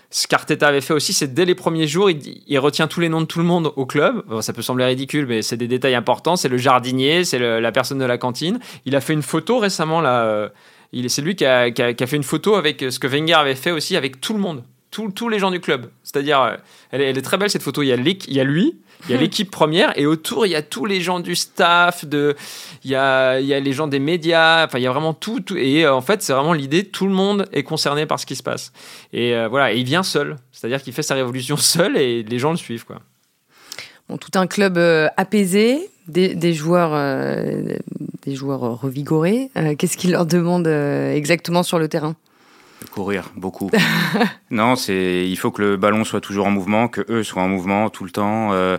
ce 0.09 0.27
qu'Arteta 0.27 0.69
avait 0.69 0.81
fait 0.81 0.95
aussi, 0.95 1.13
c'est 1.13 1.35
dès 1.35 1.45
les 1.45 1.55
premiers 1.55 1.87
jours, 1.87 2.09
il, 2.09 2.59
retient 2.59 2.87
tous 2.87 3.01
les 3.01 3.11
noms 3.11 3.21
de 3.21 3.27
tout 3.27 3.41
le 3.41 3.45
monde 3.45 3.75
au 3.77 3.85
club. 3.85 4.25
ça 4.41 4.55
peut 4.55 4.63
sembler 4.63 4.87
ridicule, 4.87 5.27
mais 5.27 5.43
c'est 5.43 5.59
des 5.59 5.69
détails 5.69 5.97
importants. 5.97 6.37
C'est 6.37 6.49
le 6.49 6.57
jardinier, 6.57 7.25
c'est 7.25 7.39
la 7.39 7.73
personne 7.73 7.99
de 7.99 8.07
la 8.07 8.17
cantine. 8.17 8.59
Il 8.87 8.97
a 8.97 9.03
fait 9.03 9.13
une 9.13 9.21
photo 9.21 9.59
récemment 9.59 10.01
là. 10.01 10.51
Euh, 10.95 11.09
c'est 11.09 11.23
lui 11.23 11.37
qui 11.37 11.45
a, 11.45 11.73
fait 11.73 12.17
une 12.17 12.23
photo 12.23 12.55
avec 12.55 12.81
ce 12.89 12.99
que 12.99 13.07
Wenger 13.07 13.35
avait 13.35 13.55
fait 13.55 13.71
aussi 13.71 13.97
avec 13.97 14.21
tout 14.21 14.35
le 14.35 14.41
monde, 14.41 14.65
tous 14.91 15.29
les 15.29 15.39
gens 15.39 15.51
du 15.51 15.61
club. 15.61 15.91
C'est-à-dire, 16.03 16.41
euh, 16.43 16.57
elle, 16.91 17.03
est 17.03 17.23
très 17.23 17.37
belle 17.37 17.51
cette 17.51 17.63
photo. 17.63 17.83
Il 17.83 17.89
y 17.89 17.93
a, 17.93 17.97
il 17.97 18.33
y 18.35 18.41
a 18.41 18.45
lui, 18.45 18.81
il 19.09 19.13
y 19.13 19.15
a 19.15 19.17
l'équipe 19.21 19.51
première 19.51 19.97
et 19.99 20.07
autour, 20.07 20.47
il 20.47 20.51
y 20.51 20.57
a 20.57 20.63
tous 20.63 20.87
les 20.87 21.01
gens 21.01 21.21
du 21.21 21.35
staff, 21.35 22.05
de, 22.05 22.37
il, 22.85 22.91
y 22.91 22.95
a, 22.95 23.41
il 23.41 23.47
y 23.47 23.55
a 23.55 23.61
les 23.61 23.73
gens 23.73 23.87
des 23.87 23.99
médias, 23.99 24.67
enfin, 24.67 24.79
il 24.79 24.83
y 24.83 24.87
a 24.87 24.93
vraiment 24.93 25.15
tout. 25.15 25.43
et 25.57 25.85
euh, 25.85 25.95
en 25.95 26.01
fait, 26.01 26.23
c'est 26.23 26.33
vraiment 26.33 26.53
l'idée, 26.53 26.85
tout 26.85 27.07
le 27.07 27.13
monde 27.13 27.49
est 27.53 27.63
concerné 27.63 28.07
par 28.07 28.19
ce 28.19 28.27
qui 28.27 28.37
se 28.37 28.43
passe. 28.43 28.73
Et 29.13 29.35
euh, 29.35 29.49
voilà, 29.49 29.73
et 29.73 29.79
il 29.79 29.85
vient 29.85 30.03
seul. 30.03 30.37
C'est-à-dire 30.53 30.83
qu'il 30.83 30.93
fait 30.93 31.03
sa 31.03 31.15
révolution 31.15 31.57
seul 31.57 31.97
et 31.97 32.23
les 32.23 32.39
gens 32.39 32.51
le 32.51 32.57
suivent. 32.57 32.85
Quoi. 32.85 33.01
Bon, 34.09 34.17
tout 34.17 34.37
un 34.39 34.47
club 34.47 34.77
euh, 34.77 35.09
apaisé, 35.17 35.89
des, 36.11 36.35
des 36.35 36.53
joueurs, 36.53 36.93
des 38.23 38.35
joueurs 38.35 38.81
revigorés. 38.81 39.51
Qu'est-ce 39.79 39.97
qu'il 39.97 40.13
leur 40.13 40.27
demande 40.27 40.67
exactement 40.67 41.63
sur 41.63 41.79
le 41.79 41.89
terrain? 41.89 42.17
Courir, 42.91 43.31
beaucoup. 43.37 43.71
non, 44.51 44.75
c'est 44.75 45.29
il 45.29 45.37
faut 45.37 45.51
que 45.51 45.63
le 45.63 45.77
ballon 45.77 46.03
soit 46.03 46.21
toujours 46.21 46.47
en 46.47 46.51
mouvement, 46.51 46.89
que 46.89 47.03
eux 47.11 47.23
soient 47.23 47.43
en 47.43 47.49
mouvement 47.49 47.91
tout 47.91 48.05
le 48.05 48.11
temps. 48.11 48.53
Euh, 48.53 48.79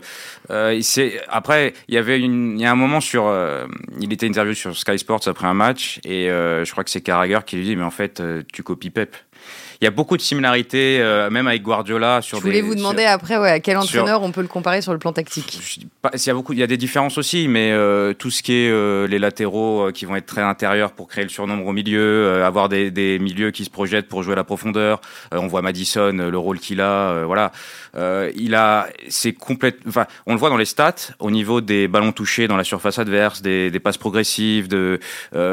euh, 0.49 0.77
c'est 0.81 1.21
après 1.29 1.73
il 1.87 1.95
y 1.95 1.97
avait 1.97 2.19
une, 2.19 2.59
il 2.59 2.61
y 2.61 2.65
a 2.65 2.71
un 2.71 2.75
moment 2.75 2.99
sur, 2.99 3.27
euh, 3.27 3.67
il 3.99 4.11
était 4.11 4.27
interviewé 4.27 4.55
sur 4.55 4.75
Sky 4.75 4.97
Sports 4.97 5.27
après 5.27 5.47
un 5.47 5.53
match 5.53 5.99
et 6.03 6.29
euh, 6.29 6.65
je 6.65 6.71
crois 6.71 6.83
que 6.83 6.89
c'est 6.89 7.01
Carragher 7.01 7.39
qui 7.45 7.57
lui 7.57 7.63
dit 7.63 7.75
mais 7.75 7.83
en 7.83 7.91
fait 7.91 8.19
euh, 8.19 8.41
tu 8.51 8.63
copies 8.63 8.89
Pep 8.89 9.15
il 9.81 9.85
y 9.85 9.87
a 9.87 9.91
beaucoup 9.91 10.15
de 10.15 10.21
similarités, 10.21 10.99
euh, 11.01 11.31
même 11.31 11.47
avec 11.47 11.63
Guardiola. 11.63 12.21
Sur 12.21 12.37
Je 12.37 12.43
voulais 12.43 12.61
vous 12.61 12.75
demander 12.75 13.03
après, 13.03 13.39
ouais, 13.39 13.49
à 13.49 13.59
quel 13.59 13.77
entraîneur 13.77 14.21
on 14.21 14.31
peut 14.31 14.41
le 14.41 14.47
comparer 14.47 14.83
sur 14.83 14.93
le 14.93 14.99
plan 14.99 15.11
tactique 15.11 15.79
il, 16.13 16.23
y 16.23 16.29
a 16.29 16.33
beaucoup, 16.35 16.53
il 16.53 16.59
y 16.59 16.63
a 16.63 16.67
des 16.67 16.77
différences 16.77 17.17
aussi, 17.17 17.47
mais 17.47 17.71
euh, 17.71 18.13
tout 18.13 18.29
ce 18.29 18.43
qui 18.43 18.53
est 18.53 18.69
euh, 18.69 19.07
les 19.07 19.17
latéraux 19.17 19.91
qui 19.91 20.05
vont 20.05 20.15
être 20.15 20.27
très 20.27 20.41
intérieurs 20.41 20.91
pour 20.91 21.07
créer 21.07 21.23
le 21.23 21.31
surnombre 21.31 21.65
au 21.65 21.71
milieu, 21.71 22.43
avoir 22.43 22.69
des, 22.69 22.91
des, 22.91 23.17
milieux 23.17 23.49
qui 23.49 23.65
se 23.65 23.71
projettent 23.71 24.07
pour 24.07 24.21
jouer 24.21 24.33
à 24.33 24.35
la 24.35 24.43
profondeur. 24.43 25.01
on 25.31 25.47
voit 25.47 25.63
Madison, 25.63 26.11
le 26.11 26.37
rôle 26.37 26.59
qu'il 26.59 26.79
a, 26.79 27.25
voilà. 27.25 27.51
il 28.35 28.53
a, 28.53 28.87
c'est 29.09 29.33
complète. 29.33 29.79
Enfin, 29.87 30.05
on 30.27 30.33
le 30.33 30.39
voit 30.39 30.49
dans 30.49 30.57
les 30.57 30.65
stats 30.65 30.93
au 31.17 31.31
niveau 31.31 31.59
des 31.59 31.87
ballons 31.87 32.11
touchés 32.11 32.47
dans 32.47 32.57
la 32.57 32.63
surface 32.63 32.99
adverse, 32.99 33.41
des, 33.41 33.71
des 33.71 33.79
passes 33.79 33.97
progressives, 33.97 34.67
de, 34.67 34.99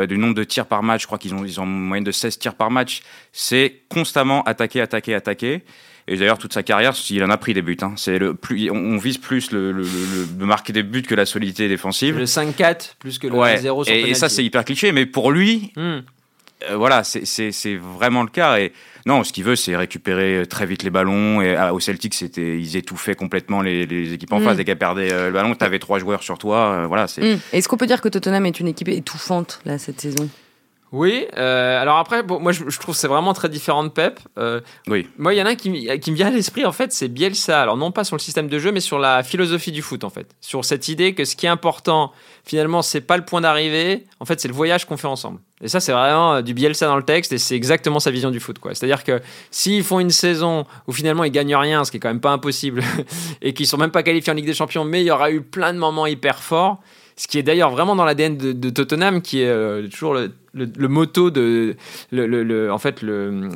du 0.06 0.18
nombre 0.18 0.34
de 0.34 0.44
tirs 0.44 0.66
par 0.66 0.82
match. 0.82 1.02
Je 1.02 1.06
crois 1.06 1.18
qu'ils 1.18 1.34
ont, 1.34 1.46
ils 1.46 1.60
ont 1.60 1.64
une 1.64 1.80
moyenne 1.80 2.04
de 2.04 2.12
16 2.12 2.38
tirs 2.38 2.54
par 2.54 2.70
match. 2.70 3.00
C'est 3.32 3.82
constant 3.88 4.17
attaquer, 4.44 4.80
attaquer, 4.80 5.14
attaquer. 5.14 5.62
Et 6.08 6.16
d'ailleurs, 6.16 6.38
toute 6.38 6.54
sa 6.54 6.62
carrière, 6.62 6.94
il 7.10 7.22
en 7.22 7.28
a 7.28 7.36
pris 7.36 7.52
des 7.52 7.60
buts. 7.60 7.76
Hein. 7.82 7.92
C'est 7.96 8.18
le 8.18 8.32
plus, 8.32 8.70
on, 8.70 8.96
vise 8.96 9.18
plus 9.18 9.52
le, 9.52 9.72
le, 9.72 9.84
marquer 10.38 10.72
des 10.72 10.82
buts 10.82 11.02
que 11.02 11.14
la 11.14 11.26
solidité 11.26 11.68
défensive. 11.68 12.16
Le 12.16 12.24
5-4 12.24 12.94
plus 12.98 13.18
que 13.18 13.26
le 13.26 13.56
0 13.58 13.84
sur 13.84 13.92
et, 13.92 14.10
et, 14.10 14.14
ça, 14.14 14.30
c'est 14.30 14.42
hyper 14.42 14.64
cliché, 14.64 14.90
mais 14.90 15.04
pour 15.04 15.30
lui, 15.30 15.70
hmm. 15.76 15.80
euh, 15.80 16.76
voilà, 16.76 17.04
c'est 17.04 17.76
vraiment 17.76 18.22
le 18.22 18.30
cas. 18.30 18.58
Et 18.58 18.72
non, 19.04 19.22
ce 19.22 19.34
qu'il 19.34 19.44
veut, 19.44 19.54
c'est 19.54 19.76
récupérer 19.76 20.44
très 20.48 20.64
vite 20.64 20.82
les 20.82 20.88
ballons. 20.88 21.42
Et 21.42 21.54
au 21.70 21.78
Celtic, 21.78 22.14
c'était, 22.14 22.58
ils 22.58 22.78
étouffaient 22.78 23.14
complètement 23.14 23.60
les, 23.60 23.84
les 23.84 24.14
équipes 24.14 24.32
en 24.32 24.40
hmm. 24.40 24.44
face. 24.44 24.56
Dès 24.56 24.64
qu'elles 24.64 24.78
perdaient 24.78 25.12
euh, 25.12 25.26
le 25.26 25.32
ballon, 25.34 25.54
tu 25.54 25.64
avais 25.64 25.78
trois 25.78 25.98
joueurs 25.98 26.22
sur 26.22 26.38
toi. 26.38 26.72
Euh, 26.72 26.86
voilà. 26.86 27.04
Hmm. 27.18 27.36
Est-ce 27.52 27.68
qu'on 27.68 27.76
peut 27.76 27.86
dire 27.86 28.00
que 28.00 28.08
Tottenham 28.08 28.46
est 28.46 28.58
une 28.58 28.68
équipe 28.68 28.88
étouffante 28.88 29.60
là 29.66 29.76
cette 29.76 30.00
saison? 30.00 30.30
Oui, 30.90 31.26
euh, 31.36 31.80
alors 31.80 31.98
après, 31.98 32.22
moi 32.22 32.50
je, 32.52 32.64
trouve 32.78 32.96
c'est 32.96 33.08
vraiment 33.08 33.34
très 33.34 33.48
différent 33.48 33.84
de 33.84 33.90
Pep. 33.90 34.20
Euh, 34.38 34.60
oui. 34.86 35.06
Moi, 35.18 35.34
il 35.34 35.38
y 35.38 35.42
en 35.42 35.46
a 35.46 35.50
un 35.50 35.54
qui, 35.54 35.86
qui 36.00 36.10
me 36.10 36.16
vient 36.16 36.28
à 36.28 36.30
l'esprit, 36.30 36.64
en 36.64 36.72
fait, 36.72 36.92
c'est 36.92 37.08
Bielsa. 37.08 37.60
Alors, 37.60 37.76
non 37.76 37.92
pas 37.92 38.04
sur 38.04 38.16
le 38.16 38.20
système 38.20 38.48
de 38.48 38.58
jeu, 38.58 38.72
mais 38.72 38.80
sur 38.80 38.98
la 38.98 39.22
philosophie 39.22 39.72
du 39.72 39.82
foot, 39.82 40.02
en 40.04 40.10
fait. 40.10 40.34
Sur 40.40 40.64
cette 40.64 40.88
idée 40.88 41.14
que 41.14 41.26
ce 41.26 41.36
qui 41.36 41.44
est 41.44 41.50
important, 41.50 42.12
finalement, 42.44 42.80
c'est 42.80 43.02
pas 43.02 43.18
le 43.18 43.24
point 43.24 43.42
d'arrivée, 43.42 44.06
en 44.20 44.24
fait, 44.24 44.40
c'est 44.40 44.48
le 44.48 44.54
voyage 44.54 44.86
qu'on 44.86 44.96
fait 44.96 45.08
ensemble. 45.08 45.40
Et 45.60 45.68
ça, 45.68 45.80
c'est 45.80 45.92
vraiment 45.92 46.36
euh, 46.36 46.42
du 46.42 46.54
Bielsa 46.54 46.86
dans 46.86 46.96
le 46.96 47.02
texte, 47.02 47.32
et 47.32 47.38
c'est 47.38 47.56
exactement 47.56 48.00
sa 48.00 48.10
vision 48.10 48.30
du 48.30 48.40
foot, 48.40 48.58
quoi. 48.58 48.74
C'est-à-dire 48.74 49.04
que 49.04 49.20
s'ils 49.50 49.84
font 49.84 50.00
une 50.00 50.10
saison 50.10 50.64
où 50.86 50.92
finalement 50.92 51.24
ils 51.24 51.32
gagnent 51.32 51.56
rien, 51.56 51.84
ce 51.84 51.90
qui 51.90 51.98
est 51.98 52.00
quand 52.00 52.08
même 52.08 52.20
pas 52.20 52.32
impossible, 52.32 52.82
et 53.42 53.52
qu'ils 53.52 53.66
sont 53.66 53.76
même 53.76 53.90
pas 53.90 54.02
qualifiés 54.02 54.32
en 54.32 54.36
Ligue 54.36 54.46
des 54.46 54.54
Champions, 54.54 54.84
mais 54.84 55.02
il 55.02 55.06
y 55.06 55.10
aura 55.10 55.30
eu 55.30 55.42
plein 55.42 55.74
de 55.74 55.78
moments 55.78 56.06
hyper 56.06 56.42
forts, 56.42 56.80
ce 57.16 57.26
qui 57.26 57.38
est 57.38 57.42
d'ailleurs 57.42 57.70
vraiment 57.70 57.96
dans 57.96 58.04
l'ADN 58.04 58.36
de, 58.36 58.70
Tottenham, 58.70 59.20
qui 59.20 59.42
est 59.42 59.48
euh, 59.48 59.88
toujours 59.88 60.14
le, 60.14 60.32
le, 60.66 60.88
motto 60.88 61.30
de. 61.30 61.76
Le, 62.10 62.70
en 62.70 62.78
fait, 62.78 63.02
le, 63.02 63.48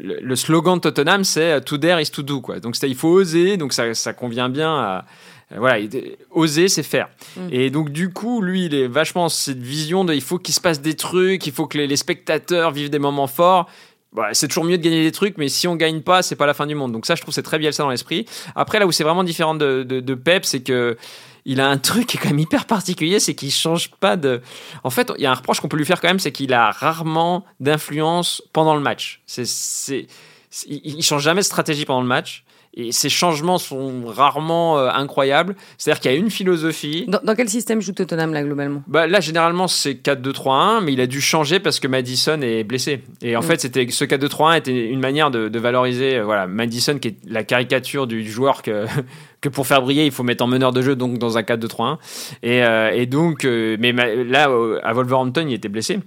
le, 0.00 0.36
slogan 0.36 0.76
de 0.76 0.80
Tottenham, 0.80 1.24
c'est 1.24 1.52
euh, 1.52 1.60
To 1.60 1.76
dare 1.76 2.00
is 2.00 2.10
to 2.10 2.22
do. 2.22 2.40
Quoi. 2.40 2.60
Donc, 2.60 2.76
il 2.82 2.94
faut 2.94 3.08
oser, 3.08 3.56
donc 3.56 3.72
ça, 3.72 3.94
ça 3.94 4.12
convient 4.12 4.48
bien 4.48 4.74
à. 4.74 5.04
Voilà, 5.56 5.86
oser, 6.32 6.66
c'est 6.66 6.82
faire. 6.82 7.08
Mm. 7.36 7.48
Et 7.52 7.70
donc, 7.70 7.90
du 7.90 8.12
coup, 8.12 8.42
lui, 8.42 8.66
il 8.66 8.74
est 8.74 8.88
vachement 8.88 9.28
cette 9.28 9.62
vision 9.62 10.04
de 10.04 10.12
il 10.12 10.20
faut 10.20 10.38
qu'il 10.38 10.54
se 10.54 10.60
passe 10.60 10.80
des 10.80 10.94
trucs, 10.94 11.46
il 11.46 11.52
faut 11.52 11.66
que 11.66 11.78
les, 11.78 11.96
spectateurs 11.96 12.72
vivent 12.72 12.90
des 12.90 12.98
moments 12.98 13.28
forts. 13.28 13.70
Bah, 14.12 14.30
c'est 14.32 14.48
toujours 14.48 14.64
mieux 14.64 14.78
de 14.78 14.82
gagner 14.82 15.04
des 15.04 15.12
trucs, 15.12 15.38
mais 15.38 15.48
si 15.48 15.68
on 15.68 15.76
gagne 15.76 16.00
pas, 16.00 16.22
c'est 16.22 16.36
pas 16.36 16.46
la 16.46 16.54
fin 16.54 16.66
du 16.66 16.74
monde. 16.74 16.90
Donc 16.90 17.06
ça, 17.06 17.14
je 17.14 17.22
trouve 17.22 17.34
c'est 17.34 17.42
très 17.42 17.58
bien 17.58 17.70
ça 17.70 17.84
dans 17.84 17.90
l'esprit. 17.90 18.26
Après, 18.56 18.80
là 18.80 18.86
où 18.86 18.92
c'est 18.92 19.04
vraiment 19.04 19.24
différent 19.24 19.54
de, 19.54 19.84
de, 19.84 20.00
de 20.00 20.14
Pep, 20.14 20.44
c'est 20.44 20.60
que 20.60 20.96
il 21.48 21.60
a 21.60 21.68
un 21.68 21.78
truc 21.78 22.08
qui 22.08 22.16
est 22.16 22.20
quand 22.20 22.30
même 22.30 22.40
hyper 22.40 22.66
particulier, 22.66 23.20
c'est 23.20 23.34
qu'il 23.34 23.52
change 23.52 23.92
pas 23.92 24.16
de. 24.16 24.42
En 24.82 24.90
fait, 24.90 25.12
il 25.16 25.22
y 25.22 25.26
a 25.26 25.30
un 25.30 25.34
reproche 25.34 25.60
qu'on 25.60 25.68
peut 25.68 25.76
lui 25.76 25.86
faire 25.86 26.00
quand 26.00 26.08
même, 26.08 26.18
c'est 26.18 26.32
qu'il 26.32 26.52
a 26.52 26.72
rarement 26.72 27.44
d'influence 27.60 28.42
pendant 28.52 28.74
le 28.74 28.80
match. 28.80 29.22
C'est, 29.26 29.46
c'est, 29.46 30.08
il 30.66 31.02
change 31.02 31.22
jamais 31.22 31.40
de 31.40 31.46
stratégie 31.46 31.84
pendant 31.84 32.00
le 32.02 32.08
match. 32.08 32.44
Et 32.78 32.92
ces 32.92 33.08
changements 33.08 33.56
sont 33.56 34.04
rarement 34.06 34.78
euh, 34.78 34.90
incroyables. 34.90 35.56
C'est-à-dire 35.78 36.00
qu'il 36.00 36.10
y 36.10 36.14
a 36.14 36.18
une 36.18 36.30
philosophie. 36.30 37.06
Dans, 37.08 37.34
quel 37.34 37.48
système 37.48 37.80
joue 37.80 37.92
Tottenham 37.92 38.34
là 38.34 38.42
globalement? 38.42 38.82
Bah, 38.86 39.06
Là, 39.06 39.20
généralement, 39.20 39.66
c'est 39.66 39.94
4-2-3-1, 39.94 40.84
mais 40.84 40.92
il 40.92 41.00
a 41.00 41.06
dû 41.06 41.22
changer 41.22 41.58
parce 41.58 41.80
que 41.80 41.88
Madison 41.88 42.38
est 42.42 42.64
blessé. 42.64 43.02
Et 43.22 43.34
en 43.34 43.40
mm. 43.40 43.44
fait, 43.44 43.60
c'était 43.62 43.86
ce 43.88 44.04
4-2-3-1 44.04 44.58
était 44.58 44.88
une 44.88 45.00
manière 45.00 45.30
de, 45.30 45.58
valoriser 45.58 46.18
euh, 46.18 46.24
voilà, 46.24 46.46
Madison, 46.46 46.98
qui 46.98 47.08
est 47.08 47.16
la 47.26 47.44
caricature 47.44 48.06
du 48.06 48.30
joueur 48.30 48.60
que, 48.60 48.84
que 49.40 49.48
pour 49.48 49.66
faire 49.66 49.80
briller, 49.80 50.04
il 50.04 50.12
faut 50.12 50.22
mettre 50.22 50.44
en 50.44 50.46
meneur 50.46 50.72
de 50.72 50.82
jeu, 50.82 50.96
donc 50.96 51.18
dans 51.18 51.38
un 51.38 51.42
4-2-3-1. 51.42 51.96
Et, 52.42 52.62
euh, 52.62 52.90
et, 52.92 53.06
donc, 53.06 53.44
mais 53.44 53.92
là, 53.92 54.50
à 54.82 54.92
Wolverhampton, 54.92 55.46
il 55.48 55.54
était 55.54 55.70
blessé. 55.70 56.00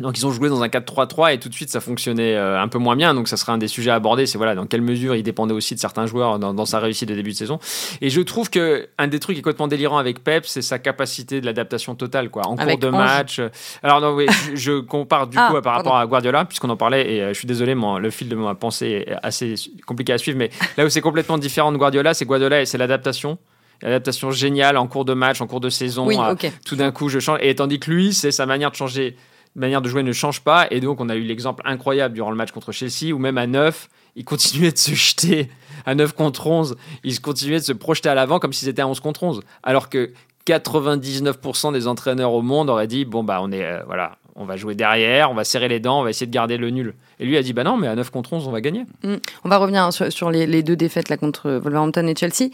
Donc 0.00 0.18
ils 0.18 0.26
ont 0.26 0.30
joué 0.30 0.48
dans 0.48 0.62
un 0.62 0.68
4-3-3 0.68 1.34
et 1.34 1.38
tout 1.38 1.48
de 1.48 1.54
suite 1.54 1.70
ça 1.70 1.80
fonctionnait 1.80 2.34
euh, 2.34 2.60
un 2.60 2.68
peu 2.68 2.78
moins 2.78 2.96
bien. 2.96 3.14
Donc 3.14 3.28
ça 3.28 3.36
sera 3.36 3.52
un 3.52 3.58
des 3.58 3.68
sujets 3.68 3.90
à 3.90 3.94
aborder. 3.94 4.26
C'est 4.26 4.38
voilà 4.38 4.54
dans 4.54 4.66
quelle 4.66 4.82
mesure 4.82 5.14
il 5.14 5.22
dépendait 5.22 5.54
aussi 5.54 5.74
de 5.74 5.80
certains 5.80 6.06
joueurs 6.06 6.38
dans, 6.38 6.66
sa 6.66 6.78
réussite 6.78 7.08
de 7.08 7.14
début 7.14 7.30
de 7.30 7.36
saison. 7.36 7.58
Et 8.00 8.10
je 8.10 8.20
trouve 8.20 8.50
que 8.50 8.88
un 8.98 9.08
des 9.08 9.18
trucs 9.18 9.36
qui 9.36 9.40
est 9.40 9.42
complètement 9.42 9.68
délirant 9.68 9.98
avec 9.98 10.22
Pep, 10.22 10.46
c'est 10.46 10.62
sa 10.62 10.78
capacité 10.78 11.40
de 11.40 11.46
l'adaptation 11.46 11.94
totale 11.94 12.30
quoi. 12.30 12.46
En 12.46 12.56
cours 12.56 12.78
de 12.78 12.88
match. 12.88 13.40
Alors 13.82 14.00
non 14.00 14.14
oui, 14.14 14.26
je, 14.54 14.80
compare 14.80 15.26
du 15.26 15.36
ah, 15.38 15.50
coup 15.50 15.60
par 15.60 15.76
rapport 15.76 15.96
à 15.96 16.06
Guardiola 16.06 16.44
puisqu'on 16.44 16.70
en 16.70 16.76
parlait 16.76 17.14
et 17.14 17.22
euh, 17.22 17.28
je 17.28 17.38
suis 17.38 17.46
désolé, 17.46 17.74
le 17.74 18.10
fil 18.10 18.28
de 18.28 18.36
ma 18.36 18.54
pensée 18.54 19.04
est 19.06 19.14
assez 19.22 19.54
compliqué 19.86 20.12
à 20.12 20.18
suivre. 20.18 20.38
Mais 20.38 20.50
là 20.76 20.84
où 20.84 20.88
c'est 20.88 21.00
complètement 21.00 21.38
différent 21.38 21.72
de 21.72 21.76
Guardiola, 21.76 22.14
c'est 22.14 22.24
Guardiola 22.24 22.62
et 22.62 22.66
c'est 22.66 22.78
l'adaptation 22.78 23.38
l'adaptation 23.82 24.30
géniale 24.30 24.76
en 24.76 24.86
cours 24.86 25.04
de 25.04 25.14
match, 25.14 25.40
en 25.40 25.46
cours 25.46 25.60
de 25.60 25.70
saison. 25.70 26.06
Oui, 26.06 26.16
Tout 26.64 26.76
d'un 26.76 26.90
coup, 26.90 27.08
je 27.08 27.18
change. 27.18 27.38
Et 27.42 27.54
tandis 27.54 27.78
que 27.78 27.90
lui, 27.90 28.12
c'est 28.12 28.32
sa 28.32 28.46
manière 28.46 28.70
de 28.70 28.76
changer 28.76 29.16
manière 29.58 29.82
de 29.82 29.88
jouer 29.88 30.02
ne 30.02 30.12
change 30.12 30.40
pas. 30.40 30.66
Et 30.70 30.80
donc, 30.80 31.00
on 31.00 31.08
a 31.08 31.16
eu 31.16 31.22
l'exemple 31.22 31.62
incroyable 31.64 32.14
durant 32.14 32.30
le 32.30 32.36
match 32.36 32.52
contre 32.52 32.72
Chelsea 32.72 33.12
où 33.12 33.18
même 33.18 33.38
à 33.38 33.46
9, 33.46 33.88
il 34.16 34.24
continuait 34.24 34.72
de 34.72 34.78
se 34.78 34.94
jeter 34.94 35.50
à 35.86 35.94
9 35.94 36.12
contre 36.12 36.46
11. 36.46 36.76
Il 37.04 37.20
continuait 37.20 37.58
de 37.58 37.64
se 37.64 37.72
projeter 37.72 38.08
à 38.08 38.14
l'avant 38.14 38.38
comme 38.38 38.52
si 38.52 38.64
c'était 38.64 38.82
à 38.82 38.88
11 38.88 39.00
contre 39.00 39.22
11. 39.22 39.40
Alors 39.62 39.88
que 39.88 40.12
99% 40.46 41.72
des 41.72 41.86
entraîneurs 41.86 42.32
au 42.32 42.42
monde 42.42 42.70
auraient 42.70 42.86
dit 42.86 43.04
bon, 43.04 43.22
bah, 43.22 43.40
on 43.42 43.52
est, 43.52 43.64
euh, 43.64 43.82
voilà, 43.86 44.16
on 44.34 44.44
va 44.44 44.56
jouer 44.56 44.74
derrière, 44.74 45.30
on 45.30 45.34
va 45.34 45.44
serrer 45.44 45.68
les 45.68 45.80
dents, 45.80 46.00
on 46.00 46.04
va 46.04 46.10
essayer 46.10 46.26
de 46.26 46.32
garder 46.32 46.56
le 46.56 46.70
nul. 46.70 46.94
Et 47.18 47.26
lui 47.26 47.36
a 47.36 47.42
dit 47.42 47.52
bah 47.52 47.64
non, 47.64 47.76
mais 47.76 47.88
à 47.88 47.94
9 47.94 48.10
contre 48.10 48.32
11, 48.32 48.46
on 48.48 48.52
va 48.52 48.60
gagner. 48.60 48.84
Mm. 49.02 49.16
On 49.44 49.48
va 49.48 49.58
revenir 49.58 49.92
sur, 49.92 50.30
les, 50.30 50.46
les, 50.46 50.62
deux 50.62 50.76
défaites 50.76 51.08
là 51.08 51.16
contre 51.16 51.50
Wolverhampton 51.50 52.06
et 52.06 52.16
Chelsea. 52.16 52.50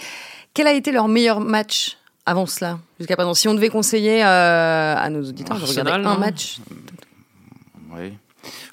Quel 0.54 0.66
a 0.66 0.72
été 0.72 0.92
leur 0.92 1.08
meilleur 1.08 1.40
match 1.40 1.98
avant 2.26 2.46
cela, 2.46 2.78
jusqu'à 2.98 3.16
présent 3.16 3.34
Si 3.34 3.48
on 3.48 3.54
devait 3.54 3.68
conseiller 3.68 4.24
euh, 4.24 4.94
à 4.96 5.10
nos 5.10 5.28
auditeurs 5.28 5.58
de 5.58 5.64
regarder 5.64 5.90
un 5.90 6.18
match. 6.18 6.58
Oui. 7.96 8.14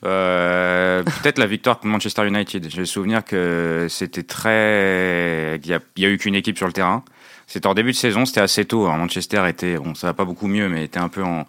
Euh, 0.04 1.04
peut-être 1.04 1.38
la 1.38 1.46
victoire 1.46 1.80
contre 1.80 1.88
Manchester 1.88 2.28
United. 2.28 2.70
J'ai 2.70 2.80
le 2.80 2.86
souvenir 2.86 3.24
que 3.24 3.88
c'était 3.90 4.24
très. 4.24 5.60
Il 5.64 5.80
n'y 5.98 6.06
a, 6.06 6.10
eu 6.10 6.18
qu'une 6.18 6.36
équipe 6.36 6.58
sur 6.58 6.68
le 6.68 6.74
terrain. 6.74 7.04
C'était 7.48 7.68
en 7.68 7.74
début 7.74 7.92
de 7.92 7.98
saison, 7.98 8.26
c'était 8.26 8.42
assez 8.42 8.64
tôt. 8.64 8.88
Manchester 8.88 9.44
était, 9.48 9.76
bon, 9.76 9.94
ça 9.94 10.08
va 10.08 10.14
pas 10.14 10.24
beaucoup 10.24 10.48
mieux, 10.48 10.70
mais 10.70 10.86
était 10.86 11.00
un 11.00 11.10
peu 11.10 11.24
en, 11.24 11.46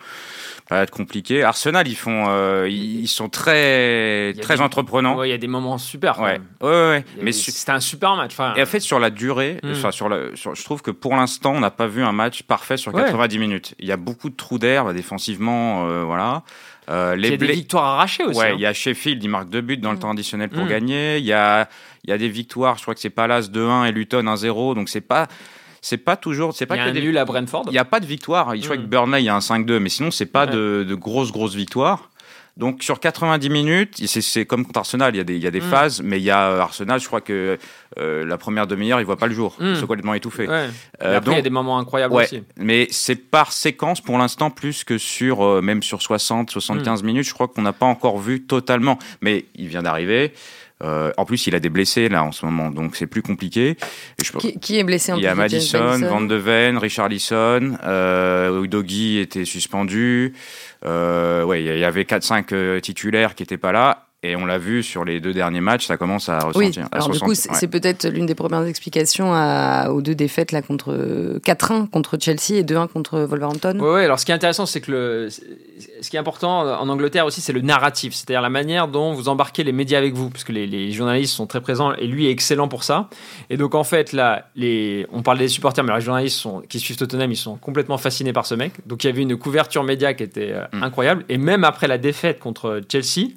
Ça 0.73 0.79
va 0.79 0.83
être 0.85 0.91
compliqué. 0.91 1.43
Arsenal, 1.43 1.87
ils 1.87 1.97
font, 1.97 2.27
euh, 2.29 2.67
ils 2.69 3.07
sont 3.09 3.29
très, 3.29 4.33
très 4.41 4.57
des- 4.57 4.61
entreprenants. 4.63 5.17
Ouais, 5.17 5.29
il 5.29 5.31
y 5.31 5.35
a 5.35 5.39
des 5.39 5.47
moments 5.47 5.77
super. 5.79 6.19
Ouais, 6.21 6.41
ouais, 6.63 7.05
Mais 7.21 7.33
su- 7.33 7.51
c'était 7.51 7.73
un 7.73 7.81
super 7.81 8.17
match. 8.17 8.33
Enfin, 8.33 8.55
et 8.57 8.63
en 8.63 8.67
fait, 8.67 8.81
sur 8.81 8.99
la 8.99 9.11
durée, 9.11 9.59
Mm. 9.63 9.73
enfin, 9.73 9.91
sur 9.91 10.09
la, 10.09 10.35
sur- 10.35 10.55
je 10.55 10.65
trouve 10.65 10.81
que 10.83 10.91
pour 10.91 11.15
l'instant, 11.15 11.53
on 11.55 11.61
n'a 11.61 11.71
pas 11.71 11.87
vu 11.87 12.03
un 12.03 12.13
match 12.13 12.43
parfait 12.43 12.77
sur 12.77 12.95
Ouais. 12.95 13.03
90 13.05 13.39
minutes. 13.39 13.75
Il 13.79 13.87
y 13.87 13.93
a 13.93 13.97
beaucoup 13.97 14.31
de 14.31 14.35
trous 14.37 14.59
d'air 14.59 14.85
bah, 14.87 14.93
défensivement, 14.93 15.87
euh, 15.89 16.05
voilà. 16.05 16.43
Euh, 16.91 17.15
il 17.17 17.25
y 17.25 17.33
a 17.33 17.37
des 17.37 17.47
victoires 17.53 17.85
arrachées 17.85 18.25
aussi. 18.25 18.39
Ouais, 18.41 18.49
hein. 18.49 18.55
il 18.55 18.61
y 18.61 18.67
a 18.67 18.73
Sheffield, 18.73 19.23
il 19.23 19.29
marque 19.29 19.49
deux 19.51 19.61
buts 19.61 19.77
dans 19.77 19.93
le 19.93 19.99
temps 19.99 20.11
additionnel 20.11 20.49
pour 20.49 20.65
Mm. 20.65 20.69
gagner. 20.69 21.19
Il 21.19 21.25
y 21.25 21.33
a, 21.33 21.69
y 22.07 22.13
a 22.13 22.19
des 22.19 22.29
victoires, 22.29 22.77
je 22.79 22.83
crois 22.83 22.95
que 22.95 23.01
c'est 23.01 23.11
Palace 23.11 23.51
2-1 23.51 23.85
et 23.85 23.93
Luton 23.93 24.27
1-0. 24.27 24.75
Donc 24.75 24.89
c'est 24.89 25.01
pas, 25.01 25.29
c'est 25.83 25.99
pas 25.99 26.16
toujours, 26.16 26.55
c'est 26.55 26.64
pas 26.64 26.77
Il 26.77 26.79
y 26.79 26.81
a 26.81 26.85
que 26.87 26.90
un 26.90 26.95
des 26.95 27.03
nul 27.03 27.18
à 27.18 27.25
Brentford. 27.27 27.64
il 27.66 27.73
n'y 27.73 27.79
a 27.79 27.85
pas 27.85 28.01
de 28.01 28.07
victoire. 28.07 28.57
Je 28.57 28.62
crois 28.62 28.77
Mm. 28.77 28.83
que 28.83 28.87
Burnley, 28.87 29.23
il 29.23 29.27
y 29.27 29.29
a 29.29 29.35
un 29.37 29.40
5-2, 29.40 29.79
mais 29.81 29.90
sinon, 29.90 30.11
c'est 30.11 30.25
pas 30.27 30.47
Ouais. 30.47 30.53
de, 30.53 30.87
de 30.88 30.95
grosses, 30.95 31.33
grosses 31.33 31.55
victoires. 31.55 32.09
Donc, 32.59 32.83
sur 32.83 33.01
90 33.01 33.49
minutes, 33.49 34.07
c'est- 34.07 34.45
comme 34.45 34.66
contre 34.66 34.81
Arsenal, 34.81 35.14
il 35.14 35.16
y 35.16 35.21
a 35.23 35.25
des, 35.25 35.37
il 35.37 35.42
y 35.42 35.47
a 35.47 35.51
des 35.51 35.61
Mm. 35.62 35.71
phases, 35.71 36.03
mais 36.03 36.18
il 36.18 36.23
y 36.23 36.31
a 36.31 36.51
euh, 36.51 36.61
Arsenal, 36.61 37.01
je 37.01 37.07
crois 37.07 37.23
que 37.23 37.59
euh, 37.99 38.27
la 38.27 38.37
première 38.38 38.66
demi-heure, 38.66 39.01
il 39.01 39.07
voit 39.07 39.16
pas 39.16 39.27
le 39.27 39.35
jour. 39.35 39.57
Mm. 39.59 39.66
Ils 39.68 39.77
sont 39.77 39.87
complètement 39.87 40.12
étouffés. 40.14 40.47
Ouais. 40.47 40.68
Euh, 41.03 41.16
après, 41.16 41.33
il 41.33 41.37
y 41.37 41.38
a 41.38 41.42
des 41.42 41.49
moments 41.51 41.79
incroyables 41.79 42.12
Ouais, 42.14 42.25
aussi. 42.25 42.42
mais 42.59 42.88
c'est 42.90 43.16
par 43.16 43.53
séquence 43.53 44.01
pour 44.03 44.18
l'instant 44.18 44.51
plus 44.51 44.85
que 44.85 44.99
sur 44.99 45.42
euh, 45.42 45.62
même 45.62 45.83
sur 45.83 46.03
60 46.03 46.49
Mm. 46.49 46.53
75 46.53 47.03
minutes, 47.03 47.27
je 47.27 47.33
crois 47.35 47.49
qu'on 47.49 47.62
n'a 47.62 47.73
pas 47.73 47.87
encore 47.87 48.18
vu 48.18 48.42
totalement 48.45 48.99
mais 49.23 49.47
il 49.57 49.68
vient 49.68 49.83
d'arriver. 49.83 50.33
Euh, 50.83 51.12
en 51.16 51.25
plus, 51.25 51.47
il 51.47 51.55
a 51.55 51.61
des 51.61 51.68
blessés 51.68 52.09
là 52.09 52.25
en 52.25 52.33
ce 52.33 52.45
moment, 52.45 52.71
donc 52.71 52.97
c'est 52.97 53.07
plus 53.07 53.23
compliqué. 53.23 53.71
Et 53.71 54.25
je- 54.25 54.33
Qui, 54.33 54.59
qui 54.59 54.79
est 54.79 54.85
blessé 54.85 55.12
en 55.12 55.16
il 55.16 55.23
y 55.23 55.27
a 55.29 55.35
Madison, 55.35 55.97
Van 56.09 56.21
de 56.21 56.35
Ven, 56.35 56.77
Richarlison, 56.79 57.77
euh, 57.85 58.62
Udogi 58.64 59.18
était 59.18 59.45
suspendu. 59.45 60.33
Euh, 60.85 61.45
ouais, 61.45 61.62
il 61.62 61.79
y 61.79 61.85
avait 61.85 62.05
4-5 62.05 62.53
euh, 62.53 62.81
titulaires 62.81 63.35
qui 63.35 63.42
n'étaient 63.42 63.59
pas 63.59 63.73
là. 63.73 64.07
Et 64.25 64.37
on 64.37 64.47
l'a 64.47 64.59
vu 64.59 64.85
sur 64.85 65.05
les 65.05 65.19
deux 65.19 65.33
derniers 65.33 65.61
matchs, 65.61 65.87
ça 65.87 65.97
commence 65.97 66.29
à 66.29 66.39
Oui, 66.55 66.67
ressentir. 66.67 66.85
à 66.93 66.97
alors 66.97 67.11
du 67.11 67.19
coup, 67.19 67.35
c'est 67.35 67.51
ouais. 67.51 67.67
peut-être 67.67 68.07
l'une 68.09 68.25
des 68.27 68.37
premières 68.37 68.65
explications 68.65 69.33
à- 69.35 69.89
aux 69.91 70.01
deux 70.01 70.15
défaites 70.15 70.53
là 70.53 70.63
contre 70.63 71.41
4-1 71.45 71.89
contre 71.91 72.17
Chelsea 72.21 72.53
et 72.57 72.63
2-1 72.63 72.87
contre 72.87 73.19
Wolverhampton. 73.23 73.81
Ouais, 73.81 74.05
alors 74.05 74.21
ce 74.21 74.25
qui 74.25 74.31
est 74.31 74.35
intéressant, 74.37 74.65
c'est 74.65 74.81
que 74.81 74.93
le, 74.93 75.29
ce 75.29 76.09
qui 76.09 76.15
est 76.15 76.21
important 76.21 76.61
en 76.61 76.89
Angleterre 76.89 77.27
aussi, 77.27 77.41
c'est 77.41 77.53
le 77.53 77.63
narratif, 77.63 78.15
c'est-à-dire 78.15 78.43
la 78.43 78.49
manière 78.49 78.87
dont 78.87 79.13
vous 79.13 79.29
embarquez 79.29 79.65
les 79.65 79.73
médias 79.73 79.99
avec 79.99 80.15
vous, 80.15 80.31
parce 80.31 80.45
que 80.45 80.53
les, 80.53 80.69
les 80.69 80.93
journalistes 80.93 81.35
sont 81.35 81.49
très 81.49 81.61
présents 81.61 81.93
et 81.95 82.07
lui 82.07 82.29
est 82.29 82.31
excellent 82.31 82.69
pour 82.69 82.85
ça. 82.85 83.09
Et 83.51 83.57
donc 83.57 83.75
en 83.75 83.83
fait, 83.83 84.13
là, 84.13 84.47
les, 84.55 85.05
on 85.11 85.23
parle 85.23 85.39
des 85.39 85.49
supporters, 85.49 85.83
mais 85.83 85.91
alors 85.91 85.99
les 85.99 86.05
journalistes 86.05 86.39
sont, 86.39 86.61
qui 86.69 86.79
suivent 86.79 86.97
Tottenham, 86.97 87.33
ils 87.33 87.37
sont 87.37 87.57
complètement 87.57 87.99
fascinés 87.99 88.33
par 88.33 88.47
ce 88.47 88.55
mec. 88.55 88.75
Donc 88.87 89.03
il 89.03 89.09
y 89.09 89.11
avait 89.11 89.23
une 89.23 89.37
couverture 89.37 89.83
média 89.83 90.15
qui 90.15 90.23
était 90.23 90.53
euh, 90.53 90.63
Mm. 90.73 90.83
incroyable. 90.85 91.25
Et 91.29 91.39
même 91.39 91.65
après 91.65 91.89
la 91.89 91.99
défaite 91.99 92.39
contre 92.39 92.81
Chelsea, 92.89 93.31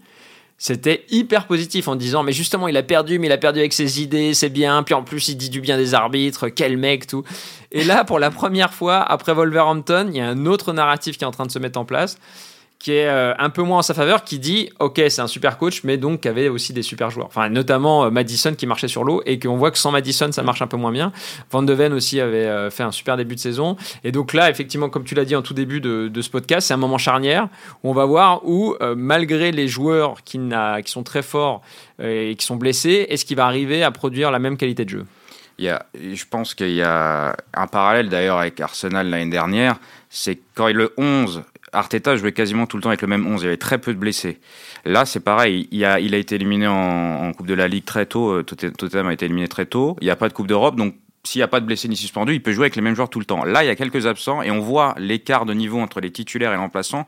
c'était 0.57 1.05
hyper 1.09 1.47
positif 1.47 1.87
en 1.87 1.95
disant 1.95 2.23
mais 2.23 2.31
justement 2.31 2.67
il 2.67 2.77
a 2.77 2.83
perdu 2.83 3.19
mais 3.19 3.27
il 3.27 3.31
a 3.31 3.37
perdu 3.37 3.59
avec 3.59 3.73
ses 3.73 4.01
idées 4.01 4.33
c'est 4.33 4.49
bien. 4.49 4.83
Puis 4.83 4.93
en 4.93 5.03
plus 5.03 5.27
il 5.27 5.35
dit 5.35 5.49
du 5.49 5.61
bien 5.61 5.77
des 5.77 5.93
arbitres 5.93 6.49
quel 6.49 6.77
mec 6.77 7.07
tout. 7.07 7.23
Et 7.71 7.83
là 7.83 8.03
pour 8.03 8.19
la 8.19 8.31
première 8.31 8.73
fois 8.73 8.99
après 8.99 9.33
Wolverhampton 9.33 10.07
il 10.09 10.17
y 10.17 10.21
a 10.21 10.27
un 10.27 10.45
autre 10.45 10.71
narratif 10.73 11.17
qui 11.17 11.23
est 11.23 11.27
en 11.27 11.31
train 11.31 11.45
de 11.45 11.51
se 11.51 11.59
mettre 11.59 11.79
en 11.79 11.85
place 11.85 12.17
qui 12.79 12.93
est 12.93 13.07
euh, 13.07 13.33
un 13.39 13.49
peu 13.49 13.63
moins 13.63 13.79
en 13.79 13.81
sa 13.81 13.93
faveur 13.93 14.23
qui 14.23 14.39
dit 14.39 14.69
ok 14.79 15.01
c'est 15.09 15.21
un 15.21 15.27
super 15.27 15.57
coach 15.57 15.83
mais 15.83 15.97
donc 15.97 16.21
qui 16.21 16.27
avait 16.27 16.49
aussi 16.49 16.73
des 16.73 16.83
super 16.83 17.09
joueurs. 17.09 17.27
Enfin 17.27 17.49
notamment 17.49 18.05
euh, 18.05 18.09
Madison 18.09 18.53
qui 18.53 18.67
marchait 18.67 18.87
sur 18.87 19.03
l'eau 19.03 19.21
et 19.25 19.39
qu'on 19.39 19.57
voit 19.57 19.71
que 19.71 19.77
sans 19.77 19.91
Madison 19.91 20.31
ça 20.31 20.43
marche 20.43 20.61
un 20.61 20.67
peu 20.67 20.77
moins 20.77 20.91
bien. 20.91 21.11
Van 21.51 21.63
de 21.63 21.73
Ven 21.73 21.93
aussi 21.93 22.19
avait 22.19 22.45
euh, 22.45 22.69
fait 22.69 22.83
un 22.83 22.91
super 22.91 23.17
début 23.17 23.35
de 23.35 23.39
saison. 23.39 23.75
Et 24.03 24.11
donc 24.11 24.33
là 24.33 24.49
effectivement 24.49 24.89
comme 24.89 25.03
tu 25.03 25.15
l'as 25.15 25.25
dit 25.25 25.35
en 25.35 25.41
tout 25.41 25.53
début 25.53 25.81
de, 25.81 26.11
ce 26.21 26.29
podcast 26.29 26.67
c'est 26.67 26.73
un 26.73 26.77
moment 26.77 26.97
charnière 26.97 27.47
où 27.83 27.89
on 27.89 27.93
va 27.93 28.05
voir 28.05 28.45
où, 28.45 28.75
malgré 28.95 29.51
les 29.51 29.67
joueurs 29.67 30.23
qui, 30.23 30.39
sont 30.85 31.03
très 31.03 31.21
forts 31.21 31.61
et 32.01 32.35
qui 32.37 32.45
sont 32.45 32.55
blessés, 32.55 33.05
est-ce 33.09 33.25
qu'il 33.25 33.37
va 33.37 33.45
arriver 33.45 33.83
à 33.83 33.91
produire 33.91 34.31
la 34.31 34.39
même 34.39 34.57
qualité 34.57 34.85
de 34.85 34.89
jeu? 34.89 35.05
Il 35.57 35.65
y 35.65 35.69
a, 35.69 35.85
je 35.93 36.23
pense 36.29 36.53
qu'il 36.53 36.73
y 36.73 36.81
a 36.81 37.35
un 37.53 37.67
parallèle 37.67 38.09
d'ailleurs 38.09 38.39
avec 38.39 38.59
Arsenal 38.59 39.09
l'année 39.09 39.31
dernière. 39.31 39.77
C'est 40.09 40.39
quand 40.53 40.71
le 40.71 40.93
11, 40.97 41.43
Arteta 41.75 42.15
jouait 42.15 42.31
quasiment 42.31 42.65
tout 42.65 42.77
le 42.77 42.83
temps 42.83 42.89
avec 42.89 43.01
le 43.01 43.07
même 43.07 43.25
11. 43.27 43.41
Il 43.41 43.45
y 43.45 43.47
avait 43.47 43.57
très 43.57 43.77
peu 43.77 43.93
de 43.93 43.99
blessés. 43.99 44.39
Là, 44.85 45.05
c'est 45.05 45.19
pareil. 45.19 45.67
Il 45.71 45.85
a, 45.85 45.99
été 45.99 46.35
éliminé 46.35 46.67
en, 46.67 47.31
Coupe 47.33 47.47
de 47.47 47.53
la 47.53 47.67
Ligue 47.67 47.85
très 47.85 48.05
tôt. 48.05 48.29
euh, 48.29 48.43
Totte- 48.43 48.75
Tottenham 48.75 49.07
a 49.07 49.13
été 49.13 49.25
éliminé 49.25 49.47
très 49.47 49.65
tôt. 49.65 49.97
Il 50.01 50.05
n'y 50.05 50.11
a 50.11 50.15
pas 50.15 50.29
de 50.29 50.33
Coupe 50.33 50.47
d'Europe. 50.47 50.75
Donc, 50.75 50.95
s'il 51.23 51.39
n'y 51.39 51.43
a 51.43 51.47
pas 51.47 51.59
de 51.59 51.65
blessés 51.65 51.87
ni 51.87 51.97
suspendus, 51.97 52.33
il 52.33 52.41
peut 52.41 52.51
jouer 52.51 52.65
avec 52.65 52.75
les 52.75 52.81
mêmes 52.81 52.95
joueurs 52.95 53.09
tout 53.09 53.19
le 53.19 53.25
temps. 53.25 53.43
Là, 53.43 53.63
il 53.63 53.67
y 53.67 53.69
a 53.69 53.75
quelques 53.75 54.05
absents 54.05 54.41
et 54.41 54.51
on 54.51 54.59
voit 54.59 54.95
l'écart 54.97 55.45
de 55.45 55.53
niveau 55.53 55.79
entre 55.79 55.99
les 55.99 56.11
titulaires 56.11 56.53
et 56.53 56.57
remplaçants 56.57 57.07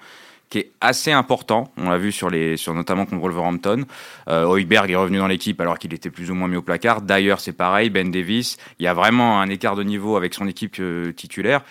qui 0.49 0.59
est 0.59 0.71
assez 0.81 1.11
important. 1.11 1.71
On 1.77 1.89
l'a 1.89 1.97
vu 1.97 2.11
sur 2.11 2.29
notamment 2.73 3.05
contre 3.05 3.21
Wolverhampton. 3.21 3.85
Euh, 4.29 4.57
est 4.57 4.95
revenu 4.95 5.17
dans 5.17 5.27
l'équipe 5.27 5.59
alors 5.59 5.77
qu'il 5.77 5.93
était 5.93 6.09
plus 6.09 6.31
ou 6.31 6.35
moins 6.35 6.47
mis 6.47 6.55
au 6.55 6.61
placard. 6.61 7.01
D'ailleurs, 7.01 7.39
c'est 7.39 7.53
pareil. 7.53 7.89
Ben 7.89 8.09
Davis, 8.09 8.57
il 8.79 8.85
y 8.85 8.87
a 8.87 8.93
vraiment 8.93 9.41
un 9.41 9.49
écart 9.49 9.75
de 9.75 9.83
niveau 9.83 10.15
avec 10.15 10.33
son 10.33 10.47
équipe 10.47 10.77
euh, 10.79 11.11
titulaire. 11.11 11.61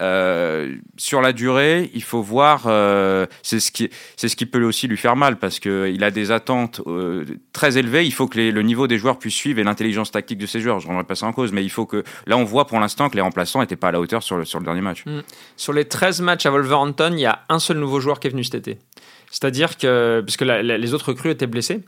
Euh, 0.00 0.76
sur 0.96 1.20
la 1.20 1.32
durée, 1.32 1.90
il 1.94 2.02
faut 2.02 2.22
voir. 2.22 2.64
euh, 2.66 3.26
c'est 3.42 3.60
ce 3.60 3.72
qui, 3.72 3.90
ce 4.16 4.26
qui 4.28 4.46
peut 4.46 4.62
aussi 4.64 4.86
lui 4.88 4.96
faire 4.96 5.16
mal 5.16 5.38
parce 5.38 5.58
que 5.58 5.90
il 5.92 6.04
a 6.04 6.10
des 6.10 6.30
attentes 6.30 6.80
euh, 6.86 7.24
très 7.52 7.78
élevées. 7.78 8.04
Il 8.06 8.12
faut 8.12 8.26
que 8.28 8.38
le 8.38 8.62
niveau 8.62 8.86
des 8.86 8.98
joueurs 8.98 9.18
puisse 9.18 9.34
suivre 9.34 9.58
et 9.58 9.64
l'intelligence 9.64 10.10
tactique 10.10 10.38
de 10.38 10.46
ces 10.46 10.60
joueurs. 10.60 10.80
Je 10.80 10.86
ne 10.88 10.92
remets 10.92 11.04
pas 11.04 11.14
ça 11.14 11.26
en 11.26 11.32
cause, 11.32 11.52
mais 11.52 11.64
il 11.64 11.70
faut 11.70 11.86
que 11.86 12.04
là, 12.26 12.36
on 12.36 12.44
voit 12.44 12.66
pour 12.66 12.78
l'instant 12.80 13.08
que 13.10 13.16
les 13.16 13.22
remplaçants 13.22 13.60
n'étaient 13.60 13.76
pas 13.76 13.88
à 13.88 13.92
la 13.92 14.00
hauteur 14.00 14.22
sur 14.22 14.36
le, 14.36 14.44
dernier 14.64 14.80
match. 14.80 15.04
Sur 15.56 15.72
les 15.72 15.84
13 15.84 16.20
matchs 16.20 16.46
à 16.46 16.50
Wolverhampton, 16.50 17.10
il 17.12 17.20
y 17.20 17.26
a 17.26 17.40
un 17.48 17.58
seul 17.58 17.78
nouveau 17.78 18.00
joueur 18.00 18.20
qui 18.20 18.28
est 18.28 18.30
venu 18.30 18.44
cet 18.44 18.54
été. 18.54 18.78
C'est-à-dire 19.30 19.76
que, 19.76 20.22
puisque 20.24 20.40
la- 20.42 20.62
la- 20.62 20.78
les 20.78 20.94
autres 20.94 21.08
recrues 21.10 21.30
étaient 21.30 21.46
blessés, 21.46 21.80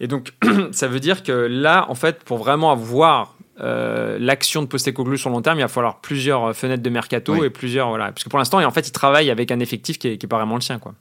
et 0.00 0.06
donc 0.06 0.32
ça 0.72 0.88
veut 0.88 1.00
dire 1.00 1.22
que 1.22 1.32
là, 1.32 1.86
en 1.90 1.94
fait, 1.94 2.22
pour 2.24 2.38
vraiment 2.38 2.72
avoir 2.72 3.35
euh, 3.60 4.18
l'action 4.20 4.62
de 4.62 4.66
Postecoglou 4.66 5.16
sur 5.16 5.30
long 5.30 5.40
terme, 5.42 5.58
il 5.58 5.62
va 5.62 5.68
falloir 5.68 6.00
plusieurs 6.00 6.44
euh, 6.44 6.52
fenêtres 6.52 6.82
de 6.82 6.90
mercato 6.90 7.34
Oui. 7.34 7.46
et 7.46 7.50
plusieurs 7.50 7.88
voilà. 7.88 8.06
Parce 8.06 8.24
que 8.24 8.28
pour 8.28 8.38
l'instant, 8.38 8.62
en 8.62 8.70
fait, 8.70 8.88
il 8.88 8.92
travaille 8.92 9.30
avec 9.30 9.50
un 9.50 9.60
effectif 9.60 9.98
qui 9.98 10.08
est, 10.08 10.18
qui 10.18 10.26
est 10.26 10.28
pas 10.28 10.36
vraiment 10.36 10.56
le 10.56 10.60
sien, 10.60 10.78
quoi. 10.78 10.94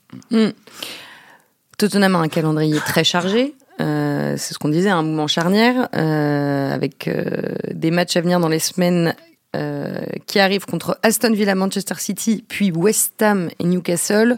Tottenham 1.78 2.16
a 2.16 2.20
un 2.20 2.28
calendrier 2.28 2.80
très 2.80 3.04
chargé. 3.04 3.54
Euh, 3.82 4.36
c'est 4.38 4.54
ce 4.54 4.60
qu'on 4.60 4.70
disait, 4.70 4.90
un 4.90 5.04
mouvement 5.04 5.28
charnière, 5.28 5.90
euh, 5.96 6.74
avec 6.74 7.08
euh, 7.08 7.54
des 7.72 7.92
matchs 7.92 8.16
à 8.16 8.22
venir 8.22 8.40
dans 8.40 8.48
les 8.48 8.60
semaines 8.60 9.14
euh, 9.56 10.06
qui 10.28 10.40
arrivent 10.40 10.66
contre 10.66 10.98
Aston 11.04 11.34
Villa, 11.34 11.56
Manchester 11.56 11.96
City, 11.98 12.46
puis 12.48 12.72
West 12.72 13.22
Ham 13.22 13.50
et 13.60 13.66
Newcastle. 13.66 14.38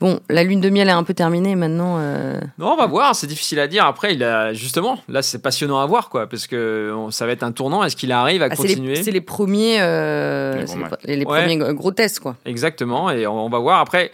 Bon, 0.00 0.18
la 0.30 0.42
lune 0.44 0.60
de 0.62 0.70
miel 0.70 0.88
est 0.88 0.92
un 0.92 1.02
peu 1.02 1.12
terminée 1.12 1.54
maintenant. 1.56 1.96
euh, 1.98 2.40
Non, 2.58 2.72
on 2.72 2.76
va 2.76 2.86
voir, 2.86 3.14
c'est 3.14 3.26
difficile 3.26 3.60
à 3.60 3.66
dire. 3.68 3.84
Après, 3.84 4.14
il 4.14 4.24
a 4.24 4.54
justement, 4.54 4.98
là, 5.08 5.20
c'est 5.20 5.40
passionnant 5.42 5.78
à 5.78 5.84
voir, 5.84 6.08
quoi, 6.08 6.26
parce 6.26 6.46
que 6.46 6.94
ça 7.10 7.26
va 7.26 7.32
être 7.32 7.42
un 7.42 7.52
tournant. 7.52 7.84
Est-ce 7.84 7.96
qu'il 7.96 8.10
arrive 8.10 8.40
à 8.42 8.48
ah, 8.50 8.56
continuer? 8.56 8.96
c'est 9.02 9.10
les 9.10 9.20
premiers, 9.20 9.80
euh, 9.82 10.64
Les 11.04 11.18
Ouais. 11.18 11.24
premiers 11.24 11.58
gros- 11.74 11.90
tests, 11.92 12.20
quoi. 12.20 12.36
Exactement, 12.46 13.10
et 13.10 13.26
on, 13.26 13.44
on 13.44 13.50
va 13.50 13.58
voir. 13.58 13.80
Après, 13.80 14.10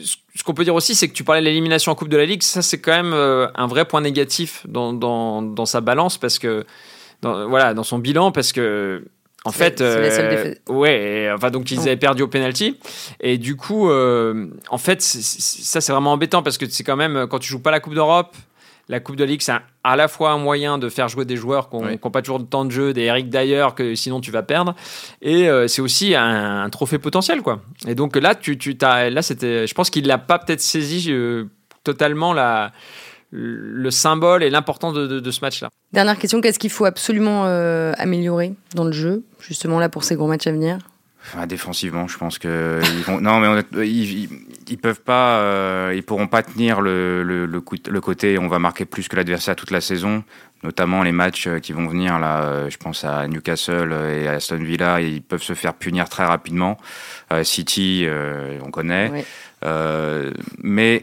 ce 0.00 0.16
ce 0.36 0.44
qu'on 0.44 0.52
peut 0.54 0.64
dire 0.64 0.74
aussi, 0.74 0.94
c'est 0.94 1.08
que 1.08 1.14
tu 1.14 1.24
parlais 1.24 1.40
de 1.40 1.46
l'élimination 1.46 1.90
en 1.90 1.94
Coupe 1.94 2.10
de 2.10 2.16
la 2.18 2.26
Ligue. 2.26 2.42
Ça, 2.42 2.60
c'est 2.62 2.78
quand 2.78 2.92
même 2.92 3.14
euh, 3.14 3.48
un 3.54 3.66
vrai 3.66 3.84
point 3.86 4.02
négatif 4.02 4.64
dans, 4.68 4.92
dans, 4.92 5.40
dans 5.42 5.64
sa 5.66 5.80
balance, 5.80 6.18
parce 6.18 6.38
que, 6.38 6.64
dans, 7.22 7.48
voilà, 7.48 7.72
dans 7.74 7.82
son 7.84 7.98
bilan, 7.98 8.30
parce 8.32 8.52
que. 8.52 9.02
En 9.46 9.52
fait, 9.52 9.80
la 9.80 9.86
euh, 9.86 10.54
ouais, 10.68 11.00
et, 11.02 11.30
enfin 11.32 11.50
donc 11.50 11.70
ils 11.70 11.80
avaient 11.80 11.96
perdu 11.96 12.22
au 12.22 12.28
penalty 12.28 12.78
et 13.20 13.38
du 13.38 13.56
coup, 13.56 13.88
euh, 13.90 14.46
en 14.70 14.78
fait, 14.78 15.00
ça 15.02 15.80
c'est 15.80 15.92
vraiment 15.92 16.12
embêtant 16.12 16.42
parce 16.42 16.58
que 16.58 16.66
c'est 16.68 16.84
quand 16.84 16.96
même 16.96 17.26
quand 17.28 17.38
tu 17.38 17.48
joues 17.48 17.62
pas 17.62 17.70
la 17.70 17.80
Coupe 17.80 17.94
d'Europe, 17.94 18.36
la 18.88 19.00
Coupe 19.00 19.16
de 19.16 19.24
Ligue, 19.24 19.42
c'est 19.42 19.52
à 19.82 19.96
la 19.96 20.06
fois 20.08 20.30
un 20.30 20.38
moyen 20.38 20.78
de 20.78 20.88
faire 20.88 21.08
jouer 21.08 21.24
des 21.24 21.36
joueurs 21.36 21.68
qui 21.68 21.76
n'ont 21.76 21.86
Oui. 21.86 22.10
pas 22.12 22.22
toujours 22.22 22.38
de 22.38 22.44
temps 22.44 22.64
de 22.64 22.70
jeu, 22.70 22.92
des 22.92 23.02
Eric 23.02 23.28
d'ailleurs 23.30 23.74
que 23.74 23.94
sinon 23.94 24.20
tu 24.20 24.30
vas 24.30 24.42
perdre, 24.42 24.74
et 25.22 25.48
euh, 25.48 25.66
c'est 25.66 25.82
aussi 25.82 26.14
un, 26.14 26.62
un 26.62 26.70
trophée 26.70 26.98
potentiel 26.98 27.42
quoi. 27.42 27.60
Et 27.88 27.94
donc 27.94 28.16
là, 28.16 28.34
tu, 28.34 28.58
tu 28.58 28.76
t'as, 28.76 29.10
là 29.10 29.22
c'était, 29.22 29.66
je 29.66 29.74
pense 29.74 29.90
qu'il 29.90 30.06
n'a 30.06 30.18
pas 30.18 30.38
peut-être 30.38 30.60
saisi 30.60 31.06
euh, 31.10 31.44
totalement 31.82 32.32
la, 32.32 32.72
le 33.38 33.90
symbole 33.90 34.42
et 34.42 34.50
l'importance 34.50 34.94
de, 34.94 35.06
de- 35.06 35.20
de 35.20 35.30
ce 35.30 35.40
match-là. 35.42 35.68
Dernière 35.92 36.18
question, 36.18 36.40
qu'est-ce 36.40 36.58
qu'il 36.58 36.70
faut 36.70 36.86
absolument 36.86 37.44
euh, 37.46 37.92
améliorer 37.98 38.54
dans 38.74 38.84
le 38.84 38.92
jeu, 38.92 39.22
justement 39.40 39.78
là 39.78 39.88
pour 39.88 40.04
ces 40.04 40.16
gros 40.16 40.26
matchs 40.26 40.46
à 40.46 40.52
venir? 40.52 40.78
Enfin, 41.28 41.46
défensivement, 41.48 42.06
je 42.06 42.16
pense 42.18 42.38
que 42.38 42.80
ils 42.98 43.02
vont. 43.02 43.20
Non, 43.20 43.40
mais 43.40 43.62
ils, 43.84 44.20
ils, 44.24 44.28
ils 44.68 44.78
peuvent 44.78 45.00
pas. 45.00 45.40
euh, 45.40 45.92
ils 45.96 46.04
pourront 46.04 46.28
pas 46.28 46.44
tenir 46.44 46.80
le, 46.80 47.24
le, 47.24 47.46
le, 47.46 47.60
coup- 47.60 47.74
le 47.88 48.00
côté. 48.00 48.38
On 48.38 48.46
va 48.46 48.60
marquer 48.60 48.84
plus 48.84 49.08
que 49.08 49.16
l'adversaire 49.16 49.56
toute 49.56 49.72
la 49.72 49.80
saison. 49.80 50.22
Notamment 50.62 51.02
les 51.02 51.10
matchs 51.12 51.48
euh, 51.48 51.58
qui 51.58 51.72
vont 51.72 51.88
venir 51.88 52.20
là. 52.20 52.68
Je 52.68 52.76
pense 52.76 53.02
à 53.02 53.26
Newcastle 53.26 53.92
et 54.12 54.28
à 54.28 54.34
Aston 54.34 54.58
Villa. 54.62 55.00
Ils 55.00 55.20
peuvent 55.20 55.42
se 55.42 55.54
faire 55.54 55.74
punir 55.74 56.08
très 56.08 56.24
rapidement. 56.24 56.78
Euh, 57.32 57.42
City, 57.42 58.04
euh, 58.04 58.60
on 58.64 58.70
connaît. 58.70 59.10
Ouais. 59.10 59.24
Euh, 59.64 60.30
mais 60.62 61.02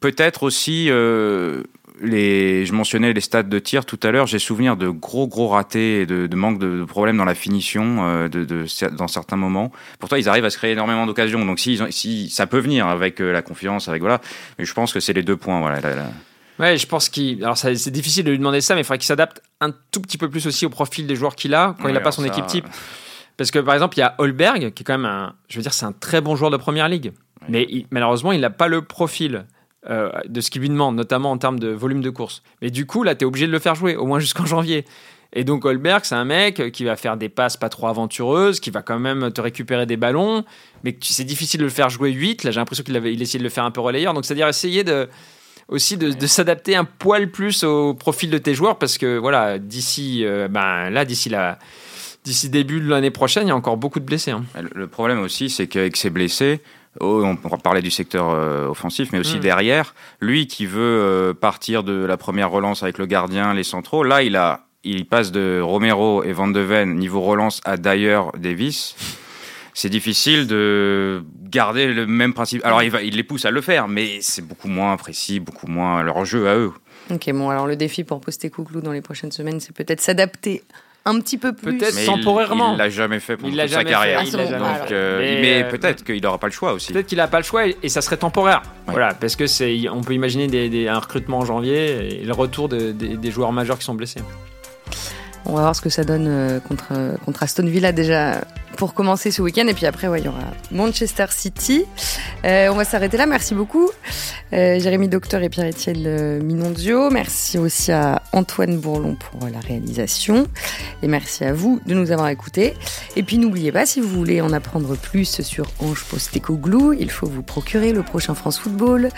peut-être 0.00 0.42
aussi, 0.42 0.86
euh, 0.90 1.62
les, 2.00 2.66
je 2.66 2.72
mentionnais 2.72 3.12
les 3.12 3.20
stades 3.20 3.48
de 3.48 3.58
tir 3.58 3.84
tout 3.84 3.98
à 4.02 4.10
l'heure. 4.10 4.26
J'ai 4.26 4.38
souvenir 4.38 4.76
de 4.76 4.88
gros 4.88 5.26
gros 5.26 5.48
ratés 5.48 6.02
et 6.02 6.06
de, 6.06 6.26
de 6.26 6.36
manque 6.36 6.58
de, 6.58 6.84
problèmes 6.84 7.16
dans 7.16 7.24
la 7.24 7.34
finition 7.34 7.98
euh, 8.00 8.28
de, 8.28 8.44
de, 8.44 8.66
dans 8.96 9.08
certains 9.08 9.36
moments. 9.36 9.72
Pourtant, 9.98 10.16
ils 10.16 10.28
arrivent 10.28 10.44
à 10.44 10.50
se 10.50 10.58
créer 10.58 10.72
énormément 10.72 11.06
d'occasions. 11.06 11.44
Donc, 11.44 11.58
si, 11.60 11.80
si 11.90 12.30
ça 12.30 12.46
peut 12.46 12.58
venir 12.58 12.86
avec 12.86 13.20
euh, 13.20 13.32
la 13.32 13.42
confiance, 13.42 13.88
avec 13.88 14.02
voilà. 14.02 14.20
Mais 14.58 14.64
je 14.64 14.74
pense 14.74 14.92
que 14.92 15.00
c'est 15.00 15.12
les 15.12 15.22
deux 15.22 15.36
points. 15.36 15.60
Voilà. 15.60 15.80
Ouais, 16.58 16.76
je 16.76 16.86
pense 16.86 17.08
qu'il. 17.08 17.42
Alors, 17.44 17.56
c'est 17.56 17.90
difficile 17.90 18.24
de 18.24 18.30
lui 18.30 18.38
demander 18.38 18.60
ça, 18.60 18.74
mais 18.74 18.82
il 18.82 18.84
faudrait 18.84 18.98
qu'il 18.98 19.06
s'adapte 19.06 19.42
un 19.60 19.70
tout 19.90 20.00
petit 20.00 20.18
peu 20.18 20.28
plus 20.28 20.46
aussi 20.46 20.66
au 20.66 20.70
profil 20.70 21.06
des 21.06 21.16
joueurs 21.16 21.36
qu'il 21.36 21.54
a 21.54 21.76
quand 21.80 21.88
il 21.88 21.94
n'a 21.94 22.00
pas 22.00 22.12
son 22.12 22.24
équipe 22.24 22.46
type. 22.46 22.66
Parce 23.36 23.50
que 23.50 23.58
par 23.58 23.74
exemple, 23.74 23.96
il 23.96 24.00
y 24.00 24.04
a 24.04 24.14
Holberg, 24.18 24.72
qui 24.72 24.82
est 24.82 24.84
quand 24.84 24.98
même 24.98 25.06
un. 25.06 25.34
Je 25.48 25.56
veux 25.56 25.62
dire, 25.62 25.72
c'est 25.72 25.86
un 25.86 25.92
très 25.92 26.20
bon 26.20 26.36
joueur 26.36 26.50
de 26.50 26.56
première 26.56 26.88
ligue. 26.88 27.12
Mais 27.48 27.66
malheureusement, 27.90 28.32
il 28.32 28.40
n'a 28.40 28.50
pas 28.50 28.68
le 28.68 28.82
profil 28.82 29.46
euh, 29.90 30.10
de 30.28 30.40
ce 30.40 30.50
qu'il 30.50 30.60
lui 30.60 30.68
demande, 30.68 30.96
notamment 30.96 31.30
en 31.30 31.38
termes 31.38 31.58
de 31.58 31.68
volume 31.68 32.02
de 32.02 32.10
course. 32.10 32.42
Mais 32.60 32.70
du 32.70 32.86
coup, 32.86 33.02
là, 33.02 33.14
tu 33.14 33.24
es 33.24 33.26
obligé 33.26 33.46
de 33.46 33.52
le 33.52 33.58
faire 33.58 33.74
jouer, 33.74 33.96
au 33.96 34.06
moins 34.06 34.20
jusqu'en 34.20 34.46
janvier. 34.46 34.84
Et 35.32 35.44
donc, 35.44 35.64
Holberg, 35.64 36.04
c'est 36.04 36.14
un 36.14 36.24
mec 36.24 36.70
qui 36.72 36.84
va 36.84 36.94
faire 36.94 37.16
des 37.16 37.28
passes 37.28 37.56
pas 37.56 37.68
trop 37.68 37.86
aventureuses, 37.86 38.60
qui 38.60 38.70
va 38.70 38.82
quand 38.82 38.98
même 38.98 39.32
te 39.32 39.40
récupérer 39.40 39.86
des 39.86 39.96
ballons, 39.96 40.44
mais 40.84 40.96
c'est 41.00 41.24
difficile 41.24 41.60
de 41.60 41.64
le 41.64 41.70
faire 41.70 41.88
jouer 41.88 42.12
8. 42.12 42.44
Là, 42.44 42.50
j'ai 42.50 42.60
l'impression 42.60 42.84
qu'il 42.84 42.96
avait 42.96 43.12
il 43.12 43.22
essayé 43.22 43.38
de 43.38 43.44
le 43.44 43.50
faire 43.50 43.64
un 43.64 43.70
peu 43.70 43.80
relayeur. 43.80 44.12
Donc, 44.12 44.26
c'est-à-dire 44.26 44.46
essayer 44.46 44.84
de 44.84 45.08
aussi 45.68 45.96
de, 45.96 46.26
s'adapter 46.26 46.76
un 46.76 46.84
poil 46.84 47.30
plus 47.30 47.64
au 47.64 47.94
profil 47.94 48.30
de 48.30 48.38
tes 48.38 48.54
joueurs 48.54 48.78
parce 48.78 48.98
que 48.98 49.16
voilà 49.18 49.58
d'ici 49.58 50.24
euh, 50.24 50.48
ben 50.48 50.90
là 50.90 51.04
d'ici 51.04 51.28
la 51.28 51.58
d'ici 52.24 52.50
début 52.50 52.80
de 52.80 52.88
l'année 52.88 53.10
prochaine 53.10 53.46
il 53.46 53.48
y 53.48 53.52
a 53.52 53.56
encore 53.56 53.76
beaucoup 53.76 54.00
de 54.00 54.04
blessés 54.04 54.32
hein. 54.32 54.44
le 54.74 54.86
problème 54.86 55.20
aussi 55.20 55.50
c'est 55.50 55.66
qu'avec 55.68 55.96
ces 55.96 56.10
blessés 56.10 56.60
on 57.00 57.36
pourra 57.36 57.58
parler 57.58 57.82
du 57.82 57.90
secteur 57.90 58.30
euh, 58.30 58.68
offensif, 58.68 59.10
mais 59.12 59.18
aussi 59.18 59.36
mm. 59.36 59.40
derrière, 59.40 59.94
lui 60.20 60.46
qui 60.46 60.66
veut 60.66 60.80
euh, 60.80 61.34
partir 61.34 61.82
de 61.82 62.04
la 62.04 62.16
première 62.16 62.50
relance 62.50 62.82
avec 62.82 62.98
le 62.98 63.06
gardien, 63.06 63.54
les 63.54 63.64
centraux, 63.64 64.04
là 64.04 64.22
il 64.22 64.36
a, 64.36 64.66
il 64.84 65.06
passe 65.06 65.32
de 65.32 65.60
Romero 65.60 66.22
et 66.22 66.32
Van 66.32 66.48
de 66.48 66.60
Ven 66.60 66.96
niveau 66.96 67.20
relance 67.20 67.60
à 67.64 67.76
Dyer, 67.76 68.20
Davis. 68.38 68.96
C'est 69.74 69.88
difficile 69.88 70.46
de 70.46 71.24
garder 71.44 71.86
le 71.86 72.06
même 72.06 72.34
principe. 72.34 72.62
Alors 72.62 72.82
il, 72.82 72.90
va, 72.90 73.00
il 73.02 73.16
les 73.16 73.22
pousse 73.22 73.46
à 73.46 73.50
le 73.50 73.62
faire, 73.62 73.88
mais 73.88 74.18
c'est 74.20 74.46
beaucoup 74.46 74.68
moins 74.68 74.96
précis, 74.98 75.40
beaucoup 75.40 75.66
moins 75.66 76.02
leur 76.02 76.26
jeu 76.26 76.46
à 76.46 76.56
eux. 76.56 76.72
Ok, 77.10 77.30
bon, 77.32 77.48
alors 77.48 77.66
le 77.66 77.74
défi 77.74 78.04
pour 78.04 78.20
poster 78.20 78.50
Couclou 78.50 78.82
dans 78.82 78.92
les 78.92 79.00
prochaines 79.00 79.32
semaines, 79.32 79.60
c'est 79.60 79.74
peut-être 79.74 80.02
s'adapter 80.02 80.62
un 81.04 81.18
petit 81.20 81.38
peu 81.38 81.52
plus. 81.52 81.78
Peut-être 81.78 82.04
temporairement. 82.04 82.72
Il 82.72 82.78
l'a 82.78 82.90
jamais 82.90 83.20
fait 83.20 83.36
pour 83.36 83.48
toute 83.48 83.68
sa 83.68 83.84
carrière. 83.84 84.22
mais, 84.90 85.64
peut-être 85.70 86.04
qu'il 86.04 86.22
n'aura 86.22 86.38
pas 86.38 86.48
le 86.48 86.52
choix 86.52 86.72
aussi. 86.72 86.92
Peut-être 86.92 87.06
qu'il 87.06 87.18
n'a 87.18 87.28
pas 87.28 87.38
le 87.38 87.44
choix 87.44 87.66
et, 87.66 87.88
ça 87.88 88.00
serait 88.00 88.16
temporaire. 88.16 88.62
Voilà, 88.86 89.14
parce 89.14 89.36
que 89.36 89.46
c'est, 89.46 89.88
on 89.88 90.02
peut 90.02 90.14
imaginer 90.14 90.46
des, 90.46 90.88
un 90.88 90.98
recrutement 90.98 91.38
en 91.38 91.44
janvier 91.44 92.20
et 92.20 92.24
le 92.24 92.32
retour 92.32 92.68
des 92.68 93.30
joueurs 93.30 93.52
majeurs 93.52 93.78
qui 93.78 93.84
sont 93.84 93.94
blessés. 93.94 94.20
On 95.44 95.54
va 95.54 95.62
voir 95.62 95.76
ce 95.76 95.80
que 95.80 95.90
ça 95.90 96.04
donne 96.04 96.26
euh, 96.28 96.60
contre, 96.60 96.92
contre 97.24 97.42
Aston 97.42 97.66
Villa 97.66 97.92
déjà 97.92 98.40
pour 98.76 98.94
commencer 98.94 99.30
ce 99.30 99.42
week-end. 99.42 99.66
Et 99.66 99.74
puis 99.74 99.86
après, 99.86 100.08
il 100.18 100.24
y 100.24 100.28
aura 100.28 100.44
Manchester 100.70 101.26
City. 101.30 101.84
Euh, 102.44 102.68
on 102.70 102.74
va 102.74 102.84
s'arrêter 102.84 103.16
là. 103.16 103.26
Merci 103.26 103.54
beaucoup, 103.54 103.90
euh, 104.52 104.78
Jérémy 104.78 105.08
Docteur 105.08 105.42
et 105.42 105.48
Pierre-Étienne 105.48 106.42
Minondio. 106.42 107.10
Merci 107.10 107.58
aussi 107.58 107.92
à 107.92 108.22
Antoine 108.32 108.78
Bourlon 108.78 109.16
pour 109.16 109.48
la 109.48 109.60
réalisation. 109.60 110.46
Et 111.02 111.08
merci 111.08 111.44
à 111.44 111.52
vous 111.52 111.80
de 111.86 111.94
nous 111.94 112.12
avoir 112.12 112.28
écoutés. 112.28 112.74
Et 113.16 113.22
puis 113.22 113.38
n'oubliez 113.38 113.72
pas, 113.72 113.86
si 113.86 114.00
vous 114.00 114.08
voulez 114.08 114.40
en 114.40 114.52
apprendre 114.52 114.96
plus 114.96 115.42
sur 115.42 115.66
Ange 115.80 116.04
Postecoglou, 116.04 116.92
il 116.92 117.10
faut 117.10 117.26
vous 117.26 117.42
procurer 117.42 117.92
le 117.92 118.02
prochain 118.02 118.34
France 118.34 118.58
Football 118.58 119.10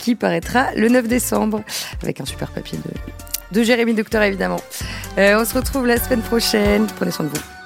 qui 0.00 0.14
paraîtra 0.14 0.72
le 0.74 0.88
9 0.88 1.08
décembre 1.08 1.62
avec 2.02 2.20
un 2.20 2.24
super 2.24 2.50
papier 2.50 2.78
de 2.78 3.41
de 3.52 3.62
Jérémy 3.62 3.94
Docteur 3.94 4.22
évidemment. 4.22 4.60
Euh, 5.18 5.40
on 5.40 5.44
se 5.44 5.54
retrouve 5.54 5.86
la 5.86 5.98
semaine 5.98 6.22
prochaine. 6.22 6.86
Prenez 6.96 7.10
soin 7.10 7.26
de 7.26 7.30
vous. 7.30 7.61